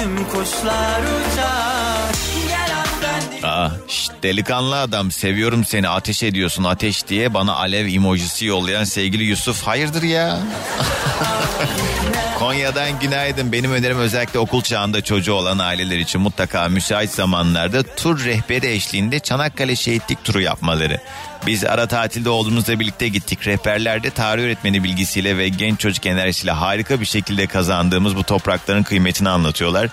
Aa, 3.43 3.69
şşt, 3.87 4.11
delikanlı 4.23 4.79
adam 4.79 5.11
seviyorum 5.11 5.65
seni 5.65 5.89
ateş 5.89 6.23
ediyorsun 6.23 6.63
ateş 6.63 7.07
diye 7.07 7.33
bana 7.33 7.55
alev 7.55 7.87
emojisi 7.93 8.45
yollayan 8.45 8.83
sevgili 8.83 9.23
Yusuf 9.23 9.63
hayırdır 9.63 10.03
ya? 10.03 10.37
Konya'dan 12.39 12.99
günaydın. 12.99 13.51
Benim 13.51 13.71
önerim 13.71 13.99
özellikle 13.99 14.39
okul 14.39 14.61
çağında 14.61 15.01
çocuğu 15.01 15.33
olan 15.33 15.59
aileler 15.59 15.97
için 15.97 16.21
mutlaka 16.21 16.69
müsait 16.69 17.11
zamanlarda 17.11 17.83
tur 17.83 18.25
rehberi 18.25 18.67
eşliğinde 18.67 19.19
Çanakkale 19.19 19.75
Şehitlik 19.75 20.23
turu 20.23 20.41
yapmaları. 20.41 21.01
Biz 21.47 21.63
ara 21.65 21.87
tatilde 21.87 22.29
olduğumuzda 22.29 22.79
birlikte 22.79 23.07
gittik. 23.07 23.47
Rehberlerde 23.47 24.09
tarih 24.09 24.43
öğretmeni 24.43 24.83
bilgisiyle 24.83 25.37
ve 25.37 25.49
genç 25.49 25.79
çocuk 25.79 26.05
enerjisiyle 26.05 26.51
harika 26.51 27.01
bir 27.01 27.05
şekilde 27.05 27.47
kazandığımız 27.47 28.15
bu 28.15 28.23
toprakların 28.23 28.83
kıymetini 28.83 29.29
anlatıyorlar. 29.29 29.89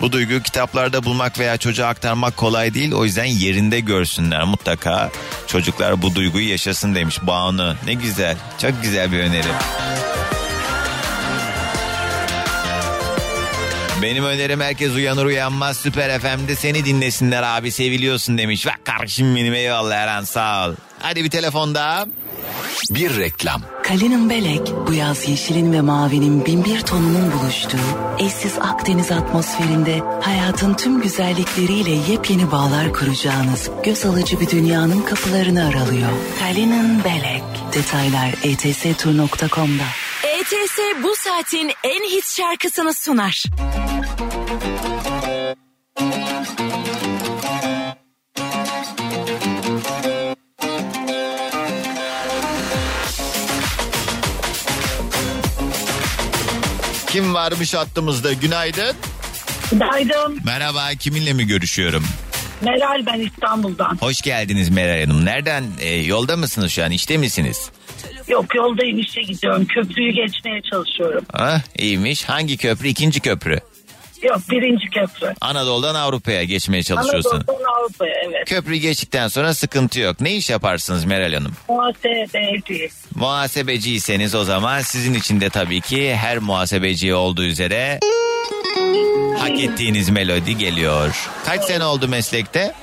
Bu 0.00 0.12
duyguyu 0.12 0.42
kitaplarda 0.42 1.04
bulmak 1.04 1.38
veya 1.38 1.56
çocuğa 1.56 1.88
aktarmak 1.88 2.36
kolay 2.36 2.74
değil. 2.74 2.92
O 2.92 3.04
yüzden 3.04 3.24
yerinde 3.24 3.80
görsünler 3.80 4.44
mutlaka. 4.44 5.10
Çocuklar 5.46 6.02
bu 6.02 6.14
duyguyu 6.14 6.48
yaşasın 6.48 6.94
demiş 6.94 7.18
Banu. 7.22 7.74
Ne 7.86 7.94
güzel. 7.94 8.36
Çok 8.58 8.82
güzel 8.82 9.12
bir 9.12 9.18
öneri. 9.18 9.48
Benim 14.02 14.24
önerim 14.24 14.60
herkes 14.60 14.92
uyanır 14.94 15.24
uyanmaz 15.24 15.76
Süper 15.76 16.20
FM'de 16.20 16.56
seni 16.56 16.84
dinlesinler 16.84 17.42
abi 17.42 17.70
seviliyorsun 17.70 18.38
demiş. 18.38 18.66
Bak 18.66 18.80
kardeşim 18.84 19.36
benim 19.36 19.54
eyvallah 19.54 19.96
Eren 19.96 20.24
sağ 20.24 20.68
ol. 20.68 20.74
Hadi 20.98 21.24
bir 21.24 21.30
telefon 21.30 21.74
daha. 21.74 22.06
Bir 22.90 23.16
reklam. 23.16 23.62
Kalinin 23.82 24.30
Belek 24.30 24.72
bu 24.86 24.92
yaz 24.92 25.28
yeşilin 25.28 25.72
ve 25.72 25.80
mavinin 25.80 26.46
binbir 26.46 26.80
tonunun 26.80 27.32
buluştuğu 27.32 27.78
eşsiz 28.18 28.58
Akdeniz 28.58 29.12
atmosferinde 29.12 30.02
hayatın 30.22 30.74
tüm 30.74 31.00
güzellikleriyle 31.02 31.90
yepyeni 31.90 32.50
bağlar 32.52 32.92
kuracağınız 32.92 33.70
göz 33.84 34.06
alıcı 34.06 34.40
bir 34.40 34.50
dünyanın 34.50 35.02
kapılarını 35.02 35.68
aralıyor. 35.68 36.10
Kalinin 36.40 37.04
Belek. 37.04 37.42
Detaylar 37.74 38.34
etstur.com'da. 38.42 39.84
ETS 40.40 40.78
bu 41.02 41.14
saatin 41.16 41.72
en 41.84 42.04
hit 42.10 42.28
şarkısını 42.36 42.94
sunar. 42.94 43.44
Kim 57.08 57.34
varmış 57.34 57.74
hattımızda? 57.74 58.32
Günaydın. 58.32 58.96
Günaydın. 59.70 60.38
Merhaba 60.44 60.88
kiminle 61.00 61.32
mi 61.32 61.46
görüşüyorum? 61.46 62.04
Meral 62.60 63.06
ben 63.06 63.20
İstanbul'dan. 63.20 63.96
Hoş 64.00 64.22
geldiniz 64.22 64.68
Meral 64.68 65.04
Hanım. 65.04 65.24
Nereden? 65.24 65.64
e, 65.80 65.88
yolda 65.96 66.36
mısınız 66.36 66.72
şu 66.72 66.84
an? 66.84 66.90
İşte 66.90 67.16
misiniz? 67.16 67.70
Yok 68.28 68.54
yoldayım 68.54 68.98
işe 68.98 69.22
gidiyorum. 69.22 69.64
Köprüyü 69.66 70.12
geçmeye 70.12 70.62
çalışıyorum. 70.62 71.24
Ah 71.32 71.60
iyiymiş. 71.78 72.24
Hangi 72.24 72.56
köprü? 72.56 72.88
İkinci 72.88 73.20
köprü. 73.20 73.60
Yok 74.24 74.40
birinci 74.50 74.90
köprü. 74.90 75.34
Anadolu'dan 75.40 75.94
Avrupa'ya 75.94 76.44
geçmeye 76.44 76.82
çalışıyorsun. 76.82 77.30
Anadolu'dan 77.36 77.64
Avrupa'ya 77.80 78.14
evet. 78.28 78.48
Köprü 78.48 78.74
geçtikten 78.76 79.28
sonra 79.28 79.54
sıkıntı 79.54 80.00
yok. 80.00 80.20
Ne 80.20 80.34
iş 80.34 80.50
yaparsınız 80.50 81.04
Meral 81.04 81.32
Hanım? 81.32 81.52
Muhasebeci. 81.68 82.88
Muhasebeciyseniz 83.14 84.34
o 84.34 84.44
zaman 84.44 84.80
sizin 84.80 85.14
için 85.14 85.40
de 85.40 85.50
tabii 85.50 85.80
ki 85.80 86.14
her 86.16 86.38
muhasebeci 86.38 87.14
olduğu 87.14 87.44
üzere 87.44 88.00
hak 89.38 89.60
ettiğiniz 89.60 90.08
melodi 90.10 90.56
geliyor. 90.58 91.28
Kaç 91.46 91.64
sene 91.64 91.84
oldu 91.84 92.08
meslekte? 92.08 92.74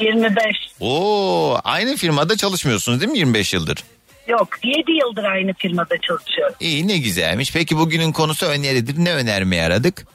25. 0.00 0.44
Oo, 0.80 1.58
aynı 1.64 1.96
firmada 1.96 2.36
çalışmıyorsunuz 2.36 3.00
değil 3.00 3.12
mi 3.12 3.18
25 3.18 3.54
yıldır? 3.54 3.84
Yok 4.28 4.48
7 4.64 4.92
yıldır 4.92 5.24
aynı 5.24 5.54
firmada 5.54 5.94
çalışıyorum. 6.08 6.54
İyi 6.60 6.88
ne 6.88 6.98
güzelmiş. 6.98 7.52
Peki 7.52 7.78
bugünün 7.78 8.12
konusu 8.12 8.46
öneridir. 8.46 8.94
Ne 9.04 9.12
önermeye 9.12 9.62
aradık? 9.64 10.06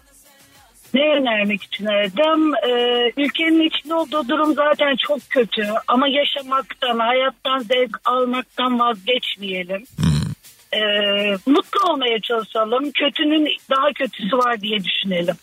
Ne 0.95 1.09
önermek 1.09 1.63
için 1.63 1.85
aradım? 1.85 2.55
Ee, 2.55 3.11
ülkenin 3.17 3.61
içinde 3.61 3.93
olduğu 3.93 4.27
durum 4.27 4.53
zaten 4.53 4.95
çok 5.07 5.19
kötü. 5.29 5.67
Ama 5.87 6.07
yaşamaktan, 6.07 6.99
hayattan 6.99 7.59
zevk 7.59 7.97
almaktan 8.05 8.79
vazgeçmeyelim. 8.79 9.83
Ee, 10.73 10.79
mutlu 11.45 11.91
olmaya 11.91 12.21
çalışalım. 12.21 12.91
Kötünün 12.91 13.47
daha 13.69 13.93
kötüsü 13.95 14.37
var 14.37 14.61
diye 14.61 14.83
düşünelim. 14.83 15.35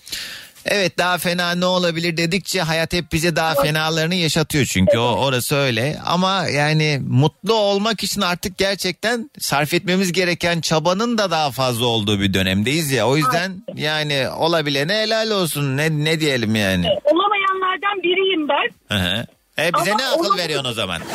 Evet 0.66 0.98
daha 0.98 1.18
fena 1.18 1.54
ne 1.54 1.66
olabilir 1.66 2.16
dedikçe 2.16 2.62
hayat 2.62 2.92
hep 2.92 3.12
bize 3.12 3.36
daha 3.36 3.54
fenalarını 3.54 4.14
yaşatıyor 4.14 4.64
çünkü 4.64 4.98
o 4.98 5.02
orası 5.02 5.56
öyle 5.56 5.98
ama 6.06 6.46
yani 6.46 7.00
mutlu 7.08 7.54
olmak 7.54 8.02
için 8.04 8.20
artık 8.20 8.58
gerçekten 8.58 9.30
sarf 9.38 9.74
etmemiz 9.74 10.12
gereken 10.12 10.60
çabanın 10.60 11.18
da 11.18 11.30
daha 11.30 11.50
fazla 11.50 11.86
olduğu 11.86 12.20
bir 12.20 12.34
dönemdeyiz 12.34 12.90
ya 12.90 13.08
o 13.08 13.16
yüzden 13.16 13.62
yani 13.74 14.28
olabilene 14.28 14.94
helal 14.94 15.30
olsun 15.30 15.76
ne 15.76 15.90
ne 15.90 16.20
diyelim 16.20 16.54
yani. 16.54 16.86
Olamayanlardan 17.04 18.02
biriyim 18.02 18.48
ben. 18.48 18.96
Hı 18.96 19.02
hı. 19.04 19.26
E 19.58 19.70
bize 19.80 19.92
Ama 19.92 20.00
ne 20.02 20.06
akıl 20.06 20.20
olamadı. 20.20 20.42
veriyorsun 20.42 20.70
o 20.70 20.72
zaman? 20.72 21.02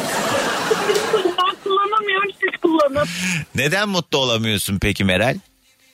Ben 1.23 1.55
kullanamıyorum 1.63 2.31
siz 2.39 2.61
kullanın. 2.61 3.07
Neden 3.55 3.89
mutlu 3.89 4.17
olamıyorsun 4.17 4.79
peki 4.81 5.03
Meral? 5.03 5.35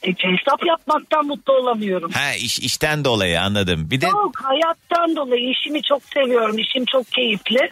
E, 0.03 0.11
hesap 0.11 0.65
yapmaktan 0.65 1.25
mutlu 1.25 1.53
olamıyorum. 1.53 2.11
Ha 2.11 2.33
iş 2.33 2.59
işten 2.59 3.05
dolayı 3.05 3.41
anladım. 3.41 3.87
Bir 3.91 4.01
de 4.01 4.05
Yok 4.07 4.35
hayattan 4.43 5.15
dolayı 5.15 5.49
işimi 5.49 5.83
çok 5.83 6.01
seviyorum. 6.13 6.57
İşim 6.59 6.85
çok 6.85 7.11
keyifli. 7.11 7.69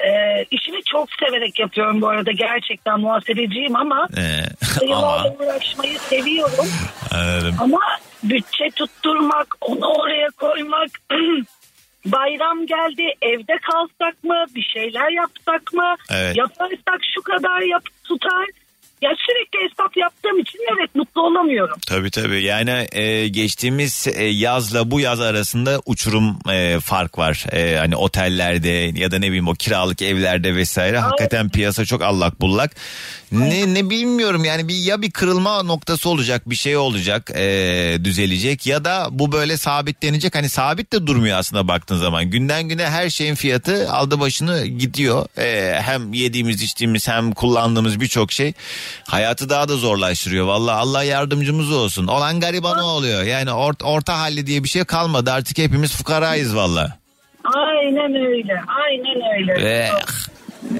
Ee, 0.00 0.44
işimi 0.50 0.82
çok 0.84 1.08
severek 1.20 1.58
yapıyorum 1.58 2.00
bu 2.00 2.08
arada 2.08 2.30
gerçekten 2.32 3.00
muhasebeciyim 3.00 3.76
ama 3.76 4.08
e, 4.16 4.22
ama 4.22 4.70
sayılarla 4.74 5.36
uğraşmayı 5.40 5.98
seviyorum. 5.98 6.66
anladım. 7.14 7.54
Ama 7.60 7.78
bütçe 8.22 8.70
tutturmak, 8.76 9.46
onu 9.60 9.86
oraya 9.86 10.28
koymak, 10.36 10.90
bayram 12.06 12.66
geldi 12.66 13.02
evde 13.22 13.58
kalsak 13.62 14.24
mı, 14.24 14.44
bir 14.54 14.62
şeyler 14.74 15.10
yapsak 15.10 15.72
mı, 15.72 15.94
Evet. 16.10 16.36
yaparsak 16.36 17.00
şu 17.14 17.22
kadar 17.22 17.60
yap 17.60 17.82
tutar. 18.04 18.46
Ya 19.02 19.10
sürekli 19.26 19.70
hesap 19.70 19.96
yaptığım 19.96 20.38
için 20.38 20.58
evet 20.76 20.94
mutlu 20.94 21.22
olamıyorum. 21.22 21.78
Tabii 21.88 22.10
tabii 22.10 22.42
yani 22.42 22.86
e, 22.92 23.28
geçtiğimiz 23.28 24.06
e, 24.14 24.24
yazla 24.24 24.90
bu 24.90 25.00
yaz 25.00 25.20
arasında 25.20 25.80
uçurum 25.86 26.38
e, 26.50 26.80
fark 26.80 27.18
var. 27.18 27.46
E, 27.52 27.76
hani 27.76 27.96
otellerde 27.96 28.92
ya 28.94 29.10
da 29.10 29.18
ne 29.18 29.26
bileyim 29.26 29.48
o 29.48 29.54
kiralık 29.54 30.02
evlerde 30.02 30.56
vesaire 30.56 30.98
hakikaten 30.98 31.48
piyasa 31.48 31.84
çok 31.84 32.02
allak 32.02 32.40
bullak. 32.40 32.76
Ne 33.32 33.74
ne 33.74 33.90
bilmiyorum 33.90 34.44
yani 34.44 34.68
bir 34.68 34.74
ya 34.74 35.02
bir 35.02 35.10
kırılma 35.10 35.62
noktası 35.62 36.08
olacak 36.08 36.50
bir 36.50 36.54
şey 36.54 36.76
olacak 36.76 37.30
e, 37.34 37.98
düzelecek 38.04 38.66
ya 38.66 38.84
da 38.84 39.08
bu 39.10 39.32
böyle 39.32 39.56
sabitlenecek. 39.56 40.34
Hani 40.34 40.48
sabit 40.48 40.92
de 40.92 41.06
durmuyor 41.06 41.38
aslında 41.38 41.68
baktığın 41.68 41.96
zaman. 41.96 42.30
Günden 42.30 42.68
güne 42.68 42.86
her 42.90 43.10
şeyin 43.10 43.34
fiyatı 43.34 43.92
aldı 43.92 44.20
başını 44.20 44.66
gidiyor. 44.66 45.26
E, 45.38 45.80
hem 45.82 46.12
yediğimiz 46.12 46.62
içtiğimiz 46.62 47.08
hem 47.08 47.32
kullandığımız 47.32 48.00
birçok 48.00 48.32
şey 48.32 48.52
hayatı 49.08 49.48
daha 49.50 49.68
da 49.68 49.76
zorlaştırıyor. 49.76 50.46
Valla 50.46 50.76
Allah 50.76 51.02
yardımcımız 51.02 51.72
olsun. 51.72 52.06
Olan 52.06 52.40
garibanı 52.40 52.84
oluyor. 52.84 53.22
Yani 53.22 53.50
ort- 53.50 53.84
orta 53.84 54.18
halli 54.20 54.46
diye 54.46 54.64
bir 54.64 54.68
şey 54.68 54.84
kalmadı. 54.84 55.32
Artık 55.32 55.58
hepimiz 55.58 55.92
fukarayız 55.96 56.56
valla. 56.56 56.98
Aynen 57.54 58.14
öyle, 58.26 58.60
aynen 58.84 59.38
öyle. 59.38 59.68
Eh, 59.74 59.90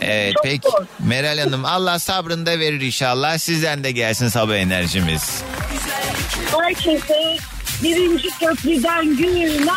Evet 0.01 0.35
Çok 0.35 0.45
peki 0.45 0.69
zor. 0.69 0.87
Meral 0.99 1.39
Hanım 1.39 1.65
Allah 1.65 1.99
sabrını 1.99 2.47
da 2.47 2.59
verir 2.59 2.81
inşallah 2.81 3.39
sizden 3.39 3.85
de 3.85 3.91
gelsin 3.91 4.29
sabah 4.29 4.55
enerjimiz. 4.55 5.43
Herkese 6.61 7.37
birinci 7.83 8.29
köprüden 8.41 9.17
günaydın. 9.17 9.69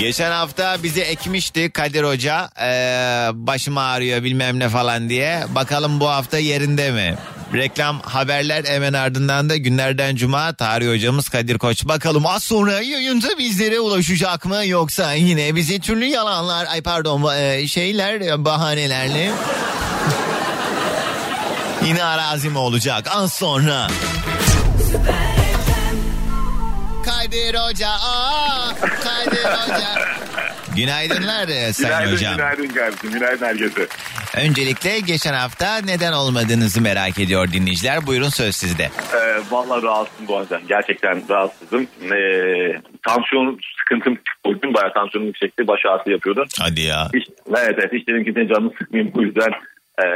Geçen 0.00 0.30
hafta 0.30 0.82
bizi 0.82 1.00
ekmişti 1.00 1.70
Kadir 1.70 2.04
Hoca 2.04 2.50
ee, 2.62 3.28
başım 3.34 3.78
ağrıyor 3.78 4.22
bilmem 4.24 4.58
ne 4.58 4.68
falan 4.68 5.08
diye. 5.08 5.42
Bakalım 5.54 6.00
bu 6.00 6.08
hafta 6.08 6.38
yerinde 6.38 6.90
mi? 6.90 7.16
Reklam 7.54 8.00
haberler 8.00 8.64
hemen 8.64 8.92
ardından 8.92 9.50
da 9.50 9.56
günlerden 9.56 10.16
cuma 10.16 10.52
tarih 10.52 10.88
hocamız 10.88 11.28
Kadir 11.28 11.58
Koç. 11.58 11.84
Bakalım 11.84 12.26
az 12.26 12.44
sonra 12.44 12.72
yayında 12.72 13.38
bizlere 13.38 13.80
ulaşacak 13.80 14.44
mı 14.44 14.66
yoksa 14.66 15.12
yine 15.12 15.54
bizi 15.54 15.80
türlü 15.80 16.04
yalanlar 16.04 16.66
ay 16.66 16.82
pardon 16.82 17.34
e, 17.36 17.68
şeyler 17.68 18.44
bahanelerle 18.44 19.30
yine 21.86 22.04
arazi 22.04 22.50
mi 22.50 22.58
olacak 22.58 23.06
az 23.10 23.32
sonra. 23.32 23.86
Kadir 27.04 27.54
Hoca 27.54 27.90
aa, 27.90 28.74
Kadir 28.80 29.44
Hoca. 29.44 30.19
Günaydınlar 30.80 31.46
Sayın 31.72 31.72
Günaydın, 31.74 32.12
Hocam. 32.12 32.36
günaydın 32.36 32.68
kardeşim. 32.68 33.10
Günaydın 33.12 33.46
herkese. 33.46 33.86
Öncelikle 34.36 35.00
geçen 35.00 35.34
hafta 35.34 35.76
neden 35.78 36.12
olmadığınızı 36.12 36.80
merak 36.80 37.18
ediyor 37.18 37.52
dinleyiciler. 37.52 38.06
Buyurun 38.06 38.28
söz 38.28 38.56
sizde. 38.56 38.82
Ee, 38.84 39.40
vallahi 39.50 39.82
rahatsızım 39.82 40.28
bu 40.28 40.36
arada. 40.36 40.60
Gerçekten 40.68 41.22
rahatsızım. 41.30 41.82
Ee, 41.82 42.80
tansiyon 43.06 43.58
sıkıntım 43.78 44.18
o 44.44 44.60
gün 44.60 44.74
bayağı 44.74 44.92
tansiyonum 44.94 45.26
yüksekti. 45.28 45.66
Baş 45.68 45.80
ağrısı 45.86 46.10
yapıyordu. 46.10 46.44
Hadi 46.60 46.80
ya. 46.80 47.08
Hiç, 47.14 47.26
evet 47.48 47.74
evet 47.78 47.92
hiç 47.92 48.08
dedim 48.08 48.24
kimsenin 48.24 48.48
canını 48.48 48.72
sıkmayayım. 48.78 49.14
Bu 49.14 49.22
yüzden 49.22 49.50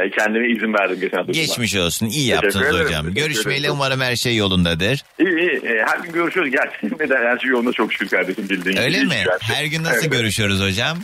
e, 0.05 0.09
kendime 0.17 0.47
izin 0.51 0.73
verdim 0.73 0.97
geçen 1.01 1.17
hafta. 1.17 1.31
Geçmiş 1.31 1.75
olsun. 1.75 2.05
iyi 2.05 2.27
yaptınız 2.27 2.55
ederim, 2.67 2.85
hocam. 2.85 3.13
Görüşmeyle 3.13 3.71
umarım 3.71 4.01
her 4.01 4.15
şey 4.15 4.35
yolundadır. 4.35 5.03
İyi 5.19 5.27
iyi. 5.39 5.61
Ee, 5.65 5.85
her 5.87 5.99
gün 5.99 6.11
görüşüyoruz. 6.13 6.51
Gerçekten 6.51 7.17
her 7.31 7.39
şey 7.39 7.49
yolunda 7.49 7.71
çok 7.71 7.93
şükür 7.93 8.07
kardeşim 8.07 8.49
bildiğin 8.49 8.77
Öyle 8.77 8.97
gibi. 8.97 9.07
mi? 9.07 9.15
Şükür. 9.39 9.53
Her 9.55 9.65
gün 9.65 9.83
nasıl 9.83 9.99
Evet. 10.01 10.11
görüşüyoruz 10.11 10.61
hocam? 10.61 10.97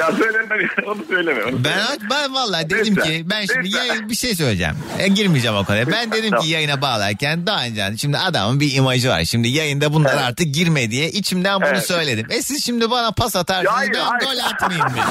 Ya 0.00 0.12
söyleme 0.12 0.68
onu 0.86 1.04
söyleme. 1.08 1.44
Onu 1.44 1.64
Ben 1.64 1.78
söyleme. 1.86 2.10
ben 2.10 2.34
vallahi 2.34 2.70
dedim 2.70 2.96
Lütfen, 2.96 3.10
ki 3.12 3.22
ben 3.30 3.46
şimdi 3.46 3.66
lütfen. 3.66 3.84
yayın, 3.84 4.08
bir 4.10 4.14
şey 4.14 4.34
söyleyeceğim. 4.34 4.74
E, 4.98 5.08
girmeyeceğim 5.08 5.56
o 5.56 5.64
konuya. 5.64 5.86
Ben 5.86 6.12
dedim 6.12 6.30
tamam. 6.30 6.44
ki 6.44 6.50
yayına 6.50 6.82
bağlarken 6.82 7.46
daha 7.46 7.64
önce 7.64 7.84
şimdi 7.96 8.18
adamın 8.18 8.60
bir 8.60 8.74
imajı 8.74 9.08
var. 9.08 9.24
Şimdi 9.24 9.48
yayında 9.48 9.92
bunlar 9.92 10.10
Evet. 10.14 10.22
artık 10.24 10.54
girme 10.54 10.90
diye 10.90 11.10
içimden 11.10 11.60
bunu 11.60 11.68
Evet. 11.68 11.86
söyledim. 11.86 12.26
E 12.30 12.42
siz 12.42 12.64
şimdi 12.64 12.90
bana 12.90 13.10
pas 13.12 13.36
atarsınız 13.36 13.72
Hayır, 13.72 13.92
ben 13.94 14.00
hayır. 14.00 14.20
gol 14.24 14.38
atmayayım? 14.44 14.86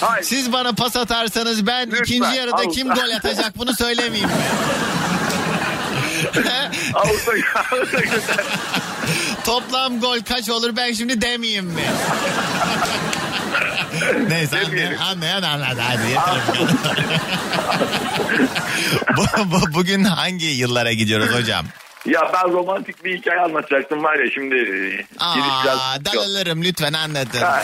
Hayır. 0.00 0.24
Siz 0.24 0.52
bana 0.52 0.72
pas 0.72 0.96
atarsanız 0.96 1.66
ben 1.66 1.75
Lütfen, 1.86 2.02
ikinci 2.04 2.36
yarıda 2.36 2.56
al. 2.56 2.70
kim 2.72 2.88
gol 2.88 3.10
atacak 3.16 3.58
bunu 3.58 3.74
söylemeyeyim 3.74 4.30
güzel. 6.34 6.64
Toplam 9.44 10.00
gol 10.00 10.18
kaç 10.28 10.50
olur 10.50 10.76
ben 10.76 10.92
şimdi 10.92 11.20
demeyeyim 11.20 11.64
mi? 11.66 11.82
Neyse 14.28 14.58
anlayan, 14.66 14.94
anlayan 14.96 15.42
anladı 15.42 15.80
hadi 15.80 16.10
yeter. 16.10 16.34
bu, 19.16 19.24
bu, 19.52 19.74
bugün 19.74 20.04
hangi 20.04 20.46
yıllara 20.46 20.92
gidiyoruz 20.92 21.34
hocam? 21.34 21.66
Ya 22.06 22.20
ben 22.32 22.52
romantik 22.52 23.04
bir 23.04 23.18
hikaye 23.18 23.40
anlatacaktım 23.40 24.04
var 24.04 24.18
ya 24.18 24.30
şimdi. 24.34 24.54
e, 24.54 25.06
biraz- 25.64 25.78
Aa, 25.78 26.04
dalalırım 26.04 26.62
lütfen 26.62 26.92
anlatın. 26.92 27.40
Ha. 27.40 27.62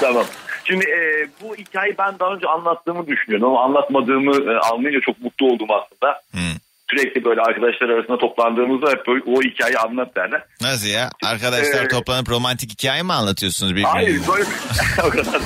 tamam. 0.00 0.24
Şimdi 0.68 0.84
e, 0.84 1.28
bu 1.42 1.56
hikayeyi 1.56 1.98
ben 1.98 2.18
daha 2.18 2.34
önce 2.34 2.48
anlattığımı 2.48 3.06
düşünüyorum 3.06 3.48
ama 3.48 3.64
anlatmadığımı 3.64 4.52
e, 4.52 4.58
anlayınca 4.58 5.00
çok 5.00 5.22
mutlu 5.22 5.46
oldum 5.46 5.68
aslında. 5.70 6.22
Hı. 6.32 6.58
Sürekli 6.90 7.24
böyle 7.24 7.40
arkadaşlar 7.40 7.88
arasında 7.88 8.18
toplandığımızda 8.18 8.90
hep 8.90 9.06
böyle 9.06 9.22
o 9.26 9.42
hikayeyi 9.42 9.78
anlat 9.78 10.16
derler. 10.16 10.42
Nasıl 10.60 10.88
ya? 10.88 11.10
Arkadaşlar 11.24 11.84
Ee, 11.84 11.88
toplanıp 11.88 12.30
romantik 12.30 12.70
hikaye 12.72 13.02
mi 13.02 13.12
anlatıyorsunuz 13.12 13.72
birbirine? 13.72 13.88
Hayır 13.88 14.20
böyle 14.28 14.44
o 15.06 15.10
kadar. 15.10 15.40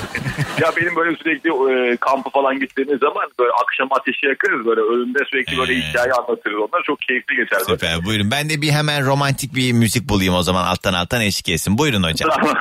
ya 0.61 0.71
benim 0.77 0.95
böyle 0.95 1.15
sürekli 1.15 1.49
e, 1.49 1.97
kampa 1.97 2.29
falan 2.29 2.59
gittiğimiz 2.59 2.99
zaman 2.99 3.25
böyle 3.39 3.51
akşam 3.63 3.87
ateşi 3.91 4.25
yakarız 4.25 4.65
böyle 4.65 4.81
önünde 4.81 5.19
sürekli 5.31 5.57
böyle 5.57 5.75
hikaye 5.75 6.11
anlatırız 6.11 6.57
onlar 6.57 6.83
çok 6.83 7.01
keyifli 7.01 7.35
geçer. 7.35 7.59
böyle. 7.67 7.79
Süper 7.79 8.05
buyurun. 8.05 8.31
Ben 8.31 8.49
de 8.49 8.61
bir 8.61 8.71
hemen 8.71 9.05
romantik 9.05 9.55
bir 9.55 9.73
müzik 9.73 10.09
bulayım 10.09 10.35
o 10.35 10.43
zaman 10.43 10.63
alttan 10.65 10.93
alttan 10.93 11.21
eşlik 11.21 11.49
etsin. 11.49 11.77
Buyurun 11.77 12.03
hocam. 12.03 12.29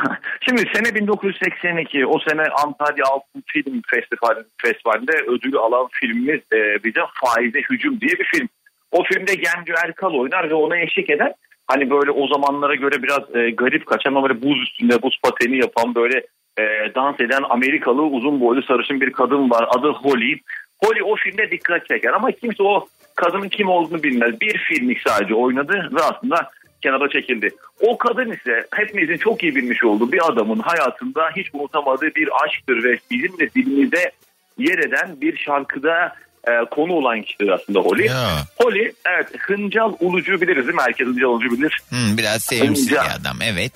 Şimdi 0.49 0.63
sene 0.75 0.95
1982 0.95 2.07
o 2.07 2.19
sene 2.29 2.43
Antalya 2.43 3.05
Altın 3.13 3.43
Film 3.47 3.83
Festivali, 3.91 4.45
Festivali'nde 4.63 5.13
ödülü 5.13 5.59
alan 5.59 5.89
filmimiz 5.93 6.41
e, 6.53 6.85
bize 6.85 7.01
Faize 7.25 7.59
Hücum 7.71 8.01
diye 8.01 8.19
bir 8.19 8.25
film. 8.25 8.49
O 8.93 9.03
filmde 9.03 9.35
Genco 9.35 9.73
Erkal 9.85 10.15
oynar 10.15 10.51
ve 10.51 10.55
ona 10.55 10.79
eşlik 10.79 11.11
eden 11.11 11.35
hani 11.67 11.91
böyle 11.91 12.11
o 12.11 12.29
zamanlara 12.29 12.75
göre 12.75 13.03
biraz 13.03 13.37
e, 13.37 13.51
garip 13.51 13.87
kaçan 13.87 14.15
ama 14.15 14.29
böyle 14.29 14.43
buz 14.43 14.63
üstünde 14.63 15.03
buz 15.03 15.19
pateni 15.23 15.57
yapan 15.57 15.95
böyle 15.95 16.23
e, 16.59 16.63
dans 16.95 17.21
eden 17.21 17.43
Amerikalı 17.51 18.03
uzun 18.03 18.41
boylu 18.41 18.63
sarışın 18.63 19.01
bir 19.01 19.13
kadın 19.13 19.51
var 19.51 19.69
adı 19.69 19.89
Holly. 19.89 20.39
Holly 20.85 21.03
o 21.03 21.17
filmde 21.17 21.51
dikkat 21.51 21.87
çeker 21.87 22.13
ama 22.13 22.33
kimse 22.33 22.63
o 22.63 22.87
kadının 23.15 23.49
kim 23.49 23.69
olduğunu 23.69 24.03
bilmez. 24.03 24.41
Bir 24.41 24.59
filmlik 24.59 25.01
sadece 25.09 25.35
oynadı 25.35 25.91
ve 25.93 26.03
aslında 26.03 26.51
kenara 26.83 27.09
çekildi. 27.09 27.51
O 27.81 27.99
kadın 27.99 28.31
ise 28.31 28.67
hepimizin 28.75 29.17
çok 29.17 29.43
iyi 29.43 29.57
bilmiş 29.57 29.85
olduğu 29.85 30.13
bir 30.13 30.29
adamın 30.29 30.59
hayatında 30.59 31.31
hiç 31.37 31.47
unutamadığı 31.53 32.15
bir 32.15 32.29
aşktır 32.45 32.85
ve 32.85 32.99
bizim 33.11 33.39
de 33.39 33.51
dilimize 33.55 34.11
yer 34.59 34.79
eden 34.79 35.21
bir 35.21 35.37
şarkıda 35.37 36.13
e, 36.49 36.51
konu 36.71 36.93
olan 36.93 37.23
kişidir 37.23 37.49
aslında 37.49 37.79
Holly. 37.79 38.07
Ya. 38.07 38.47
Holly 38.57 38.93
evet 39.05 39.27
Hıncal 39.39 39.93
Ulucu 40.01 40.41
biliriz 40.41 40.67
değil 40.67 40.75
mi? 40.75 40.83
Herkes 40.83 41.07
Hıncal 41.07 41.29
Ulucu 41.29 41.51
bilir. 41.51 41.81
Hmm, 41.89 42.19
biraz 42.19 42.43
sevimsiz 42.43 42.91
Hıncal. 42.91 43.05
bir 43.05 43.21
adam 43.21 43.37
evet. 43.43 43.73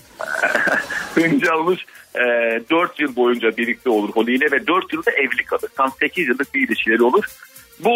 Hıncal 1.14 1.58
Uluç 1.58 1.80
e, 2.14 2.20
4 2.70 3.00
yıl 3.00 3.16
boyunca 3.16 3.56
birlikte 3.56 3.90
olur 3.90 4.08
Holly 4.14 4.34
ile 4.34 4.50
ve 4.52 4.66
4 4.66 4.92
yılda 4.92 5.10
evli 5.10 5.44
kalır. 5.44 5.70
Tam 5.76 5.92
8 6.00 6.28
yıllık 6.28 6.54
bir 6.54 6.68
ilişkileri 6.68 7.02
olur. 7.02 7.24
Bu 7.80 7.94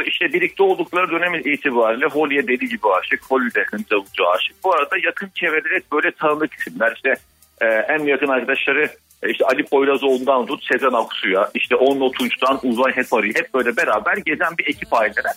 e, 0.00 0.04
işte 0.08 0.32
birlikte 0.32 0.62
oldukları 0.62 1.10
dönem 1.10 1.34
itibariyle 1.34 2.06
Holly'e 2.06 2.46
deli 2.48 2.68
gibi 2.68 2.88
aşık. 3.00 3.30
Holly 3.30 3.54
de 3.54 3.64
Hıncal 3.70 3.96
Uluç'a 3.96 4.24
aşık. 4.36 4.64
Bu 4.64 4.74
arada 4.74 4.96
yakın 5.04 5.30
çevrede 5.34 5.74
hep 5.74 5.92
böyle 5.92 6.10
tanıdık 6.12 6.54
isimler. 6.54 6.92
İşte 6.96 7.14
e, 7.60 7.66
en 7.66 8.06
yakın 8.06 8.28
arkadaşları 8.28 8.90
işte 9.28 9.44
Ali 9.44 9.64
Poyrazoğlu'ndan 9.64 10.46
tut 10.46 10.64
Sezen 10.72 10.92
Aksu'ya, 10.92 11.50
işte 11.54 11.76
Onno 11.76 12.10
Tunç'tan 12.12 12.60
Uzay 12.62 12.92
Hepari 12.92 13.28
hep 13.28 13.54
böyle 13.54 13.76
beraber 13.76 14.16
gezen 14.16 14.58
bir 14.58 14.66
ekip 14.66 14.94
aileler. 14.94 15.34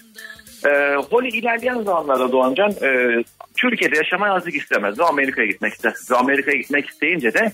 E, 0.65 0.95
Holly 0.95 1.27
ilerleyen 1.27 1.81
zamanlarda 1.81 2.31
Doğancan 2.31 2.71
e, 2.71 3.23
Türkiye'de 3.57 3.97
yaşamayı 3.97 4.33
azıcık 4.33 4.61
istemez 4.61 4.99
ve 4.99 5.03
Amerika'ya 5.03 5.47
gitmek 5.47 5.73
ister. 5.73 5.93
Ve 6.11 6.15
Amerika'ya 6.15 6.57
gitmek 6.57 6.89
isteyince 6.89 7.33
de 7.33 7.51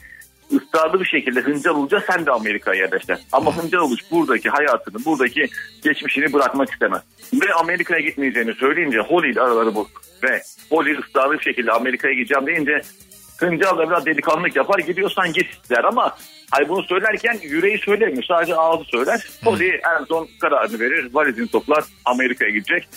ısrarlı 0.54 1.00
bir 1.00 1.06
şekilde 1.06 1.40
Hıncal 1.40 1.76
Uluç'a 1.76 2.00
sen 2.00 2.26
de 2.26 2.32
Amerika'ya 2.32 2.82
yerleştir. 2.82 3.18
Ama 3.32 3.58
Hıncal 3.58 3.80
Uluç 3.80 4.02
buradaki 4.12 4.50
hayatını, 4.50 5.06
buradaki 5.06 5.48
geçmişini 5.84 6.34
bırakmak 6.34 6.72
istemez. 6.72 7.02
Ve 7.34 7.54
Amerika'ya 7.54 8.00
gitmeyeceğini 8.00 8.54
söyleyince 8.54 9.00
Holly 9.00 9.32
ile 9.32 9.42
araları 9.42 9.76
bozuk. 9.76 10.02
Ve 10.24 10.42
Holly 10.70 10.98
ısrarlı 10.98 11.34
bir 11.34 11.44
şekilde 11.44 11.72
Amerika'ya 11.72 12.14
gideceğim 12.14 12.48
deyince 12.48 12.82
Hıncal 13.42 13.78
da 13.78 13.90
biraz 13.90 14.06
delikanlılık 14.06 14.56
yapar 14.56 14.80
gidiyorsan 14.80 15.34
git 15.34 15.70
der 15.70 15.84
ama 15.84 16.18
Hayır 16.52 16.70
bunu 16.70 16.84
söylerken 16.84 17.40
yüreği 17.42 17.78
söylemiyor. 17.78 18.24
Sadece 18.24 18.56
ağzı 18.56 18.84
söyler. 18.84 19.28
Holly 19.44 19.70
en 19.70 20.06
son 20.06 20.28
kararını 20.42 20.80
verir. 20.80 21.10
Valizini 21.14 21.48
toplar. 21.48 21.84
Amerika'ya 22.06 22.52
gidecek. 22.52 22.88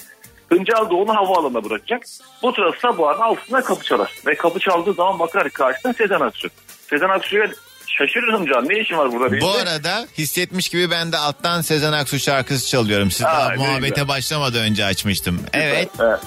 Hıncal 0.49 0.91
da 0.91 0.95
onu 0.95 1.17
havaalanına 1.17 1.65
bırakacak. 1.65 2.03
Bu 2.43 2.53
sırada 2.53 2.77
sabahın 2.83 3.21
altında 3.21 3.61
kapı 3.61 3.85
çalar. 3.85 4.13
Ve 4.27 4.35
kapı 4.35 4.61
çaldığı 4.61 4.93
zaman 4.93 5.19
bakar 5.19 5.51
karşısına 5.51 5.93
Sezen 5.93 6.21
Aksu. 6.21 6.49
Sezen 6.91 7.09
Aksu'ya 7.09 7.51
şaşırır 7.87 8.33
Hıncal. 8.33 8.63
Ne 8.63 8.81
işin 8.81 8.97
var 8.97 9.13
burada? 9.13 9.41
Bu 9.41 9.51
arada 9.51 10.07
hissetmiş 10.19 10.69
gibi 10.69 10.91
ben 10.91 11.13
de 11.13 11.17
alttan 11.17 11.61
Sezen 11.61 11.93
Aksu 11.93 12.19
şarkısı 12.19 12.69
çalıyorum. 12.69 13.11
Siz 13.11 13.23
daha 13.23 13.43
Aa, 13.43 13.51
ne 13.51 13.57
muhabbete 13.57 13.89
güzel. 13.89 14.09
başlamadan 14.09 14.63
önce 14.63 14.85
açmıştım. 14.85 15.41
Evet. 15.53 15.89
Evet. 16.01 16.21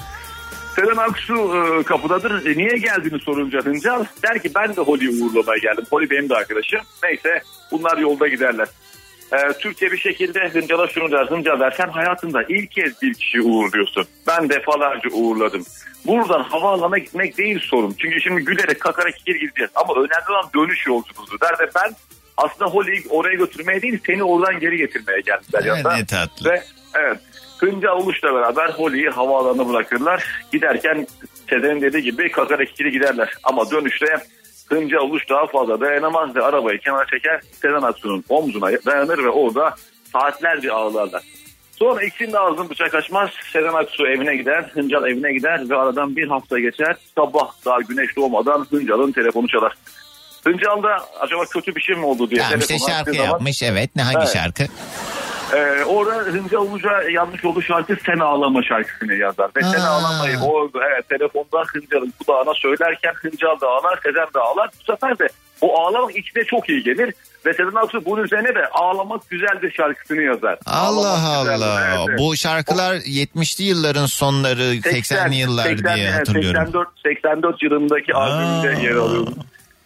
Sezen 0.78 0.96
Aksu 0.96 1.34
e, 1.34 1.82
kapıdadır. 1.82 2.46
E, 2.46 2.58
niye 2.58 2.78
geldiğini 2.78 3.20
sorunca 3.20 3.60
Hıncal 3.60 4.04
der 4.22 4.42
ki 4.42 4.50
ben 4.54 4.76
de 4.76 4.80
Holly'yi 4.80 5.22
uğurlamaya 5.22 5.58
geldim. 5.58 5.84
Holly 5.90 6.10
benim 6.10 6.28
de 6.28 6.34
arkadaşım. 6.34 6.80
Neyse 7.02 7.42
bunlar 7.70 7.98
yolda 7.98 8.28
giderler. 8.28 8.68
E, 9.32 9.52
Türkiye 9.58 9.92
bir 9.92 9.98
şekilde 9.98 10.48
Hıncal'a 10.48 10.88
şunu 10.88 11.10
der. 11.10 11.26
Hıncal 11.26 11.60
der 11.60 11.74
sen 11.76 11.88
hayatında 11.88 12.42
ilk 12.48 12.70
kez 12.70 13.02
bir 13.02 13.14
kişiyi 13.14 13.40
uğurluyorsun. 13.40 14.06
Ben 14.26 14.48
defalarca 14.48 15.10
uğurladım. 15.10 15.64
Buradan 16.06 16.42
havaalanına 16.42 16.98
gitmek 16.98 17.38
değil 17.38 17.60
sorun. 17.62 17.94
Çünkü 17.98 18.20
şimdi 18.20 18.44
gülerek 18.44 18.80
kakarak 18.80 19.14
geri 19.26 19.38
gideceğiz. 19.38 19.70
Ama 19.74 19.94
önemli 19.94 20.30
olan 20.30 20.50
dönüş 20.56 20.86
yolculuğudur 20.86 21.40
der 21.40 21.66
ve 21.66 21.70
ben 21.74 21.94
aslında 22.36 22.70
Holly'yi 22.70 23.02
oraya 23.10 23.34
götürmeye 23.34 23.82
değil 23.82 23.98
seni 24.06 24.24
oradan 24.24 24.60
geri 24.60 24.76
getirmeye 24.76 25.20
geldim 25.20 25.46
der. 25.52 25.62
Evet, 25.64 25.84
ne 25.84 26.06
tatlı. 26.06 26.50
Ve 26.50 26.62
evet 26.94 27.18
Hıncal 27.58 28.00
Uluş'la 28.00 28.34
beraber 28.34 28.70
Holly'yi 28.70 29.08
havaalanına 29.08 29.68
bırakırlar. 29.68 30.24
Giderken 30.52 31.06
Sezen'in 31.50 31.80
dediği 31.80 32.02
gibi 32.02 32.30
kakarak 32.30 32.68
ikili 32.68 32.90
giderler. 32.90 33.34
Ama 33.44 33.70
dönüşte 33.70 34.16
Hıncal 34.68 35.00
Uluş 35.00 35.28
daha 35.28 35.46
fazla 35.46 35.80
dayanamaz 35.80 36.36
ve 36.36 36.42
arabayı 36.42 36.78
kenara 36.78 37.06
çeker. 37.06 37.40
Sezen 37.52 37.82
Aksu'nun 37.82 38.24
omzuna 38.28 38.70
dayanır 38.86 39.24
ve 39.24 39.28
orada 39.28 39.74
saatlerce 40.12 40.72
ağlarlar. 40.72 41.22
Sonra 41.78 42.04
ikisinin 42.04 42.32
de 42.32 42.38
ağzını 42.38 42.70
bıçak 42.70 42.94
açmaz. 42.94 43.30
Sezen 43.52 43.72
Aksu 43.72 44.06
evine 44.06 44.36
gider, 44.36 44.70
Hıncal 44.74 45.06
evine 45.06 45.32
gider 45.32 45.70
ve 45.70 45.76
aradan 45.76 46.16
bir 46.16 46.28
hafta 46.28 46.58
geçer. 46.58 46.96
Sabah 47.14 47.50
daha 47.64 47.78
güneş 47.80 48.16
doğmadan 48.16 48.66
Hıncal'ın 48.70 49.12
telefonu 49.12 49.48
çalar. 49.48 49.74
Hıncal 50.48 50.82
da 50.82 50.96
acaba 51.20 51.44
kötü 51.44 51.74
bir 51.74 51.80
şey 51.80 51.96
mi 51.96 52.04
oldu 52.04 52.30
diye 52.30 52.40
Tamam 52.42 52.58
işte 52.58 52.78
şarkı 52.78 53.12
zaman- 53.12 53.24
yapmış 53.26 53.62
evet. 53.62 53.90
Ne 53.96 54.02
hangi 54.02 54.18
Evet. 54.18 54.32
şarkı? 54.32 54.64
ee, 55.56 55.84
orada 55.84 56.14
Hıncal 56.16 56.58
Uluç'a 56.62 57.02
yanlış 57.10 57.44
olduğu 57.44 57.62
şarkı 57.62 57.96
Sen 58.06 58.18
Ağlama 58.18 58.62
şarkısını 58.62 59.14
yazar. 59.14 59.50
Ve 59.56 59.62
Sen. 59.62 59.80
Ağlamayı 59.80 60.38
o 60.38 60.70
evet, 60.92 61.08
telefonda 61.08 61.64
Hıncal'ın 61.72 62.12
kulağına 62.26 62.54
söylerken 62.54 63.12
Hıncal 63.22 63.60
da 63.60 63.68
ağlar, 63.68 64.00
Sezen 64.02 64.26
de 64.34 64.38
ağlar. 64.38 64.70
Bu 64.80 64.92
sefer 64.92 65.18
de 65.18 65.28
o 65.60 65.80
ağlamak 65.80 66.16
ikisine 66.16 66.44
çok 66.44 66.68
iyi 66.68 66.82
gelir. 66.82 67.14
Ve 67.46 67.54
Sezen 67.54 67.74
Aksu 67.74 68.04
bunun 68.04 68.24
üzerine 68.24 68.54
de 68.54 68.68
Ağlamak 68.72 69.30
Güzeldir 69.30 69.72
şarkısını 69.76 70.22
yazar. 70.22 70.58
Allah 70.66 71.08
Ağlamak 71.08 71.42
Güzeldir, 71.44 71.62
Allah. 71.96 72.04
evet. 72.08 72.18
Bu 72.18 72.36
şarkılar 72.36 72.94
70'li 72.94 73.64
yılların 73.64 74.06
sonları 74.06 74.62
80'li 74.62 75.36
yıllar 75.36 75.64
80, 75.64 75.96
diye 75.96 76.10
hatırlıyorum. 76.10 76.60
84, 76.60 76.88
84 77.06 77.62
yılındaki 77.62 78.14
Aa. 78.14 78.18
albümünde 78.20 78.82
yer 78.86 78.94
alıyor. 78.94 79.26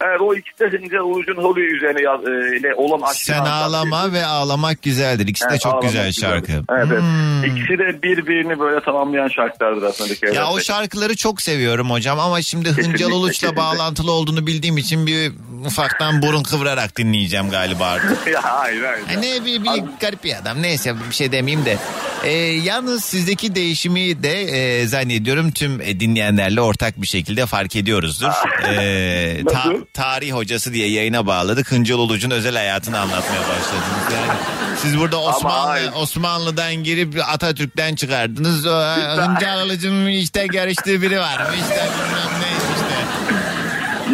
Evet 0.07 0.21
o 0.21 0.35
ikisi 0.35 0.59
de 0.59 0.77
Hıncal 0.77 0.99
Uluç'un 0.99 1.35
Holly 1.43 1.61
üzerine 1.75 2.01
yaz, 2.01 2.19
e, 2.65 2.73
olan 2.75 3.01
aşkını 3.01 3.35
Sen 3.35 3.45
bir- 3.45 3.49
ağlama 3.49 4.11
ve 4.13 4.25
ağlamak 4.25 4.81
güzeldir. 4.81 5.27
İkisi 5.27 5.45
de 5.45 5.49
Evet, 5.51 5.61
çok 5.61 5.73
ağlamak 5.73 5.89
güzel 5.91 6.07
güzeldir. 6.07 6.31
şarkı. 6.47 6.51
Evet, 6.51 6.87
evet. 6.91 7.01
Hmm. 7.01 7.43
İkisi 7.43 7.77
de 7.79 8.03
birbirini 8.03 8.59
böyle 8.59 8.79
tamamlayan 8.79 9.27
şarkılardır 9.27 9.83
aslında. 9.83 10.33
Ya 10.33 10.47
o 10.49 10.59
şarkıları 10.59 11.15
çok 11.15 11.41
seviyorum 11.41 11.91
hocam 11.91 12.19
ama 12.19 12.41
şimdi 12.41 12.69
Hıncal 12.69 13.11
Uluç'la 13.11 13.55
bağlantılı 13.55 14.11
olduğunu 14.11 14.47
bildiğim 14.47 14.77
için 14.77 15.07
bir 15.07 15.31
ufaktan 15.65 16.21
burun 16.21 16.43
kıvırarak 16.43 16.97
dinleyeceğim 16.97 17.49
galiba 17.49 17.85
artık. 17.87 18.27
ya 18.33 18.43
hayır 18.43 18.83
hayır. 18.83 19.05
Ha, 19.07 19.19
ne 19.19 19.45
bir, 19.45 19.63
bir 19.63 19.83
garip 19.99 20.23
bir 20.23 20.35
adam 20.41 20.61
neyse 20.61 20.95
bir 21.09 21.15
şey 21.15 21.31
demeyeyim 21.31 21.65
de. 21.65 21.77
Ee, 22.23 22.31
yalnız 22.41 23.03
sizdeki 23.05 23.55
değişimi 23.55 24.23
de 24.23 24.41
e, 24.41 24.87
zannediyorum 24.87 25.51
tüm 25.51 25.81
e, 25.81 25.99
dinleyenlerle 25.99 26.61
ortak 26.61 27.01
bir 27.01 27.07
şekilde 27.07 27.45
fark 27.45 27.75
ediyoruzdur. 27.75 28.27
Ee, 28.69 29.41
ta- 29.51 29.59
Nasıl? 29.59 29.85
Tarih 29.93 30.31
hocası 30.33 30.73
diye 30.73 30.89
yayına 30.89 31.25
bağladık. 31.27 31.71
Hıncal 31.71 31.97
Uluç'un 31.99 32.31
özel 32.31 32.55
hayatını 32.55 32.99
anlatmaya 32.99 33.41
başladınız. 33.41 34.13
Yani 34.13 34.37
siz 34.81 34.97
burada 34.99 35.21
Osmanlı. 35.21 35.79
Osmanlı'dan 35.95 36.75
girip 36.75 37.15
Atatürk'ten 37.27 37.95
çıkardınız. 37.95 38.65
O, 38.65 38.69
Hıncal 39.17 39.65
Uluç'un 39.65 40.05
işte 40.07 40.47
görüştüğü 40.47 41.01
biri 41.01 41.19
var. 41.19 41.41
İşte 41.55 41.75
bilmem 41.75 42.41
ne 42.41 42.47
işte. 42.75 43.03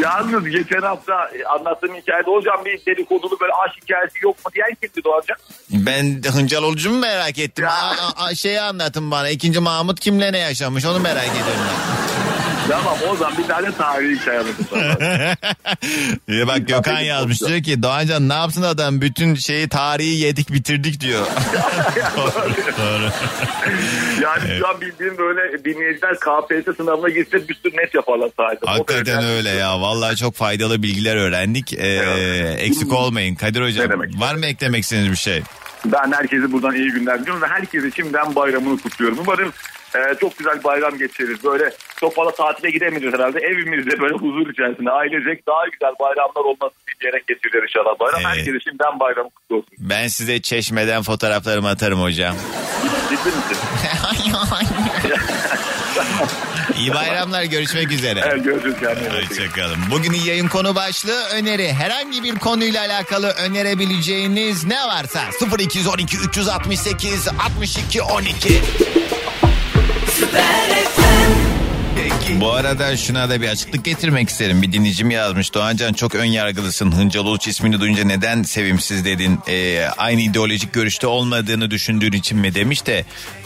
Yalnız 0.01 0.49
geçen 0.49 0.81
hafta 0.81 1.13
anlattığım 1.59 1.95
hikayede 1.95 2.31
hocam 2.31 2.65
bir 2.65 2.85
dedikodulu 2.85 3.39
böyle 3.41 3.53
aşk 3.53 3.83
hikayesi 3.83 4.19
yok 4.23 4.45
mu 4.45 4.51
diyen 4.55 4.77
kimdi 4.81 5.03
Doğancan? 5.05 5.37
Ben 5.69 6.21
Hıncal 6.31 6.63
Uluç'u 6.63 6.89
mu 6.89 6.99
merak 6.99 7.39
ettim? 7.39 7.65
Ya. 7.65 7.71
A- 7.71 8.23
a- 8.25 8.35
şeyi 8.35 8.61
anlatın 8.61 9.11
bana. 9.11 9.29
İkinci 9.29 9.59
Mahmut 9.59 9.99
kimle 9.99 10.33
ne 10.33 10.37
yaşamış 10.37 10.85
onu 10.85 10.99
merak 10.99 11.27
ediyorum. 11.27 11.61
Tamam 12.69 12.97
o 13.09 13.15
zaman 13.15 13.37
bir 13.37 13.47
tane 13.47 13.71
tarihi 13.71 14.19
sana. 14.25 14.43
Ya 16.27 16.47
bak 16.47 16.67
Gökhan 16.67 16.99
yazmış 16.99 17.41
diyor 17.41 17.63
ki 17.63 17.83
Doğancan 17.83 18.29
ne 18.29 18.33
yapsın 18.33 18.61
adam 18.61 19.01
bütün 19.01 19.35
şeyi 19.35 19.69
tarihi 19.69 20.19
yedik 20.19 20.53
bitirdik 20.53 21.01
diyor. 21.01 21.25
Doğru. 22.77 23.09
yani 24.21 24.59
şu 24.59 24.67
an 24.67 24.81
bildiğim 24.81 25.17
böyle 25.17 25.63
dinleyiciler 25.65 26.15
KPSS 26.15 26.77
sınavına 26.77 27.09
girse 27.09 27.47
bir 27.49 27.53
sürü 27.55 27.77
net 27.77 27.95
yaparlar 27.95 28.29
sadece. 28.37 28.65
Hakikaten 28.65 29.23
öyle 29.23 29.49
ya. 29.49 29.81
Vallahi 29.81 30.15
çok 30.15 30.35
faydalı 30.35 30.83
bilgiler 30.83 31.15
öğrendik. 31.15 31.73
Ee, 31.73 32.55
eksik 32.59 32.93
olmayın 32.93 33.35
Kadir 33.35 33.61
Hocam. 33.61 33.89
Var 34.17 34.35
mı 34.35 34.45
eklemek 34.45 34.83
istediğiniz 34.83 35.11
bir 35.11 35.17
şey? 35.17 35.41
Ben 35.85 36.11
herkese 36.11 36.51
buradan 36.51 36.75
iyi 36.75 36.91
günler 36.91 37.21
diliyorum 37.21 37.41
ve 37.41 37.47
herkese 37.47 37.91
şimdiden 37.91 38.35
bayramını 38.35 38.81
kutluyorum. 38.81 39.17
Umarım 39.21 39.53
Ee, 39.95 40.15
çok 40.21 40.37
güzel 40.37 40.63
bayram 40.63 40.97
geçiririz. 40.97 41.43
Böyle 41.43 41.71
çok 41.99 42.15
fazla 42.15 42.31
tatile 42.31 42.69
gidemeyeceğiz 42.71 43.15
herhalde. 43.15 43.39
Evimizde 43.39 43.99
böyle 43.99 44.13
huzur 44.15 44.49
içerisinde 44.53 44.91
ailecek 44.91 45.47
daha 45.47 45.67
güzel 45.67 45.93
bayramlar 45.99 46.43
olmasını 46.43 46.79
diyerek 47.01 47.27
geçireceğiz 47.27 47.65
inşallah 47.69 47.99
bayram. 47.99 48.21
Evet. 48.25 48.37
Herkese 48.37 48.59
şimdiden 48.59 48.99
bayram 48.99 49.29
kutlu 49.29 49.55
olsun. 49.55 49.69
Ben 49.79 50.07
size 50.07 50.41
çeşmeden 50.41 51.03
fotoğraflarımı 51.03 51.69
atarım 51.69 52.01
hocam. 52.01 52.35
Ciddi 53.09 53.25
misin? 53.25 53.57
İyi 56.79 56.93
bayramlar 56.93 57.43
görüşmek 57.43 57.91
üzere. 57.91 58.21
Evet, 58.25 58.43
görüşürüz 58.43 58.79
kendine. 58.79 59.09
Hoşçakalın. 59.09 59.77
Bugün 59.91 60.13
yayın 60.13 60.47
konu 60.47 60.75
başlığı 60.75 61.23
öneri. 61.33 61.73
Herhangi 61.73 62.23
bir 62.23 62.35
konuyla 62.35 62.81
alakalı 62.81 63.29
önerebileceğiniz 63.29 64.65
ne 64.65 64.87
varsa 64.87 65.19
0212 65.59 66.17
368 66.17 67.27
62 67.27 68.01
12. 68.01 68.61
Bu 72.39 72.51
arada 72.51 72.97
şuna 72.97 73.29
da 73.29 73.41
bir 73.41 73.47
açıklık 73.47 73.85
getirmek 73.85 74.29
isterim. 74.29 74.61
Bir 74.61 74.71
dinleyicim 74.71 75.11
yazmış. 75.11 75.53
Doğancan 75.53 75.93
çok 75.93 76.15
ön 76.15 76.25
yargılısın. 76.25 76.91
Hıncal 76.91 77.25
Uluç 77.25 77.47
ismini 77.47 77.79
duyunca 77.79 78.03
neden 78.03 78.43
sevimsiz 78.43 79.05
dedin? 79.05 79.39
Ee, 79.47 79.85
aynı 79.97 80.21
ideolojik 80.21 80.73
görüşte 80.73 81.07
olmadığını 81.07 81.71
düşündüğün 81.71 82.11
için 82.11 82.37
mi 82.37 82.55
demiş 82.55 82.85
de. 82.85 83.05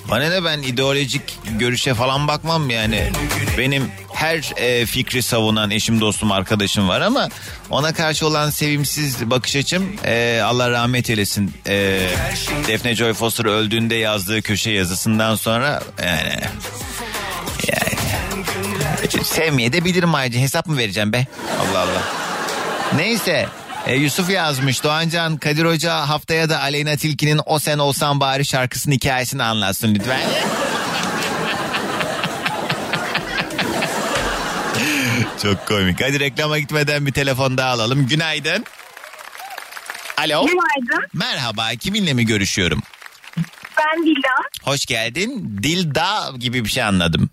Bana 0.10 0.30
ne 0.30 0.44
ben 0.44 0.62
ideolojik 0.62 1.22
görüşe 1.60 1.94
falan 1.94 2.28
bakmam 2.28 2.70
yani. 2.70 3.10
Benim 3.58 3.84
her 4.24 4.54
e, 4.58 4.86
fikri 4.86 5.24
savunan 5.24 5.72
eşim 5.72 6.02
dostum 6.02 6.32
arkadaşım 6.32 6.88
var 6.88 7.02
ama 7.02 7.30
ona 7.70 7.94
karşı 7.94 8.28
olan 8.28 8.50
sevimsiz 8.50 9.30
bakış 9.30 9.56
açım 9.56 9.96
e, 10.06 10.42
Allah 10.44 10.72
rahmet 10.72 11.10
eylesin. 11.10 11.54
E, 11.68 12.08
Defne 12.68 12.96
Joy 12.96 13.14
Foster 13.14 13.46
öldüğünde 13.46 13.96
yazdığı 13.96 14.42
köşe 14.42 14.72
yazısından 14.72 15.36
sonra 15.36 15.84
yani 16.06 16.34
Sevmeye 19.24 19.74
de 19.74 19.86
bilirim 19.86 20.16
ayrıca 20.16 20.40
hesap 20.40 20.68
mı 20.68 20.78
vereceğim 20.78 21.14
be? 21.14 21.26
Allah 21.62 21.80
Allah. 21.80 22.04
Neyse 22.96 23.48
e, 23.88 23.96
Yusuf 23.96 24.30
yazmış 24.30 24.84
Doğancan 24.84 25.38
Kadir 25.38 25.66
Hoca 25.66 26.10
haftaya 26.10 26.50
da 26.50 26.60
Aleyna 26.60 26.96
Tilki'nin 26.96 27.42
O 27.46 27.60
Sen 27.60 27.78
Olsan 27.78 28.20
Bari 28.20 28.46
şarkısının 28.46 28.96
hikayesini 28.96 29.44
anlatsın 29.44 29.96
lütfen. 29.96 30.22
Çok 35.44 35.68
komik. 35.68 36.02
Hadi 36.02 36.20
reklama 36.20 36.60
gitmeden 36.60 37.06
bir 37.06 37.12
telefon 37.12 37.58
daha 37.58 37.70
alalım. 37.70 38.08
Günaydın. 38.08 38.66
Alo. 40.18 40.46
Günaydın. 40.48 41.08
Merhaba. 41.14 41.70
Kiminle 41.80 42.14
mi 42.14 42.26
görüşüyorum? 42.26 42.82
Ben 43.78 44.04
Vildan. 44.06 44.44
Hoş 44.64 44.86
geldin. 44.86 45.60
Dilda 45.64 46.32
gibi 46.40 46.66
bir 46.66 46.70
şey 46.70 46.84
anladım. 46.84 47.30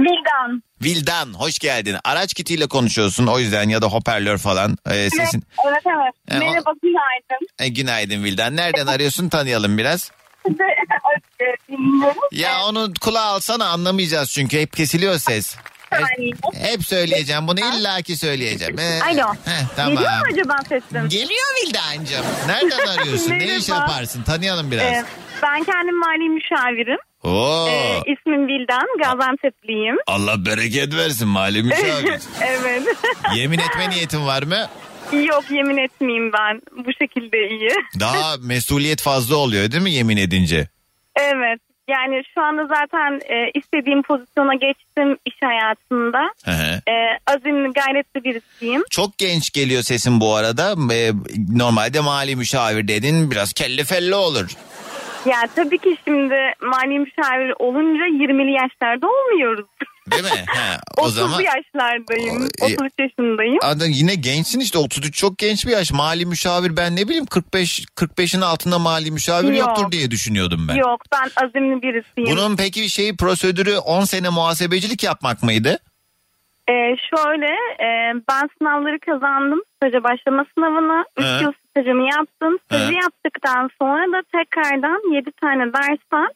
Vildan. 0.00 0.62
Vildan 0.82 1.34
hoş 1.34 1.58
geldin. 1.58 1.96
Araç 2.04 2.34
kitiyle 2.34 2.66
konuşuyorsun 2.66 3.26
o 3.26 3.38
yüzden 3.38 3.68
ya 3.68 3.82
da 3.82 3.86
hoparlör 3.86 4.38
falan. 4.38 4.78
Ee, 4.90 5.10
sesin. 5.10 5.44
Evet 5.68 5.82
evet. 5.86 6.14
E, 6.30 6.36
o- 6.36 6.38
Merhaba 6.38 6.70
günaydın. 6.82 7.48
E, 7.58 7.68
günaydın 7.68 8.24
Vildan. 8.24 8.56
Nereden 8.56 8.86
arıyorsun 8.86 9.28
tanıyalım 9.28 9.78
biraz. 9.78 10.10
Ya 12.32 12.64
onu 12.66 12.92
kulağa 13.00 13.20
alsana 13.24 13.66
anlamayacağız 13.68 14.30
çünkü 14.30 14.60
hep 14.60 14.72
kesiliyor 14.76 15.18
ses. 15.18 15.56
Saniye. 15.90 16.32
Hep 16.54 16.84
söyleyeceğim 16.84 17.48
bunu 17.48 17.60
illaki 17.60 18.16
söyleyeceğim. 18.16 18.78
Ee, 18.78 19.00
Alo. 19.04 19.34
heh, 19.44 19.62
tamam. 19.76 19.94
Geliyor 19.94 20.12
mu 20.18 20.24
acaba 20.32 20.56
sesim? 20.68 21.08
Geliyor 21.08 21.46
Vildancığım. 21.62 22.26
Nereden 22.46 22.86
arıyorsun? 22.98 23.30
ne 23.30 23.56
iş 23.56 23.68
yaparsın? 23.68 24.22
Tanıyalım 24.22 24.70
biraz. 24.70 24.84
Ee, 24.84 25.04
ben 25.42 25.64
kendim 25.64 25.98
mali 25.98 26.28
müşavirim. 26.28 26.98
Oo. 27.22 27.68
Ee, 27.68 27.98
ismim 28.12 28.48
Vildan. 28.48 28.86
Gaziantep'liyim. 29.02 29.96
Allah 30.06 30.46
bereket 30.46 30.94
versin 30.94 31.28
mali 31.28 31.62
müşavir. 31.62 32.20
evet. 32.40 32.82
Yemin 33.36 33.58
etme 33.58 33.90
niyetin 33.90 34.26
var 34.26 34.42
mı? 34.42 34.66
Yok 35.12 35.44
yemin 35.50 35.76
etmeyeyim 35.76 36.32
ben. 36.32 36.60
Bu 36.86 36.90
şekilde 36.98 37.48
iyi. 37.48 37.70
Daha 38.00 38.36
mesuliyet 38.36 39.00
fazla 39.02 39.36
oluyor 39.36 39.70
değil 39.72 39.82
mi 39.82 39.92
yemin 39.92 40.16
edince? 40.16 40.68
Evet. 41.16 41.60
Yani 41.88 42.22
şu 42.34 42.40
anda 42.42 42.66
zaten 42.66 43.20
e, 43.28 43.50
istediğim 43.54 44.02
pozisyona 44.02 44.54
geçtim 44.54 45.16
iş 45.24 45.34
hayatında. 45.44 46.18
Hı 46.44 46.50
hı. 46.50 46.90
E, 46.90 46.94
azimli 47.26 47.72
gayretli 47.72 48.24
birisiyim. 48.24 48.82
Çok 48.90 49.18
genç 49.18 49.50
geliyor 49.52 49.82
sesin 49.82 50.20
bu 50.20 50.34
arada. 50.34 50.74
Ee, 50.92 51.12
normalde 51.52 52.00
mali 52.00 52.36
müşavir 52.36 52.88
dedin 52.88 53.30
biraz 53.30 53.52
kelle 53.52 53.84
felle 53.84 54.14
olur. 54.14 54.50
Ya 55.26 55.46
tabii 55.56 55.78
ki 55.78 55.96
şimdi 56.04 56.34
mali 56.62 56.98
müşavir 56.98 57.54
olunca 57.58 58.04
20'li 58.04 58.52
yaşlarda 58.52 59.06
olmuyoruz. 59.06 59.66
Değil 60.12 60.22
mi? 60.22 60.44
Ha, 60.48 60.80
o 60.98 61.02
30 61.02 61.14
zaman 61.14 61.40
yaşlardayım. 61.40 62.48
O, 62.62 62.68
e, 62.68 62.74
33 62.74 62.92
yaşındayım. 62.98 63.58
Adam 63.62 63.88
yine 63.90 64.14
gençsin 64.14 64.60
işte 64.60 64.78
33 64.78 65.16
çok 65.16 65.38
genç 65.38 65.66
bir 65.66 65.70
yaş. 65.72 65.92
Mali 65.92 66.26
müşavir 66.26 66.76
ben 66.76 66.96
ne 66.96 67.08
bileyim 67.08 67.26
45 67.26 67.84
45'in 67.96 68.40
altında 68.40 68.78
mali 68.78 69.10
müşavir 69.10 69.52
Yok. 69.52 69.58
yoktur 69.58 69.92
diye 69.92 70.10
düşünüyordum 70.10 70.66
ben. 70.68 70.74
Yok 70.74 71.00
ben 71.12 71.46
azimli 71.46 71.82
birisiyim. 71.82 72.30
Bunun 72.36 72.56
peki 72.56 72.90
şeyi 72.90 73.16
prosedürü 73.16 73.76
10 73.76 74.04
sene 74.04 74.28
muhasebecilik 74.28 75.04
yapmak 75.04 75.42
mıydı? 75.42 75.78
Ee, 76.68 76.96
şöyle 77.10 77.46
e, 77.80 77.88
ben 78.28 78.48
sınavları 78.58 78.98
kazandım. 79.00 79.62
Staja 79.76 80.04
başlama 80.04 80.44
sınavını. 80.54 81.04
3 81.16 81.24
He. 81.24 81.42
yıl 81.42 81.52
stajımı 81.76 82.08
yaptım. 82.18 82.58
Stajı 82.64 82.92
He. 82.92 82.96
yaptıktan 83.04 83.70
sonra 83.82 84.12
da 84.12 84.22
tekrardan 84.32 85.14
7 85.16 85.30
tane 85.40 85.72
dersten 85.72 86.28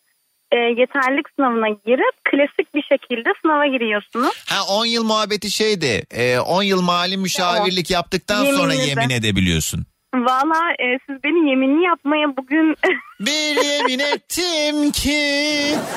e, 0.53 0.57
yeterlilik 0.81 1.27
sınavına 1.37 1.69
girip 1.69 2.15
klasik 2.31 2.75
bir 2.75 2.83
şekilde 2.83 3.29
sınava 3.43 3.67
giriyorsunuz. 3.67 4.45
Ha 4.49 4.57
10 4.69 4.87
yıl 4.87 5.05
muhabbeti 5.05 5.51
şeydi. 5.51 6.05
e, 6.11 6.39
10 6.39 6.63
yıl 6.63 6.83
mali 6.83 7.17
müşavirlik 7.17 7.91
yaptıktan 7.91 8.45
sonra 8.45 8.73
Yeminli 8.75 8.97
de. 8.97 9.01
yemin 9.01 9.11
edebiliyorsun. 9.11 9.87
Valla 10.15 10.73
e, 10.79 10.99
siz 11.07 11.25
beni 11.25 11.51
yeminli 11.51 11.85
yapmaya 11.87 12.37
bugün 12.37 12.75
Bir 13.21 13.65
yemin 13.65 13.99
ettim 13.99 14.91
ki 14.93 15.21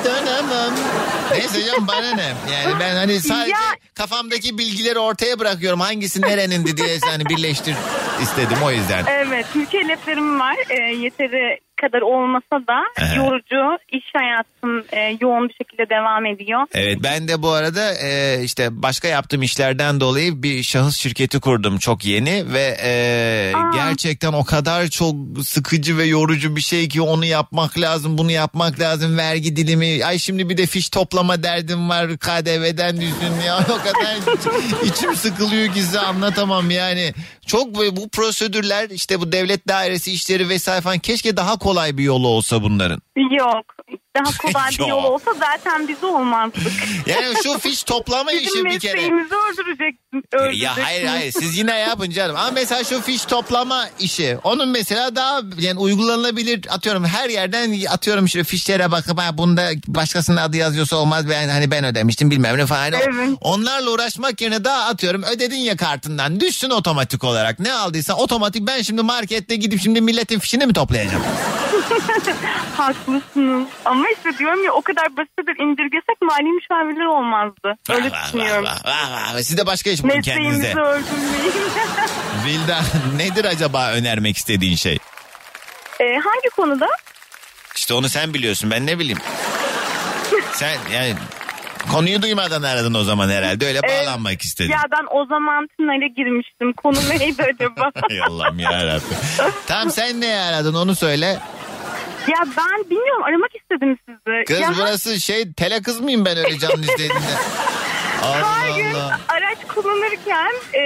dönemem. 0.06 0.74
Neyse 1.32 1.66
canım 1.66 1.88
bana 1.88 2.16
ne? 2.16 2.34
Yani 2.54 2.80
ben 2.80 2.96
hani 2.96 3.20
sadece 3.20 3.52
Ya- 3.52 3.58
kafamdaki 3.96 4.58
bilgileri 4.58 5.00
ortaya 5.00 5.40
bırakıyorum. 5.40 5.80
Hangisi 5.80 6.22
nerenindi 6.22 6.78
diye 6.78 6.98
hani 7.10 7.26
birleştir 7.26 7.76
istedim 8.22 8.58
o 8.66 8.72
yüzden. 8.72 9.06
Evet 9.08 9.46
mükelleflerim 9.56 10.40
var. 10.40 10.56
E, 10.70 10.76
yeteri 10.96 11.60
kadar 11.88 12.02
olmasa 12.02 12.68
da 12.68 13.04
Aha. 13.06 13.16
yorucu 13.16 13.78
iş 13.92 14.06
hayatım 14.16 14.84
e, 14.92 15.18
yoğun 15.22 15.50
bir 15.50 15.54
şekilde 15.54 15.90
devam 15.90 16.26
ediyor. 16.26 16.62
Evet 16.74 16.98
ben 17.04 17.28
de 17.28 17.42
bu 17.42 17.50
arada 17.50 17.94
e, 17.94 18.44
işte 18.44 18.82
başka 18.84 19.08
yaptığım 19.08 19.42
işlerden 19.44 20.00
dolayı 20.00 20.44
bir 20.44 20.64
şahıs 20.64 20.98
şirketi 20.98 21.40
kurdum 21.40 21.78
çok 21.78 22.06
yeni 22.06 22.54
ve 22.54 22.78
e, 22.84 22.92
Aa. 23.56 23.72
gerçekten 23.76 24.34
o 24.34 24.44
kadar 24.46 24.88
çok 24.88 25.16
sıkıcı 25.44 25.98
ve 25.98 26.04
yorucu 26.06 26.56
bir 26.56 26.62
şey 26.62 26.88
ki 26.90 27.02
onu 27.02 27.26
yapmak 27.26 27.80
lazım 27.80 28.18
bunu 28.18 28.32
yapmak 28.32 28.80
lazım 28.80 29.18
vergi 29.18 29.56
dilimi 29.56 30.06
ay 30.06 30.18
şimdi 30.20 30.50
bir 30.50 30.58
de 30.58 30.66
fiş 30.66 30.90
toplama 30.90 31.44
derdim 31.44 31.90
var 31.90 32.18
KDV'den 32.18 33.02
düşün 33.02 33.42
ya 33.48 33.60
o 33.70 33.78
kadar 33.78 34.18
iç- 34.18 34.90
içim 34.92 35.16
sıkılıyor 35.16 35.74
ki 35.74 35.80
size 35.82 36.00
anlatamam 36.00 36.72
yani 36.72 37.14
çok 37.48 37.76
bu 37.76 38.10
prosedürler 38.10 38.90
işte 38.90 39.22
bu 39.22 39.32
devlet 39.32 39.68
dairesi 39.68 40.12
işleri 40.14 40.50
vesaire 40.50 40.82
falan 40.82 41.00
keşke 41.00 41.38
daha 41.38 41.58
kolay 41.58 41.73
bir 41.98 42.04
yolu 42.04 42.28
olsa 42.28 42.64
bunların. 42.64 43.03
Yok. 43.18 43.66
Daha 44.16 44.38
kolay 44.38 44.70
bir 44.72 44.88
yol 44.88 45.04
olsa 45.04 45.32
zaten 45.40 45.88
biz 45.88 46.04
olmazdık. 46.04 46.64
Yani 47.06 47.36
şu 47.44 47.60
fiş 47.60 47.84
toplama 47.84 48.32
işi 48.32 48.46
Bizim 48.46 48.66
bir 48.66 48.80
kere. 48.80 48.94
mesleğimizi 48.94 49.36
öldüreceksin. 49.36 50.24
Ya 50.54 50.78
hayır 50.78 51.06
hayır 51.06 51.32
siz 51.32 51.58
yine 51.58 51.80
yapın 51.80 52.10
canım. 52.10 52.36
Ama 52.36 52.52
mesela 52.52 52.84
şu 52.84 53.02
fiş 53.02 53.26
toplama 53.26 53.86
işi. 54.00 54.38
Onun 54.44 54.70
mesela 54.70 55.16
daha 55.16 55.42
yani 55.60 55.80
uygulanabilir 55.80 56.62
atıyorum 56.70 57.06
her 57.06 57.30
yerden 57.30 57.86
atıyorum 57.90 58.26
işte 58.26 58.44
fişlere 58.44 58.92
bakıp 58.92 59.20
ha 59.20 59.38
bunda 59.38 59.70
başkasının 59.88 60.38
adı 60.38 60.58
yazıyorsa 60.58 60.96
olmaz 60.96 61.30
ben 61.30 61.50
hani 61.50 61.72
ben 61.72 61.84
ödemiştim 61.84 62.32
bilmem 62.32 62.58
ne 62.58 62.66
falan. 62.66 62.94
Evet. 62.94 63.30
Onlarla 63.42 63.90
uğraşmak 63.92 64.42
yerine 64.42 64.64
daha 64.64 64.84
atıyorum 64.86 65.24
ödedin 65.24 65.58
ya 65.58 65.78
kartından 65.78 66.40
düşsün 66.40 66.70
otomatik 66.70 67.24
olarak. 67.24 67.60
Ne 67.60 67.74
aldıysan 67.74 68.20
otomatik 68.20 68.68
ben 68.68 68.82
şimdi 68.82 69.02
markette 69.02 69.56
gidip 69.56 69.82
şimdi 69.82 70.02
milletin 70.02 70.40
fişini 70.40 70.66
mi 70.66 70.74
toplayacağım? 70.74 71.24
Haklısınız. 73.08 73.68
Ama 73.86 74.06
işte 74.18 74.38
diyorum 74.38 74.64
ya 74.64 74.72
o 74.74 74.82
kadar 74.82 75.18
basittir 75.18 75.64
indirgesek 75.64 76.22
mali 76.22 76.44
müşavirler 76.44 77.06
olmazdı. 77.06 77.76
Öyle 77.90 78.12
Vah, 78.12 78.26
düşünüyorum. 78.26 78.66
vah, 78.66 78.86
vah, 78.86 79.12
vah. 79.12 79.38
Siz 79.42 79.58
de 79.58 79.66
başka 79.66 79.90
iş 79.90 80.04
bulun 80.04 80.22
kendinize. 80.22 80.58
Mesleğimizi 80.58 80.80
öldürmeyin. 80.82 81.54
Vilda 82.46 82.80
nedir 83.16 83.46
acaba 83.46 83.92
önermek 83.92 84.38
istediğin 84.38 84.76
şey? 84.76 84.98
Ee, 86.00 86.04
hangi 86.06 86.50
konuda? 86.56 86.88
İşte 87.76 87.94
onu 87.94 88.10
sen 88.10 88.34
biliyorsun 88.34 88.72
ben 88.72 88.88
ne 88.88 89.00
bileyim. 89.00 89.20
sen 90.54 90.78
yani 90.94 91.14
konuyu 91.92 92.22
duymadan 92.22 92.64
aradın 92.64 92.94
o 92.94 93.04
zaman 93.04 93.30
herhalde 93.30 93.68
öyle 93.68 93.80
bağlanmak 93.84 94.42
istedin. 94.42 94.72
Ya 94.72 94.82
ben 94.92 95.06
o 95.20 95.26
zaman 95.26 95.68
tünele 95.78 96.08
girmiştim. 96.08 96.74
Konu 96.74 96.98
neydi 97.10 97.44
acaba? 97.44 97.92
Hay 98.10 98.22
Allah'ım 98.22 98.60
yarabbim. 98.60 99.18
tamam 99.68 99.90
sen 99.92 100.22
ne 100.22 100.36
aradın 100.40 100.74
onu 100.74 100.96
söyle. 100.96 101.40
Ya 102.28 102.40
ben 102.58 102.90
bilmiyorum 102.90 103.24
aramak 103.24 103.56
istedim 103.56 103.98
sizi. 104.08 104.44
Kız 104.48 104.60
ya, 104.60 104.74
burası 104.78 105.20
şey 105.20 105.54
tele 105.54 105.82
kız 105.82 106.02
mıyım 106.02 106.26
ben 106.26 106.38
öyle 106.38 106.60
canlı 106.60 106.82
izlediğinde? 106.82 107.14
Allah 108.24 108.60
Her 108.62 108.78
gün 108.78 108.94
Allah. 108.94 109.20
araç 109.30 109.58
kullanırken 109.68 110.54
e, 110.74 110.82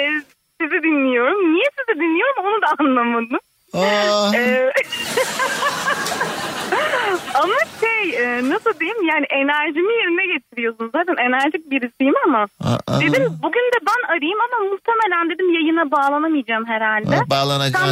sizi 0.62 0.84
dinliyorum. 0.84 1.54
Niye 1.56 1.66
sizi 1.80 2.00
dinliyorum 2.00 2.46
onu 2.46 2.62
da 2.62 2.68
anlamadım. 2.80 3.40
Aa. 3.74 4.36
E, 4.36 4.72
ama 7.34 7.54
şey 7.82 8.16
e, 8.24 8.50
nasıl 8.50 8.80
diyeyim 8.80 9.04
yani 9.04 9.26
enerjimi 9.30 9.94
yerine 9.94 10.34
getiriyorsun. 10.34 10.90
Zaten 10.96 11.16
enerjik 11.28 11.72
birisiyim 11.72 12.14
ama. 12.26 12.48
Aa. 12.64 13.02
Dedim 13.02 13.24
bugün 13.44 13.66
de 13.74 13.80
ben 13.88 14.08
arayayım 14.08 14.40
ama 14.48 14.70
muhtemelen 14.70 15.30
dedim 15.30 15.54
yayına 15.54 15.92
bağlanamayacağım 15.92 16.66
herhalde. 16.68 17.16
Aa, 17.16 17.30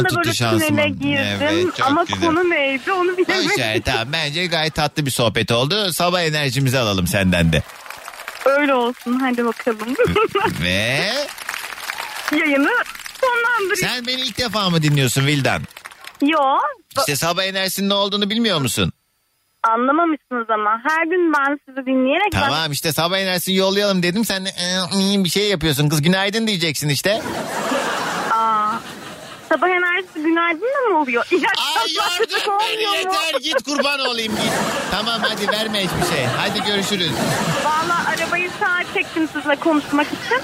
da 0.04 0.08
tuttu 0.08 0.30
böyle 0.52 0.88
girdim 0.88 1.38
Evet, 1.42 1.66
ama 1.82 2.04
güzel. 2.04 2.20
konu 2.20 2.50
neydi 2.50 2.92
onu 2.92 3.16
bilemedim. 3.16 3.50
ver 3.58 3.82
tamam 3.84 4.08
bence 4.12 4.46
gayet 4.46 4.74
tatlı 4.74 5.06
bir 5.06 5.10
sohbet 5.10 5.52
oldu. 5.52 5.92
Sabah 5.92 6.22
enerjimizi 6.22 6.78
alalım 6.78 7.06
senden 7.06 7.52
de. 7.52 7.62
Öyle 8.46 8.74
olsun 8.74 9.18
hadi 9.20 9.44
bakalım. 9.44 9.88
Ve 10.62 11.00
Yayını 12.32 12.70
sonlandırayım. 13.20 13.76
sen 13.76 14.06
beni 14.06 14.20
ilk 14.20 14.38
defa 14.38 14.70
mı 14.70 14.82
dinliyorsun 14.82 15.26
Vildan? 15.26 15.62
Yo 16.22 16.38
İşte 16.98 17.16
sabah 17.16 17.42
enerjisinin 17.44 17.88
ne 17.88 17.94
olduğunu 17.94 18.30
bilmiyor 18.30 18.60
musun? 18.60 18.92
anlamamışsınız 19.62 20.50
ama 20.50 20.70
her 20.88 21.06
gün 21.06 21.32
ben 21.32 21.58
sizi 21.68 21.86
dinleyerek 21.86 22.32
Tamam 22.32 22.72
işte 22.72 22.92
sabah 22.92 23.18
enerjisini 23.18 23.56
yollayalım 23.56 24.02
dedim. 24.02 24.24
Sen 24.24 24.44
de 24.44 24.48
"Ee, 24.48 25.24
bir 25.24 25.28
şey 25.28 25.48
yapıyorsun. 25.48 25.88
Kız 25.88 26.02
günaydın 26.02 26.46
diyeceksin 26.46 26.88
işte. 26.88 27.22
Aa, 28.32 28.72
sabah 29.48 29.68
enerjisi 29.68 30.22
günaydın 30.22 30.60
da 30.60 30.90
mı 30.90 31.00
oluyor? 31.00 31.24
İyi 31.30 31.42
Ay 31.80 32.18
çocuk 32.18 32.40
beni 32.60 32.86
mu? 32.86 32.94
yeter 32.96 33.40
git 33.42 33.62
kurban 33.62 34.00
olayım 34.00 34.32
git. 34.32 34.52
Tamam 34.90 35.20
hadi 35.22 35.48
verme 35.48 35.78
hiçbir 35.84 36.16
şey. 36.16 36.24
Hadi 36.36 36.62
görüşürüz. 36.70 37.10
Valla 37.64 37.96
arabayı 38.08 38.50
sağa 38.60 38.94
çektim 38.94 39.28
sizle 39.32 39.56
konuşmak 39.56 40.06
için. 40.06 40.40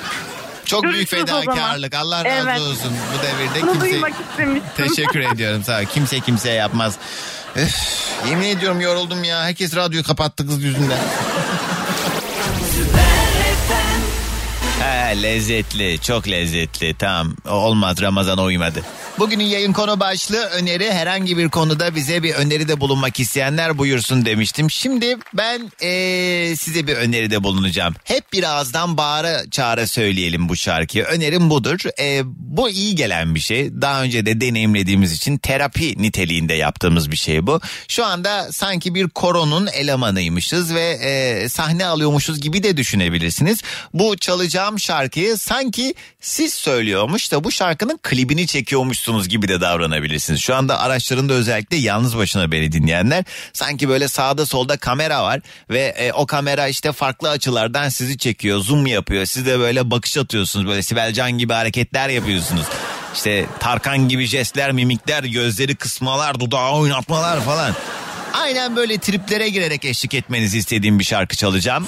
Çok 0.73 0.85
büyük 0.85 1.09
fedakarlık. 1.09 1.95
Allah 1.95 2.25
razı 2.25 2.29
Evet. 2.51 2.61
olsun 2.61 2.93
bu 3.15 3.23
devirde 3.23 3.63
Bunu 3.63 3.73
kimse... 3.73 3.91
duymak 3.91 4.13
istemiştim. 4.31 4.71
Teşekkür 4.89 5.21
ediyorum 5.21 5.65
sağ 5.65 5.79
ol. 5.81 5.85
Kimse 5.95 6.21
kimseye 6.21 6.55
yapmaz. 6.55 6.95
Öf, 7.57 7.75
yemin 8.29 8.47
ediyorum 8.49 8.81
yoruldum 8.81 9.25
ya. 9.25 9.43
Herkes 9.45 9.77
radyoyu 9.77 10.05
kapattı 10.05 10.47
kız 10.47 10.63
yüzünden. 10.63 10.99
Lezzetli, 15.17 15.99
çok 16.03 16.29
lezzetli. 16.29 16.95
Tamam, 16.99 17.37
olmaz 17.49 18.01
Ramazan'a 18.01 18.43
uymadı. 18.43 18.83
Bugünün 19.19 19.45
yayın 19.45 19.73
konu 19.73 20.01
başlığı 20.01 20.45
öneri. 20.45 20.93
Herhangi 20.93 21.39
bir 21.39 21.49
konuda 21.49 21.95
bize 21.95 22.23
bir 22.23 22.35
öneride 22.35 22.81
bulunmak 22.81 23.21
isteyenler 23.21 23.79
buyursun 23.79 24.25
demiştim. 24.27 24.71
Şimdi 24.71 25.17
ben 25.35 25.71
eee, 25.83 26.57
size 26.57 26.87
bir 26.87 26.97
öneride 26.97 27.43
bulunacağım. 27.45 27.95
Hep 28.05 28.33
bir 28.33 28.43
ağızdan 28.43 28.97
bağıra 28.97 29.51
çağıra 29.51 29.87
söyleyelim 29.87 30.49
bu 30.49 30.57
şarkıyı. 30.57 31.05
Önerim 31.05 31.51
budur. 31.51 31.79
Eee, 31.99 32.23
bu 32.27 32.71
iyi 32.71 32.95
gelen 32.95 33.35
bir 33.35 33.41
şey. 33.41 33.71
Daha 33.83 34.03
önce 34.03 34.27
de 34.27 34.41
deneyimlediğimiz 34.41 35.13
için 35.13 35.39
terapi 35.39 36.03
niteliğinde 36.03 36.55
yaptığımız 36.55 37.11
bir 37.11 37.17
şey 37.17 37.47
bu. 37.47 37.61
Şu 37.89 38.05
anda 38.05 38.53
sanki 38.53 38.95
bir 38.95 39.09
koronun 39.09 39.67
elemanıymışız 39.67 40.75
ve 40.75 40.99
eee, 41.03 41.49
sahne 41.49 41.87
alıyormuşuz 41.87 42.41
gibi 42.41 42.63
de 42.63 42.77
düşünebilirsiniz. 42.77 43.63
Bu 43.95 44.17
çalacağım 44.17 44.81
şarkıyı 45.03 45.39
sanki 45.39 45.95
siz 46.21 46.55
söylüyormuş 46.55 47.33
da 47.33 47.45
bu 47.45 47.51
şarkının 47.51 47.99
klibini 48.03 48.47
çekiyormuşsunuz 48.47 49.29
gibi 49.29 49.49
de 49.49 49.61
davranabilirsiniz. 49.61 50.41
Şu 50.41 50.55
anda 50.55 50.81
araçlarında 50.81 51.33
özellikle 51.33 51.77
yalnız 51.77 52.17
başına 52.17 52.53
beni 52.53 52.73
dinleyenler 52.73 53.25
sanki 53.53 53.89
böyle 53.89 54.09
sağda 54.09 54.47
solda 54.47 54.77
kamera 54.77 55.23
var 55.23 55.41
ve 55.71 55.81
e, 55.81 56.13
o 56.13 56.27
kamera 56.27 56.69
işte 56.69 56.93
farklı 56.93 57.31
açılardan 57.31 57.89
sizi 57.89 58.19
çekiyor, 58.19 58.59
zoom 58.61 58.87
yapıyor. 58.87 59.25
Siz 59.25 59.47
de 59.47 59.59
böyle 59.59 59.91
bakış 59.91 60.17
atıyorsunuz 60.17 60.67
böyle 60.67 60.83
Sibel 60.83 61.13
Can 61.13 61.33
gibi 61.33 61.53
hareketler 61.53 62.09
yapıyorsunuz. 62.09 62.67
İşte 63.15 63.47
Tarkan 63.61 64.09
gibi 64.09 64.27
jestler, 64.27 64.73
mimikler, 64.73 65.25
gözleri 65.25 65.75
kısmalar, 65.75 66.41
dudağı 66.41 66.73
oynatmalar 66.73 67.41
falan. 67.41 67.75
Aynen 68.33 68.77
böyle 68.77 68.99
triplere 68.99 69.49
girerek 69.49 69.85
eşlik 69.85 70.15
etmenizi 70.15 70.59
istediğim 70.59 70.99
bir 70.99 71.05
şarkı 71.05 71.37
çalacağım. 71.37 71.87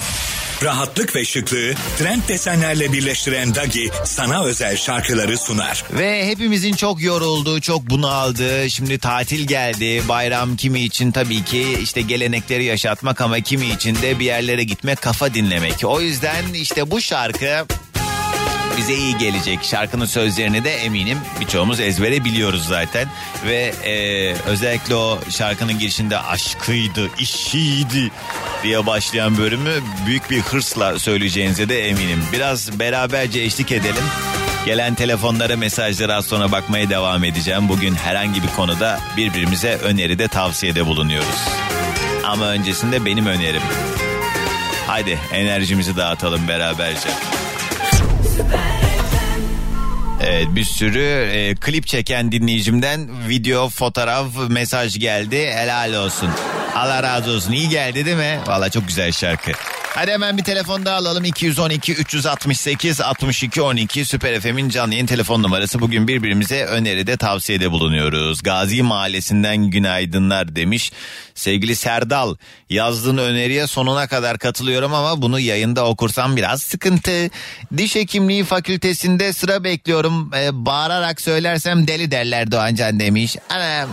Rahatlık 0.62 1.16
ve 1.16 1.24
şıklığı 1.24 1.74
trend 1.98 2.22
desenlerle 2.28 2.92
birleştiren 2.92 3.54
Dagi 3.54 3.90
sana 4.04 4.44
özel 4.44 4.76
şarkıları 4.76 5.38
sunar. 5.38 5.84
Ve 5.92 6.26
hepimizin 6.26 6.74
çok 6.74 7.02
yorulduğu, 7.02 7.60
çok 7.60 7.90
bunaldığı, 7.90 8.70
şimdi 8.70 8.98
tatil 8.98 9.46
geldi. 9.46 10.02
Bayram 10.08 10.56
kimi 10.56 10.80
için 10.80 11.10
tabii 11.10 11.44
ki 11.44 11.78
işte 11.82 12.00
gelenekleri 12.00 12.64
yaşatmak 12.64 13.20
ama 13.20 13.40
kimi 13.40 13.66
için 13.66 13.94
de 14.02 14.18
bir 14.18 14.24
yerlere 14.24 14.64
gitmek, 14.64 15.02
kafa 15.02 15.34
dinlemek. 15.34 15.74
O 15.84 16.00
yüzden 16.00 16.52
işte 16.54 16.90
bu 16.90 17.00
şarkı 17.00 17.66
bize 18.76 18.94
iyi 18.94 19.18
gelecek. 19.18 19.64
Şarkının 19.64 20.06
sözlerini 20.06 20.64
de 20.64 20.74
eminim 20.74 21.18
birçoğumuz 21.40 21.80
ezbere 21.80 22.24
biliyoruz 22.24 22.66
zaten. 22.66 23.08
Ve 23.46 23.74
e, 23.84 23.94
özellikle 24.46 24.94
o 24.94 25.18
şarkının 25.30 25.78
girişinde 25.78 26.18
aşkıydı, 26.18 27.10
işiydi 27.18 28.10
diye 28.62 28.86
başlayan 28.86 29.38
bölümü 29.38 29.72
büyük 30.06 30.30
bir 30.30 30.40
hırsla 30.40 30.98
söyleyeceğinize 30.98 31.68
de 31.68 31.88
eminim. 31.88 32.24
Biraz 32.32 32.78
beraberce 32.78 33.40
eşlik 33.40 33.72
edelim. 33.72 34.04
Gelen 34.66 34.94
telefonlara 34.94 35.56
mesajlara 35.56 36.14
az 36.14 36.26
sonra 36.26 36.52
bakmaya 36.52 36.90
devam 36.90 37.24
edeceğim. 37.24 37.68
Bugün 37.68 37.94
herhangi 37.94 38.42
bir 38.42 38.48
konuda 38.48 39.00
birbirimize 39.16 39.74
öneride 39.74 40.28
tavsiyede 40.28 40.86
bulunuyoruz. 40.86 41.48
Ama 42.24 42.48
öncesinde 42.48 43.04
benim 43.04 43.26
önerim. 43.26 43.62
Haydi 44.86 45.18
enerjimizi 45.32 45.96
dağıtalım 45.96 46.48
beraberce. 46.48 47.08
Evet 50.22 50.46
bir 50.50 50.64
sürü 50.64 51.28
e, 51.32 51.54
klip 51.54 51.86
çeken 51.86 52.32
dinleyicimden 52.32 53.28
video, 53.28 53.68
fotoğraf, 53.68 54.26
mesaj 54.48 54.98
geldi. 54.98 55.50
Helal 55.54 55.94
olsun. 55.94 56.30
Allah 56.74 57.02
razı 57.02 57.30
olsun. 57.30 57.52
İyi 57.52 57.68
geldi 57.68 58.06
değil 58.06 58.16
mi? 58.16 58.40
Valla 58.46 58.70
çok 58.70 58.86
güzel 58.88 59.12
şarkı. 59.12 59.52
Hadi 59.94 60.10
hemen 60.10 60.38
bir 60.38 60.44
telefon 60.44 60.84
daha 60.84 60.96
alalım. 60.96 61.24
212 61.24 61.94
368 61.94 63.00
62 63.00 63.62
12 63.62 64.04
Süper 64.04 64.40
FM'in 64.40 64.68
canlı 64.68 64.94
yayın 64.94 65.06
telefon 65.06 65.42
numarası. 65.42 65.80
Bugün 65.80 66.08
birbirimize 66.08 66.64
öneride 66.64 67.16
tavsiyede 67.16 67.70
bulunuyoruz. 67.70 68.42
Gazi 68.42 68.82
Mahallesi'nden 68.82 69.56
günaydınlar 69.56 70.56
demiş. 70.56 70.92
Sevgili 71.34 71.76
Serdal 71.76 72.34
yazdığın 72.70 73.18
öneriye 73.18 73.66
sonuna 73.66 74.06
kadar 74.06 74.38
katılıyorum 74.38 74.94
ama 74.94 75.22
bunu 75.22 75.40
yayında 75.40 75.86
okursam 75.86 76.36
biraz 76.36 76.62
sıkıntı. 76.62 77.30
Diş 77.76 77.94
hekimliği 77.94 78.44
fakültesinde 78.44 79.32
sıra 79.32 79.64
bekliyorum. 79.64 80.30
Ee, 80.36 80.66
bağırarak 80.66 81.20
söylersem 81.20 81.86
deli 81.88 82.10
derler 82.10 82.50
Doğancan 82.50 83.00
demiş. 83.00 83.36
Anam 83.50 83.88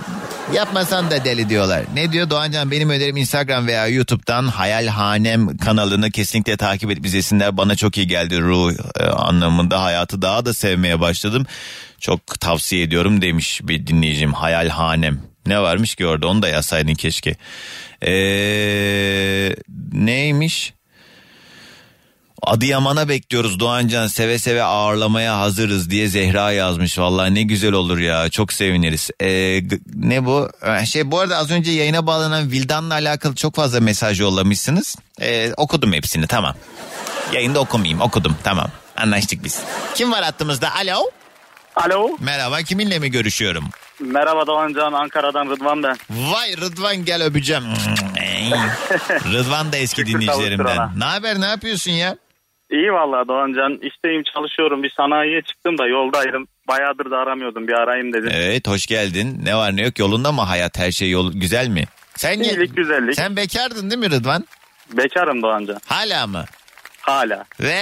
yapmasan 0.54 1.12
da 1.12 1.26
deli 1.26 1.50
diyorlar. 1.50 1.84
Ne 1.94 2.12
diyor 2.12 2.30
Doğancan 2.30 2.72
benim 2.72 2.90
önerim 2.90 3.18
Instagram 3.18 3.68
veya 3.68 3.88
YouTube'dan 3.88 4.48
Hayalhanem 4.48 5.58
kanalını 5.92 6.12
kesinlikle 6.12 6.58
takip 6.58 6.92
edip 6.92 7.06
izlesinler. 7.06 7.58
Bana 7.58 7.76
çok 7.76 7.98
iyi 7.98 8.08
geldi 8.08 8.42
ruh 8.42 8.74
e, 9.00 9.04
anlamında 9.04 9.84
hayatı 9.84 10.22
daha 10.22 10.46
da 10.46 10.54
sevmeye 10.54 11.00
başladım. 11.00 11.46
Çok 12.00 12.40
tavsiye 12.40 12.84
ediyorum 12.84 13.22
demiş 13.22 13.62
bir 13.64 13.88
dinleyicim 13.88 14.34
Hayalhanem. 14.34 15.22
Ne 15.46 15.62
varmış 15.62 15.96
ki 15.96 16.08
orada 16.08 16.28
onu 16.28 16.42
da 16.42 16.48
yazsaydın 16.48 16.94
keşke. 16.94 17.36
Ee, 18.06 19.56
neymiş? 19.92 20.74
Adıyaman'a 22.42 23.10
bekliyoruz 23.10 23.60
Doğancan 23.60 24.08
seve 24.08 24.40
seve 24.40 24.64
ağırlamaya 24.64 25.40
hazırız 25.40 25.90
diye 25.90 26.08
Zehra 26.08 26.52
yazmış. 26.52 26.98
Vallahi 27.00 27.36
ne 27.36 27.44
güzel 27.44 27.72
olur 27.72 27.98
ya 27.98 28.30
çok 28.30 28.54
seviniriz. 28.54 29.10
Ee, 29.22 29.62
ne 29.96 30.26
bu? 30.26 30.50
Şey 30.86 31.12
bu 31.12 31.20
arada 31.20 31.38
az 31.38 31.52
önce 31.52 31.72
yayına 31.72 32.08
bağlanan 32.08 32.52
Vildan'la 32.52 32.94
alakalı 32.94 33.36
çok 33.36 33.56
fazla 33.56 33.80
mesaj 33.80 34.20
yollamışsınız. 34.22 34.96
Ee, 35.22 35.54
okudum 35.58 35.94
hepsini 35.94 36.28
tamam. 36.28 36.56
Yayında 37.34 37.60
okumayayım 37.60 38.02
okudum 38.02 38.36
tamam 38.44 38.68
anlaştık 38.98 39.44
biz. 39.44 39.62
Kim 39.96 40.12
var 40.12 40.24
hattımızda 40.24 40.76
alo? 40.76 41.10
Alo. 41.76 42.10
Merhaba 42.20 42.62
kiminle 42.62 43.00
mi 43.00 43.12
görüşüyorum? 43.12 43.70
Merhaba 44.00 44.48
Doğancan 44.48 44.94
Ankara'dan 44.94 45.50
Rıdvan 45.50 45.84
ben. 45.84 45.98
Vay 46.10 46.58
Rıdvan 46.58 46.96
gel 47.06 47.24
öpeceğim. 47.24 47.64
Rıdvan 49.34 49.72
da 49.72 49.78
eski 49.78 50.06
dinleyicilerimden. 50.06 50.90
Ne 51.00 51.04
haber 51.06 51.42
ne 51.42 51.46
yapıyorsun 51.46 51.92
ya? 51.92 52.18
İyi 52.72 52.94
vallahi 52.94 53.28
Doğancan 53.28 53.74
işteyim 53.82 54.24
çalışıyorum 54.34 54.84
bir 54.84 54.90
sanayiye 54.98 55.42
çıktım 55.42 55.78
da 55.78 55.88
yoldaydım. 55.88 56.48
Bayağıdır 56.68 57.12
da 57.12 57.18
aramıyordum 57.18 57.68
bir 57.68 57.74
arayayım 57.74 58.14
dedim. 58.14 58.30
Evet 58.34 58.68
hoş 58.68 58.86
geldin. 58.86 59.40
Ne 59.44 59.56
var 59.56 59.76
ne 59.78 59.82
yok 59.82 60.00
yolunda 60.00 60.32
mı 60.32 60.42
hayat 60.42 60.80
her 60.80 60.92
şey 60.92 61.10
yol 61.12 61.34
güzel 61.34 61.68
mi? 61.68 61.84
Sen 62.16 62.40
İyilik 62.40 62.76
güzellik. 62.78 63.16
Sen 63.16 63.36
bekardın 63.36 63.90
değil 63.90 64.00
mi 64.00 64.10
Rıdvan? 64.12 64.46
Bekarım 64.94 65.42
Doğancan. 65.42 65.78
Hala 65.86 66.28
mı? 66.28 66.46
Hala. 67.02 67.46
Ve 67.60 67.82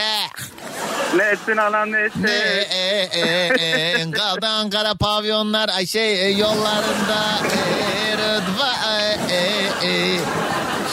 Ne 1.15 1.23
etsin 1.23 1.57
anam 1.57 1.91
ne 1.91 1.99
etsin. 1.99 2.23
ne 2.23 2.31
e, 2.31 3.09
e, 3.13 3.47
e, 4.01 4.11
kaldı 4.11 4.45
Ankara 4.47 4.93
pavyonlar 4.95 5.69
ay 5.69 5.85
şey 5.85 6.25
e, 6.27 6.29
yollarında 6.31 7.19
e, 7.55 8.17
Rıdvan 8.17 9.29
e, 9.83 10.17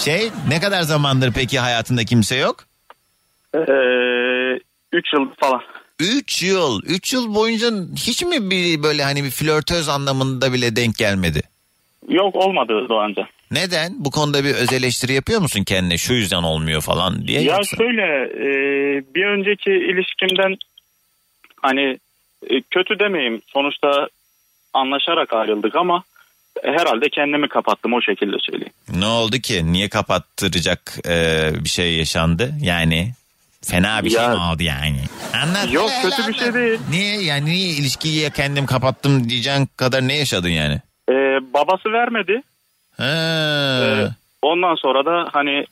şey 0.04 0.30
ne 0.48 0.60
kadar 0.60 0.82
zamandır 0.82 1.32
peki 1.32 1.58
hayatında 1.58 2.04
kimse 2.04 2.36
yok? 2.36 2.64
Ee, 3.54 4.60
üç 4.92 5.12
yıl 5.12 5.30
falan. 5.40 5.62
3 6.00 6.42
yıl. 6.42 6.82
3 6.82 7.12
yıl 7.12 7.34
boyunca 7.34 7.70
hiç 7.96 8.22
mi 8.22 8.50
bir 8.50 8.82
böyle 8.82 9.02
hani 9.02 9.24
bir 9.24 9.30
flörtöz 9.30 9.88
anlamında 9.88 10.52
bile 10.52 10.76
denk 10.76 10.96
gelmedi? 10.96 11.42
Yok 12.08 12.36
olmadı 12.36 12.88
Doğanca. 12.88 13.28
Neden? 13.50 13.92
Bu 13.98 14.10
konuda 14.10 14.44
bir 14.44 14.54
öz 14.54 14.72
eleştiri 14.72 15.12
yapıyor 15.12 15.40
musun 15.40 15.64
kendine? 15.64 15.98
Şu 15.98 16.14
yüzden 16.14 16.42
olmuyor 16.42 16.80
falan 16.80 17.26
diye. 17.26 17.42
Ya 17.42 17.56
yoksa? 17.56 17.76
şöyle 17.76 18.02
e, 18.24 18.48
bir 19.14 19.26
önceki 19.26 19.70
ilişkimden 19.70 20.56
hani 21.62 21.98
e, 22.50 22.60
kötü 22.70 22.98
demeyeyim 22.98 23.42
sonuçta 23.46 24.08
anlaşarak 24.74 25.32
ayrıldık 25.32 25.76
ama 25.76 26.04
herhalde 26.62 27.08
kendimi 27.08 27.48
kapattım 27.48 27.92
o 27.92 28.02
şekilde 28.02 28.36
söyleyeyim. 28.40 28.72
Ne 28.94 29.06
oldu 29.06 29.36
ki? 29.38 29.72
Niye 29.72 29.88
kapattıracak 29.88 30.80
e, 31.08 31.50
bir 31.64 31.68
şey 31.68 31.96
yaşandı? 31.96 32.50
Yani 32.62 33.12
fena 33.70 34.04
bir 34.04 34.10
şey 34.10 34.22
Ya- 34.22 34.28
mi 34.28 34.34
oldu 34.52 34.62
yani? 34.62 35.00
Anlat. 35.42 35.72
Yok 35.72 35.90
hele, 35.90 36.02
kötü 36.10 36.22
hele 36.22 36.28
bir 36.28 36.38
şey 36.38 36.54
değil. 36.54 36.80
Niye 36.90 37.22
yani 37.22 37.44
niye 37.44 37.68
ilişkiyi 37.68 38.30
kendim 38.30 38.66
kapattım 38.66 39.28
diyeceğin 39.28 39.68
kadar 39.76 40.08
ne 40.08 40.16
yaşadın 40.18 40.48
yani? 40.48 40.80
E, 41.10 41.12
babası 41.54 41.92
vermedi. 41.92 42.42
Ha. 42.96 43.04
E, 43.04 44.08
ondan 44.42 44.74
sonra 44.74 45.04
da 45.04 45.28
hani 45.32 45.66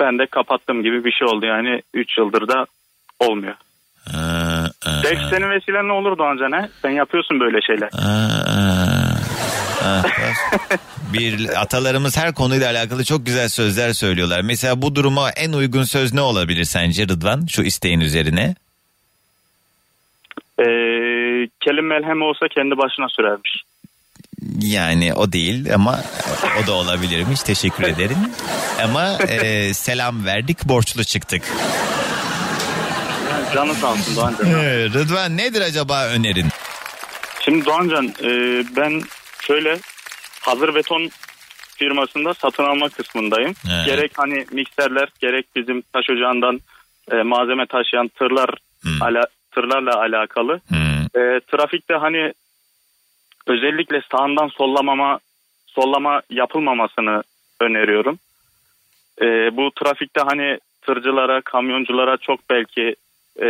ben 0.00 0.18
de 0.18 0.26
kapattım 0.26 0.82
gibi 0.82 1.04
bir 1.04 1.12
şey 1.12 1.28
oldu 1.28 1.46
yani 1.46 1.82
3 1.94 2.18
yıldır 2.18 2.48
da 2.48 2.66
olmuyor. 3.20 3.54
Ha, 4.12 4.66
Belki 5.04 5.22
senin 5.30 5.50
vesilen 5.50 5.88
ne 5.88 5.92
olur 5.92 6.18
Doğanca 6.18 6.48
ne? 6.48 6.68
Sen 6.82 6.90
yapıyorsun 6.90 7.40
böyle 7.40 7.60
şeyler. 7.62 7.88
ha. 7.92 8.95
Ha, 9.86 10.02
bir 11.12 11.60
atalarımız 11.60 12.16
her 12.16 12.34
konuyla 12.34 12.70
alakalı 12.70 13.04
çok 13.04 13.26
güzel 13.26 13.48
sözler 13.48 13.92
söylüyorlar. 13.92 14.40
Mesela 14.40 14.82
bu 14.82 14.94
duruma 14.94 15.30
en 15.30 15.52
uygun 15.52 15.84
söz 15.84 16.14
ne 16.14 16.20
olabilir 16.20 16.64
sence 16.64 17.02
Rıdvan 17.02 17.46
şu 17.50 17.62
isteğin 17.62 18.00
üzerine? 18.00 18.54
E, 20.58 20.64
kelim 21.60 21.86
melhem 21.86 22.22
olsa 22.22 22.46
kendi 22.54 22.78
başına 22.78 23.08
sürermiş. 23.08 23.62
Yani 24.60 25.14
o 25.14 25.32
değil 25.32 25.74
ama 25.74 26.00
o 26.62 26.66
da 26.66 26.72
olabilirmiş. 26.72 27.42
Teşekkür 27.42 27.84
ederim. 27.92 28.18
Ama 28.84 29.18
e, 29.28 29.74
selam 29.74 30.24
verdik, 30.24 30.64
borçlu 30.64 31.04
çıktık. 31.04 31.42
Yani 33.30 33.54
canı 33.54 33.74
sağ 33.74 33.92
olsun 33.92 34.16
Doğanca. 34.16 34.44
Ee, 34.44 34.84
Rıdvan 34.94 35.36
nedir 35.36 35.60
acaba 35.60 36.06
önerin? 36.06 36.46
Şimdi 37.40 37.64
Doğancan 37.64 38.06
e, 38.06 38.30
ben 38.76 39.02
şöyle 39.46 39.78
hazır 40.40 40.74
beton 40.74 41.10
firmasında 41.76 42.34
satın 42.34 42.64
alma 42.64 42.88
kısmındayım. 42.88 43.54
Evet. 43.76 43.86
Gerek 43.86 44.12
hani 44.14 44.46
mikserler 44.52 45.08
gerek 45.20 45.46
bizim 45.56 45.82
taş 45.92 46.10
ocağından 46.10 46.60
e, 47.12 47.22
malzeme 47.22 47.66
taşıyan 47.66 48.08
tırlar 48.08 48.50
ala, 49.00 49.26
tırlarla 49.50 50.00
alakalı. 50.00 50.60
E, 51.16 51.40
trafikte 51.40 51.94
hani 51.94 52.32
özellikle 53.46 54.02
sağından 54.12 54.48
sollamama 54.48 55.18
sollama 55.66 56.22
yapılmamasını 56.30 57.22
öneriyorum. 57.60 58.18
E, 59.20 59.26
bu 59.56 59.70
trafikte 59.70 60.20
hani 60.20 60.58
tırcılara, 60.82 61.40
kamyonculara 61.40 62.16
çok 62.16 62.40
belki 62.50 62.96
e, 63.42 63.48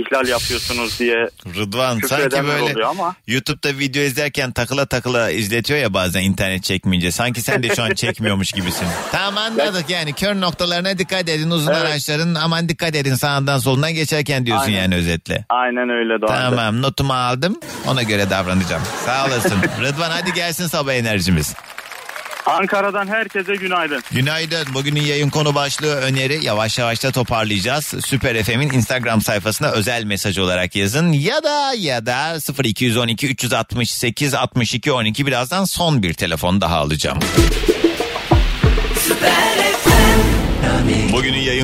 ihlal 0.00 0.28
yapıyorsunuz 0.28 0.98
diye 0.98 1.28
Rıdvan 1.56 2.00
sanki 2.08 2.44
böyle 2.44 2.84
ama 2.84 3.14
YouTube'da 3.26 3.78
video 3.78 4.02
izlerken 4.02 4.52
takıla 4.52 4.86
takıla 4.86 5.30
izletiyor 5.30 5.80
ya 5.80 5.94
bazen 5.94 6.22
internet 6.22 6.62
çekmeyince. 6.64 7.10
Sanki 7.10 7.40
sen 7.42 7.62
de 7.62 7.74
şu 7.74 7.82
an 7.82 7.90
çekmiyormuş 7.94 8.52
gibisin. 8.52 8.86
tamam 9.12 9.36
anladık 9.44 9.90
yani 9.90 10.12
kör 10.12 10.34
noktalarına 10.40 10.98
dikkat 10.98 11.28
edin 11.28 11.50
uzun 11.50 11.72
Evet. 11.72 11.82
araçların 11.82 12.34
aman 12.34 12.68
dikkat 12.68 12.94
edin 12.96 13.14
sağından 13.14 13.58
solundan 13.58 13.94
geçerken 13.94 14.46
diyorsun 14.46 14.66
Aynen. 14.66 14.78
yani 14.78 14.94
özetle. 14.94 15.44
aynen 15.48 15.88
öyle 15.90 16.20
Doğancan. 16.20 16.50
Tamam 16.50 16.82
notumu 16.82 17.12
aldım 17.12 17.60
ona 17.86 18.02
göre 18.02 18.30
davranacağım. 18.30 18.82
Sağ 19.06 19.26
olasın. 19.26 19.52
Rıdvan 19.82 20.10
hadi 20.10 20.32
gelsin 20.32 20.66
sabah 20.66 20.92
enerjimiz. 20.94 21.54
Ankara'dan 22.46 23.06
herkese 23.06 23.56
günaydın. 23.56 24.02
Günaydın. 24.10 24.74
Bugünün 24.74 25.00
yayın 25.02 25.30
konu 25.30 25.54
başlığı 25.54 25.94
öneri. 25.96 26.44
Yavaş 26.44 26.78
yavaş 26.78 27.04
da 27.04 27.12
toparlayacağız. 27.12 27.94
Süper 28.04 28.42
FM'in 28.42 28.70
Instagram 28.70 29.20
sayfasına 29.20 29.70
özel 29.70 30.04
mesaj 30.04 30.38
olarak 30.38 30.76
yazın. 30.76 31.12
Ya 31.12 31.42
da 31.42 31.74
ya 31.78 32.06
da 32.06 32.36
0212 32.64 33.26
368 33.26 34.34
62 34.34 34.92
12 34.92 35.26
birazdan 35.26 35.64
son 35.64 36.02
bir 36.02 36.14
telefon 36.14 36.60
daha 36.60 36.76
alacağım. 36.76 37.18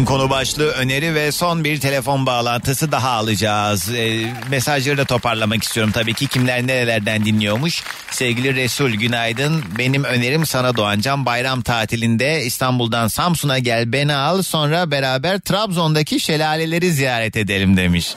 Yayın 0.03 0.19
konu 0.19 0.31
başlığı 0.31 0.71
öneri 0.71 1.15
ve 1.15 1.33
son 1.33 1.65
bir 1.65 1.81
telefon 1.81 2.27
bağlantısı 2.27 2.93
daha 2.93 3.11
alacağız. 3.11 3.95
Ee, 3.95 4.33
mesajları 4.51 4.97
da 4.97 5.05
toparlamak 5.05 5.63
istiyorum 5.63 5.93
tabii 5.93 6.15
ki 6.15 6.27
kimler 6.27 6.67
nerelerden 6.67 7.25
dinliyormuş. 7.25 7.83
Sevgili 8.11 8.55
Resul 8.55 8.91
günaydın. 8.91 9.65
Benim 9.79 10.05
önerim 10.05 10.47
sana 10.47 10.77
Doğancan 10.77 11.27
bayram 11.27 11.63
tatilinde 11.63 12.43
İstanbul'dan 12.43 13.09
Samsun'a 13.09 13.59
gel 13.59 13.93
beni 13.93 14.15
al 14.15 14.43
sonra 14.43 14.91
beraber 14.91 15.41
Trabzon'daki 15.41 16.21
şelaleleri 16.21 16.93
ziyaret 16.93 17.37
edelim 17.37 17.77
demiş. 17.77 18.15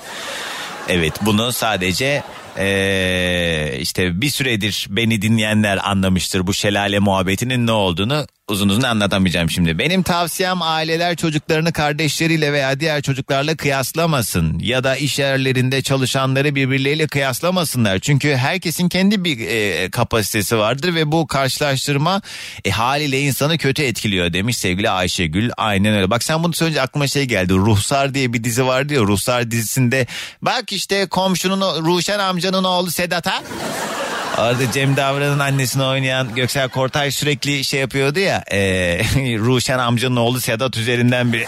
Evet 0.89 1.13
bunu 1.21 1.51
sadece 1.51 2.23
eee, 2.57 3.77
işte 3.79 4.21
bir 4.21 4.29
süredir 4.29 4.87
beni 4.89 5.21
dinleyenler 5.21 5.89
anlamıştır 5.89 6.47
bu 6.47 6.53
şelale 6.53 6.99
muhabbetinin 6.99 7.67
ne 7.67 7.71
olduğunu 7.71 8.25
uzun 8.49 8.69
uzun 8.69 8.81
anlatamayacağım 8.81 9.49
şimdi. 9.49 9.79
Benim 9.79 10.03
tavsiyem 10.03 10.61
aileler 10.61 11.15
çocuklarını 11.15 11.73
kardeşleriyle 11.73 12.53
veya 12.53 12.79
diğer 12.79 13.01
çocuklarla 13.01 13.55
kıyaslamasın 13.55 14.59
ya 14.59 14.83
da 14.83 14.95
iş 14.95 15.19
yerlerinde 15.19 15.81
çalışanları 15.81 16.55
birbirleriyle 16.55 17.07
kıyaslamasınlar. 17.07 17.99
Çünkü 17.99 18.35
herkesin 18.35 18.89
kendi 18.89 19.23
bir 19.23 19.37
eee, 19.37 19.89
kapasitesi 19.89 20.57
vardır 20.57 20.95
ve 20.95 21.11
bu 21.11 21.27
karşılaştırma 21.27 22.21
e, 22.65 22.71
haliyle 22.71 23.19
insanı 23.21 23.57
kötü 23.57 23.83
etkiliyor 23.83 24.33
demiş 24.33 24.57
sevgili 24.57 24.89
Ayşegül. 24.89 25.51
Aynen 25.57 25.95
öyle. 25.95 26.09
Bak 26.09 26.23
sen 26.23 26.43
bunu 26.43 26.53
söyleyince 26.53 26.81
aklıma 26.81 27.07
şey 27.07 27.25
geldi. 27.25 27.53
Ruhsar 27.53 28.13
diye 28.13 28.33
bir 28.33 28.43
dizi 28.43 28.65
vardı 28.65 28.93
ya. 28.93 29.01
Ruhsar 29.01 29.51
dizisinde 29.51 30.07
bak 30.41 30.71
işte 30.71 31.05
komşunun 31.05 31.85
Ruşen 31.85 32.19
amcanın 32.45 32.63
oğlu 32.63 32.91
Sedat'a. 32.91 33.43
Orada 34.37 34.71
Cem 34.71 34.97
Davran'ın 34.97 35.39
annesini 35.39 35.83
oynayan 35.83 36.35
Göksel 36.35 36.69
Kortay 36.69 37.11
sürekli 37.11 37.63
şey 37.63 37.79
yapıyordu 37.79 38.19
ya. 38.19 38.43
E, 38.51 38.57
Ruşen 39.37 39.79
amcanın 39.79 40.15
oğlu 40.15 40.39
Sedat 40.39 40.77
üzerinden 40.77 41.33
bir... 41.33 41.47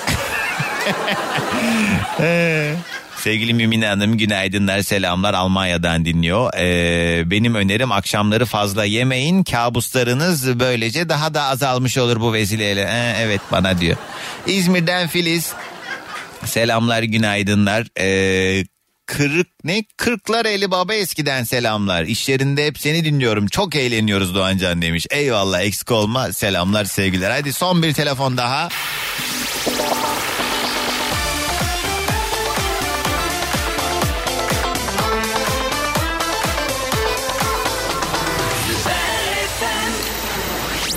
Ee, 2.20 2.74
Sevgili 3.18 3.54
Mümine 3.54 3.88
Hanım 3.88 4.18
günaydınlar 4.18 4.82
selamlar 4.82 5.34
Almanya'dan 5.34 6.06
dinliyor. 6.06 6.54
Ee, 6.58 7.32
benim 7.32 7.56
önerim 7.56 7.92
akşamları 7.92 8.46
fazla 8.46 8.86
yemeyin 8.86 9.44
kabuslarınız 9.44 10.60
böylece 10.60 11.10
daha 11.10 11.34
da 11.34 11.44
azalmış 11.44 11.98
olur 11.98 12.20
bu 12.20 12.34
vesileyle. 12.34 12.82
Ee, 12.82 13.16
evet 13.22 13.42
bana 13.52 13.80
diyor. 13.80 13.98
İzmir'den 14.48 15.08
Filiz 15.08 15.54
selamlar 16.46 17.04
günaydınlar. 17.04 17.88
Ee, 18.00 18.66
Kırık 19.08 19.48
ne? 19.64 19.84
Kırklar 19.98 20.46
eli 20.46 20.72
baba 20.72 20.94
eskiden 20.94 21.44
selamlar. 21.44 22.04
İş 22.04 22.30
yerinde 22.30 22.66
hep 22.66 22.80
seni 22.80 23.06
dinliyorum. 23.06 23.48
Çok 23.48 23.76
eğleniyoruz 23.76 24.36
Doğancan 24.36 24.82
demiş. 24.82 25.08
Eyvallah 25.12 25.62
eksik 25.62 25.92
olma. 25.92 26.34
Selamlar 26.34 26.86
sevgiler. 26.86 27.32
Hadi 27.32 27.54
son 27.54 27.84
bir 27.84 27.94
telefon 27.94 28.38
daha. 28.38 28.70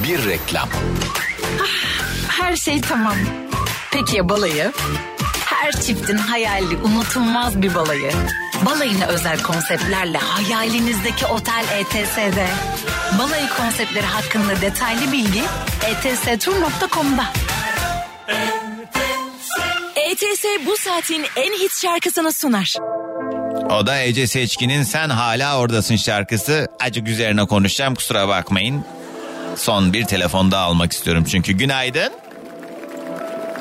Bir 0.04 0.24
reklam. 0.24 0.68
Her 2.28 2.56
şey 2.56 2.80
tamam. 2.80 3.14
Peki 3.92 4.16
ya 4.16 4.28
balayı? 4.28 4.72
Her 5.70 5.80
çiftin 5.80 6.16
hayali 6.16 6.76
unutulmaz 6.76 7.62
bir 7.62 7.74
balayı. 7.74 8.12
Balayına 8.66 9.06
özel 9.06 9.42
konseptlerle 9.42 10.18
hayalinizdeki 10.18 11.26
otel 11.26 11.64
ETS'de. 11.78 12.46
Balayı 13.18 13.48
konseptleri 13.48 14.06
hakkında 14.06 14.60
detaylı 14.60 15.12
bilgi 15.12 15.42
etstur.com'da. 15.86 17.24
ETS 19.96 20.44
bu 20.66 20.76
saatin 20.76 21.26
en 21.36 21.52
hit 21.52 21.82
şarkısını 21.82 22.32
sunar. 22.32 22.76
O 23.70 23.86
da 23.86 24.02
Ece 24.02 24.26
Seçkin'in 24.26 24.82
Sen 24.82 25.08
Hala 25.08 25.58
Oradasın 25.58 25.96
şarkısı. 25.96 26.66
Acık 26.80 27.08
üzerine 27.08 27.44
konuşacağım 27.46 27.94
kusura 27.94 28.28
bakmayın. 28.28 28.84
Son 29.56 29.92
bir 29.92 30.04
telefon 30.04 30.50
daha 30.50 30.64
almak 30.64 30.92
istiyorum 30.92 31.24
çünkü. 31.24 31.52
Günaydın. 31.52 32.12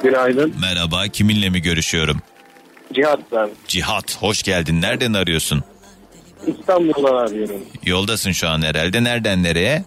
Günaydın. 0.04 0.54
Merhaba 0.62 1.08
kiminle 1.08 1.50
mi 1.50 1.62
görüşüyorum? 1.62 2.18
Cihat 2.94 3.20
ben. 3.32 3.50
Cihat 3.68 4.18
hoş 4.22 4.44
geldin. 4.44 4.82
Nereden 4.82 5.14
arıyorsun? 5.14 5.64
İstanbul'dan 6.48 7.16
arıyorum. 7.16 7.62
Yoldasın 7.86 8.32
şu 8.32 8.50
an 8.50 8.62
herhalde. 8.62 9.04
Nereden 9.04 9.44
nereye? 9.44 9.84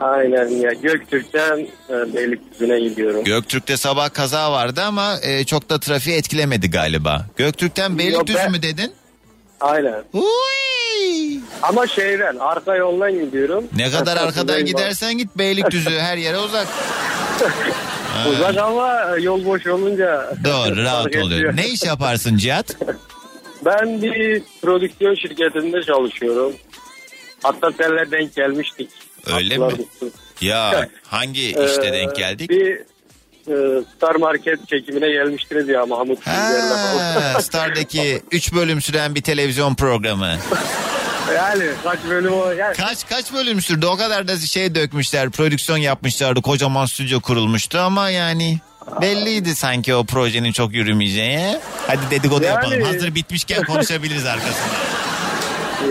Aynen 0.00 0.48
ya 0.48 0.72
Göktürk'ten 0.72 1.58
e, 1.90 2.14
Beylikdüzü'ne 2.14 2.80
gidiyorum. 2.80 3.24
Göktürk'te 3.24 3.76
sabah 3.76 4.12
kaza 4.12 4.52
vardı 4.52 4.82
ama 4.82 5.16
e, 5.22 5.44
çok 5.44 5.70
da 5.70 5.80
trafiği 5.80 6.16
etkilemedi 6.16 6.70
galiba. 6.70 7.26
Göktürk'ten 7.36 7.98
Beylikdüzü 7.98 8.38
ben- 8.38 8.50
mü 8.52 8.62
dedin? 8.62 8.92
Aynen. 9.60 10.02
Ama 11.62 11.86
şeyden 11.86 12.36
arka 12.36 12.76
yoldan 12.76 13.12
gidiyorum. 13.24 13.64
Ne 13.76 13.90
kadar 13.90 14.16
arkadan 14.16 14.64
gidersen 14.64 15.18
git 15.18 15.38
Beylikdüzü 15.38 15.90
her 15.98 16.16
yere 16.16 16.38
uzak. 16.38 16.66
ben. 18.26 18.30
Uzak 18.30 18.58
ama 18.58 19.16
yol 19.20 19.44
boş 19.44 19.66
olunca. 19.66 20.34
Doğru 20.44 20.76
rahat 20.84 21.16
oluyor. 21.16 21.56
Ne 21.56 21.68
iş 21.68 21.82
yaparsın 21.82 22.36
Cihat? 22.36 22.76
Ben 23.64 24.02
bir 24.02 24.42
prodüksiyon 24.62 25.14
şirketinde 25.14 25.82
çalışıyorum. 25.82 26.52
Hatta 27.42 27.70
seninle 27.78 28.10
denk 28.10 28.34
gelmiştik. 28.34 28.90
Öyle 29.36 29.58
mi? 29.58 29.64
Hatırlar 29.64 29.84
mısın? 29.92 30.12
Ya 30.40 30.88
hangi 31.06 31.46
işte 31.48 31.86
Ee, 31.86 31.92
denk 31.92 32.16
geldik? 32.16 32.50
Bir 32.50 32.76
e, 33.48 33.84
Star 33.96 34.14
Market 34.14 34.68
çekimine 34.68 35.10
gelmiştiniz 35.10 35.68
ya 35.68 35.86
Mahmut. 35.86 36.26
Ha, 36.26 37.40
Star'daki 37.40 38.22
3 38.30 38.54
bölüm 38.54 38.80
süren 38.82 39.14
bir 39.14 39.22
televizyon 39.22 39.74
programı. 39.74 40.36
Yani 41.36 41.64
kaç 41.84 41.98
bölüm 42.10 42.32
o. 42.32 42.50
Yani, 42.50 42.76
Kaç 42.76 43.08
kaç 43.08 43.32
bölüm 43.32 43.60
sürdü? 43.60 43.86
O 43.86 43.96
kadar 43.96 44.28
da 44.28 44.36
şey 44.38 44.74
dökmüşler, 44.74 45.30
prodüksiyon 45.30 45.78
yapmışlardı. 45.78 46.42
Kocaman 46.42 46.86
stüdyo 46.86 47.20
kurulmuştu 47.20 47.78
ama 47.78 48.10
yani 48.10 48.58
belliydi 49.00 49.54
sanki 49.54 49.94
o 49.94 50.04
projenin 50.04 50.52
çok 50.52 50.72
yürümeyeceği. 50.74 51.56
Hadi 51.86 52.00
dedikodu 52.10 52.44
Yani- 52.44 52.54
yapalım. 52.54 52.82
Hazır 52.82 53.14
bitmişken 53.14 53.62
konuşabiliriz 53.64 54.26
arkasında. 54.26 54.74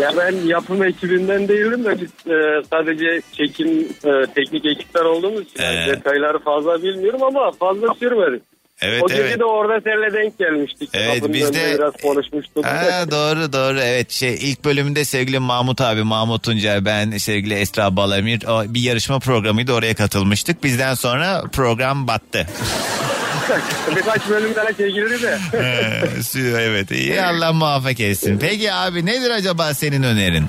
ya 0.02 0.12
ben 0.18 0.36
yapım 0.48 0.84
ekibinden 0.84 1.48
değilim 1.48 1.86
de 1.86 2.02
biz 2.02 2.32
e, 2.34 2.64
sadece 2.70 3.22
çekim 3.38 3.80
e, 4.03 4.12
teknik 4.36 4.66
ekipler 4.66 5.02
olduğumuz 5.06 5.41
için 5.41 5.64
Ee. 5.64 5.86
detayları 5.88 6.40
fazla 6.40 6.84
bilmiyorum 6.84 7.24
ama 7.24 7.52
fazla 7.52 7.88
sürmedi. 7.99 8.41
Evet 8.82 9.03
o 9.03 9.08
gece 9.08 9.22
evet. 9.22 9.40
de 9.40 9.45
orada 9.45 9.82
seninle 9.84 10.14
denk 10.14 10.40
gelmiştik. 10.40 10.90
Evet, 10.94 11.14
Kapının 11.16 11.34
biz 11.34 11.53
de- 11.53 11.76
Biraz 11.78 11.94
konuşmuştuk. 12.02 12.66
Ha, 12.66 13.12
doğru 13.12 13.53
doğru 13.53 13.80
evet 13.80 14.12
şey 14.12 14.34
ilk 14.34 14.66
bölümünde 14.66 15.06
sevgili 15.06 15.40
Mahmut 15.40 15.82
abi 15.82 16.03
Mahmut 16.03 16.44
Tuncer 16.44 16.86
ben 16.86 17.12
sevgili 17.18 17.53
Esra 17.53 17.95
Balamir 17.95 18.44
o 18.48 18.74
bir 18.74 18.82
yarışma 18.82 19.20
programıydı 19.20 19.74
oraya 19.74 19.94
katılmıştık 19.94 20.64
bizden 20.64 20.94
sonra 20.94 21.44
program 21.53 22.08
battı. 22.08 22.48
Birkaç 23.95 24.30
bölüm 24.30 24.56
daha 24.56 24.68
çekildi 24.68 25.22
de. 25.22 25.38
Ee, 25.53 26.62
evet 26.62 26.91
iyi 26.91 27.22
Allah 27.22 27.53
muvaffak 27.53 27.99
etsin. 27.99 28.38
Peki 28.41 28.74
abi 28.74 29.06
nedir 29.06 29.30
acaba 29.30 29.74
senin 29.74 30.03
önerin? 30.03 30.45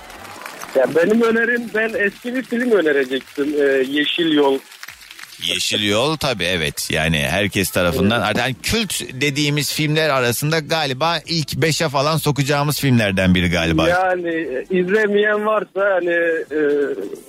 ya 0.77 0.87
benim 0.97 1.23
önerim 1.23 1.63
ben 1.75 1.91
eski 2.07 2.35
bir 2.35 2.43
film 2.43 2.71
önerecektim. 2.71 3.55
E, 3.63 3.65
Yeşil 3.89 4.33
Yol. 4.33 4.59
Yeşil 5.47 5.85
Yol 5.85 6.17
tabii 6.17 6.45
evet 6.45 6.91
yani 6.91 7.19
herkes 7.19 7.71
tarafından 7.71 8.35
yani 8.39 8.55
kült 8.63 9.03
dediğimiz 9.13 9.73
filmler 9.73 10.09
arasında 10.09 10.59
galiba 10.59 11.19
ilk 11.27 11.57
beşe 11.57 11.89
falan 11.89 12.17
sokacağımız 12.17 12.81
filmlerden 12.81 13.35
biri 13.35 13.51
galiba. 13.51 13.89
Yani 13.89 14.29
e, 14.29 14.65
izlemeyen 14.71 15.47
varsa 15.47 15.95
hani 15.95 16.11
e, 16.51 16.61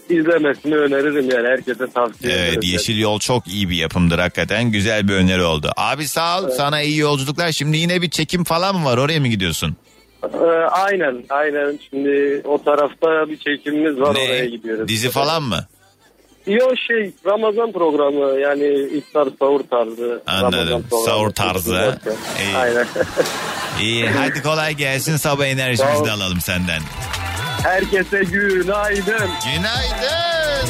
izlemesini 0.09 0.75
öneririm 0.75 1.29
yani 1.29 1.47
herkese 1.47 1.91
tavsiye 1.91 2.33
ederim. 2.33 2.49
Evet 2.53 2.63
Yeşil 2.63 2.99
Yol 2.99 3.19
çok 3.19 3.47
iyi 3.47 3.69
bir 3.69 3.75
yapımdır 3.75 4.19
hakikaten 4.19 4.71
güzel 4.71 5.07
bir 5.07 5.13
öneri 5.13 5.43
oldu. 5.43 5.71
Abi 5.77 6.07
sağ 6.07 6.41
ol 6.41 6.49
sana 6.49 6.81
iyi 6.81 6.97
yolculuklar 6.97 7.51
şimdi 7.51 7.77
yine 7.77 8.01
bir 8.01 8.09
çekim 8.09 8.43
falan 8.43 8.75
mı 8.75 8.85
var 8.85 8.97
oraya 8.97 9.19
mı 9.19 9.27
gidiyorsun? 9.27 9.75
Ee, 10.23 10.45
aynen 10.71 11.23
aynen 11.29 11.79
şimdi 11.89 12.41
o 12.45 12.63
tarafta 12.63 13.29
bir 13.29 13.37
çekimimiz 13.37 13.99
var 13.99 14.15
oraya 14.15 14.45
gidiyoruz. 14.45 14.87
Dizi 14.87 15.09
falan 15.09 15.43
mı? 15.43 15.65
Yok 16.47 16.71
şey 16.87 17.11
Ramazan 17.25 17.71
programı 17.71 18.39
yani 18.39 18.67
iftar 18.97 19.27
sahur 19.39 19.61
tarzı. 19.71 20.21
Ramazan 20.27 20.45
Anladım 20.59 20.83
programı. 20.89 21.05
sahur 21.05 21.29
tarzı. 21.29 21.99
İyi. 22.45 22.57
Aynen. 22.57 22.85
İyi 23.81 24.09
hadi 24.09 24.41
kolay 24.43 24.73
gelsin 24.73 25.17
sabah 25.17 25.45
enerjimizi 25.45 26.05
de 26.05 26.11
alalım 26.11 26.41
senden. 26.41 26.81
Herkese 27.63 28.23
günaydın. 28.23 29.29
Günaydın. 29.55 30.69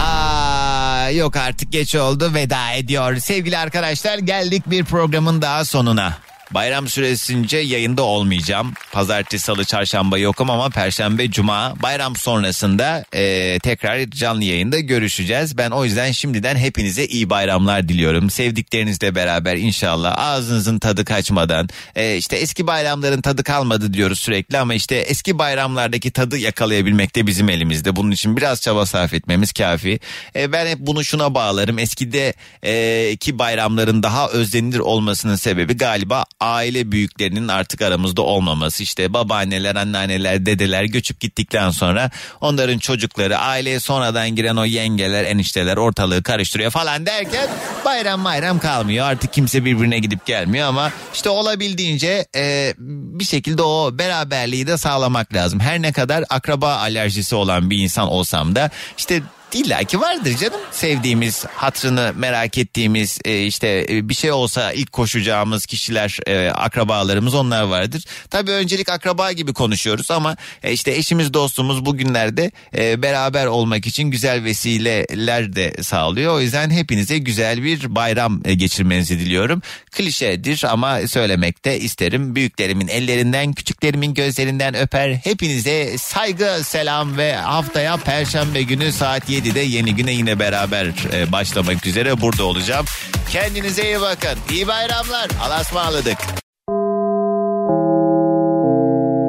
Aa, 0.00 1.10
yok 1.10 1.36
artık 1.36 1.72
geç 1.72 1.94
oldu 1.94 2.30
veda 2.34 2.72
ediyor. 2.72 3.16
Sevgili 3.16 3.58
arkadaşlar 3.58 4.18
geldik 4.18 4.62
bir 4.66 4.84
programın 4.84 5.42
daha 5.42 5.64
sonuna. 5.64 6.12
Bayram 6.56 6.88
süresince 6.88 7.56
yayında 7.56 8.02
olmayacağım. 8.02 8.72
Pazartesi, 8.92 9.44
salı, 9.44 9.64
çarşamba 9.64 10.18
yokum 10.18 10.50
ama 10.50 10.70
perşembe, 10.70 11.30
cuma 11.30 11.74
bayram 11.82 12.16
sonrasında 12.16 13.04
e, 13.12 13.58
tekrar 13.58 14.10
canlı 14.10 14.44
yayında 14.44 14.80
görüşeceğiz. 14.80 15.58
Ben 15.58 15.70
o 15.70 15.84
yüzden 15.84 16.12
şimdiden 16.12 16.56
hepinize 16.56 17.06
iyi 17.06 17.30
bayramlar 17.30 17.88
diliyorum. 17.88 18.30
Sevdiklerinizle 18.30 19.14
beraber 19.14 19.56
inşallah 19.56 20.18
ağzınızın 20.18 20.78
tadı 20.78 21.04
kaçmadan 21.04 21.68
e, 21.96 22.16
işte 22.16 22.36
eski 22.36 22.66
bayramların 22.66 23.20
tadı 23.20 23.44
kalmadı 23.44 23.92
diyoruz 23.92 24.20
sürekli 24.20 24.58
ama 24.58 24.74
işte 24.74 24.96
eski 24.96 25.38
bayramlardaki 25.38 26.10
tadı 26.10 26.38
yakalayabilmek 26.38 27.16
de 27.16 27.26
bizim 27.26 27.48
elimizde. 27.48 27.96
Bunun 27.96 28.10
için 28.10 28.36
biraz 28.36 28.60
çaba 28.60 28.86
sarf 28.86 29.14
etmemiz 29.14 29.52
kafi. 29.52 30.00
E, 30.36 30.52
ben 30.52 30.66
hep 30.66 30.78
bunu 30.78 31.04
şuna 31.04 31.34
bağlarım. 31.34 31.78
Eskide 31.78 32.34
e, 32.62 33.16
ki 33.16 33.38
bayramların 33.38 34.02
daha 34.02 34.28
özlenilir 34.28 34.78
olmasının 34.78 35.36
sebebi 35.36 35.76
galiba 35.76 36.24
aile 36.46 36.92
büyüklerinin 36.92 37.48
artık 37.48 37.82
aramızda 37.82 38.22
olmaması. 38.22 38.82
İşte 38.82 39.12
babaanneler, 39.12 39.76
anneanneler, 39.76 40.46
dedeler 40.46 40.84
göçüp 40.84 41.20
gittikten 41.20 41.70
sonra 41.70 42.10
onların 42.40 42.78
çocukları 42.78 43.38
aileye 43.38 43.80
sonradan 43.80 44.36
giren 44.36 44.56
o 44.56 44.64
yengeler, 44.64 45.24
enişteler 45.24 45.76
ortalığı 45.76 46.22
karıştırıyor 46.22 46.70
falan 46.70 47.06
derken 47.06 47.48
bayram 47.84 48.24
bayram 48.24 48.58
kalmıyor. 48.58 49.06
Artık 49.06 49.32
kimse 49.32 49.64
birbirine 49.64 49.98
gidip 49.98 50.26
gelmiyor 50.26 50.68
ama 50.68 50.92
işte 51.14 51.30
olabildiğince 51.30 52.26
e, 52.36 52.74
bir 52.78 53.24
şekilde 53.24 53.62
o 53.62 53.98
beraberliği 53.98 54.66
de 54.66 54.76
sağlamak 54.76 55.34
lazım. 55.34 55.60
Her 55.60 55.82
ne 55.82 55.92
kadar 55.92 56.24
akraba 56.30 56.76
alerjisi 56.76 57.34
olan 57.34 57.70
bir 57.70 57.78
insan 57.78 58.08
olsam 58.08 58.54
da 58.54 58.70
işte 58.98 59.22
İlla 59.52 59.84
ki 59.84 60.00
vardır 60.00 60.36
canım 60.36 60.60
sevdiğimiz 60.70 61.44
hatrını 61.44 62.12
merak 62.16 62.58
ettiğimiz 62.58 63.18
e, 63.24 63.42
işte 63.42 63.86
e, 63.90 64.08
bir 64.08 64.14
şey 64.14 64.32
olsa 64.32 64.72
ilk 64.72 64.92
koşacağımız 64.92 65.66
kişiler 65.66 66.18
e, 66.26 66.50
akrabalarımız 66.50 67.34
onlar 67.34 67.62
vardır. 67.62 68.04
Tabii 68.30 68.50
öncelik 68.50 68.88
akraba 68.88 69.32
gibi 69.32 69.52
konuşuyoruz 69.52 70.10
ama 70.10 70.36
e, 70.62 70.72
işte 70.72 70.92
eşimiz 70.92 71.34
dostumuz 71.34 71.86
bugünlerde 71.86 72.50
e, 72.76 73.02
beraber 73.02 73.46
olmak 73.46 73.86
için 73.86 74.04
güzel 74.04 74.44
vesileler 74.44 75.56
de 75.56 75.82
sağlıyor. 75.82 76.34
O 76.34 76.40
yüzden 76.40 76.70
hepinize 76.70 77.18
güzel 77.18 77.62
bir 77.62 77.94
bayram 77.94 78.40
e, 78.44 78.54
geçirmenizi 78.54 79.18
diliyorum. 79.18 79.62
Klişedir 79.90 80.64
ama 80.68 81.08
söylemek 81.08 81.64
de 81.64 81.80
isterim. 81.80 82.36
Büyüklerimin 82.36 82.88
ellerinden 82.88 83.52
küçüklerimin 83.52 84.14
gözlerinden 84.14 84.74
öper. 84.76 85.14
Hepinize 85.14 85.98
saygı 85.98 86.64
selam 86.64 87.16
ve 87.16 87.36
haftaya 87.36 87.96
perşembe 87.96 88.62
günü 88.62 88.92
saat 88.92 89.30
7'de 89.36 89.60
yeni 89.60 89.94
güne 89.94 90.12
yine 90.12 90.38
beraber 90.38 90.86
e, 91.12 91.32
başlamak 91.32 91.86
üzere 91.86 92.20
burada 92.20 92.44
olacağım. 92.44 92.86
Kendinize 93.30 93.84
iyi 93.84 94.00
bakın. 94.00 94.38
İyi 94.52 94.66
bayramlar. 94.68 95.28
Allah'a 95.42 95.60
ısmarladık. 95.60 96.18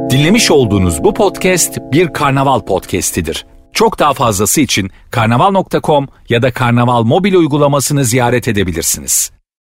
Dinlemiş 0.09 0.51
olduğunuz 0.51 1.03
bu 1.03 1.13
podcast 1.13 1.77
bir 1.91 2.13
karnaval 2.13 2.59
podcastidir. 2.59 3.45
Çok 3.73 3.99
daha 3.99 4.13
fazlası 4.13 4.61
için 4.61 4.91
karnaval.com 5.11 6.07
ya 6.29 6.41
da 6.41 6.51
karnaval 6.53 7.03
mobil 7.03 7.34
uygulamasını 7.34 8.05
ziyaret 8.05 8.47
edebilirsiniz. 8.47 9.31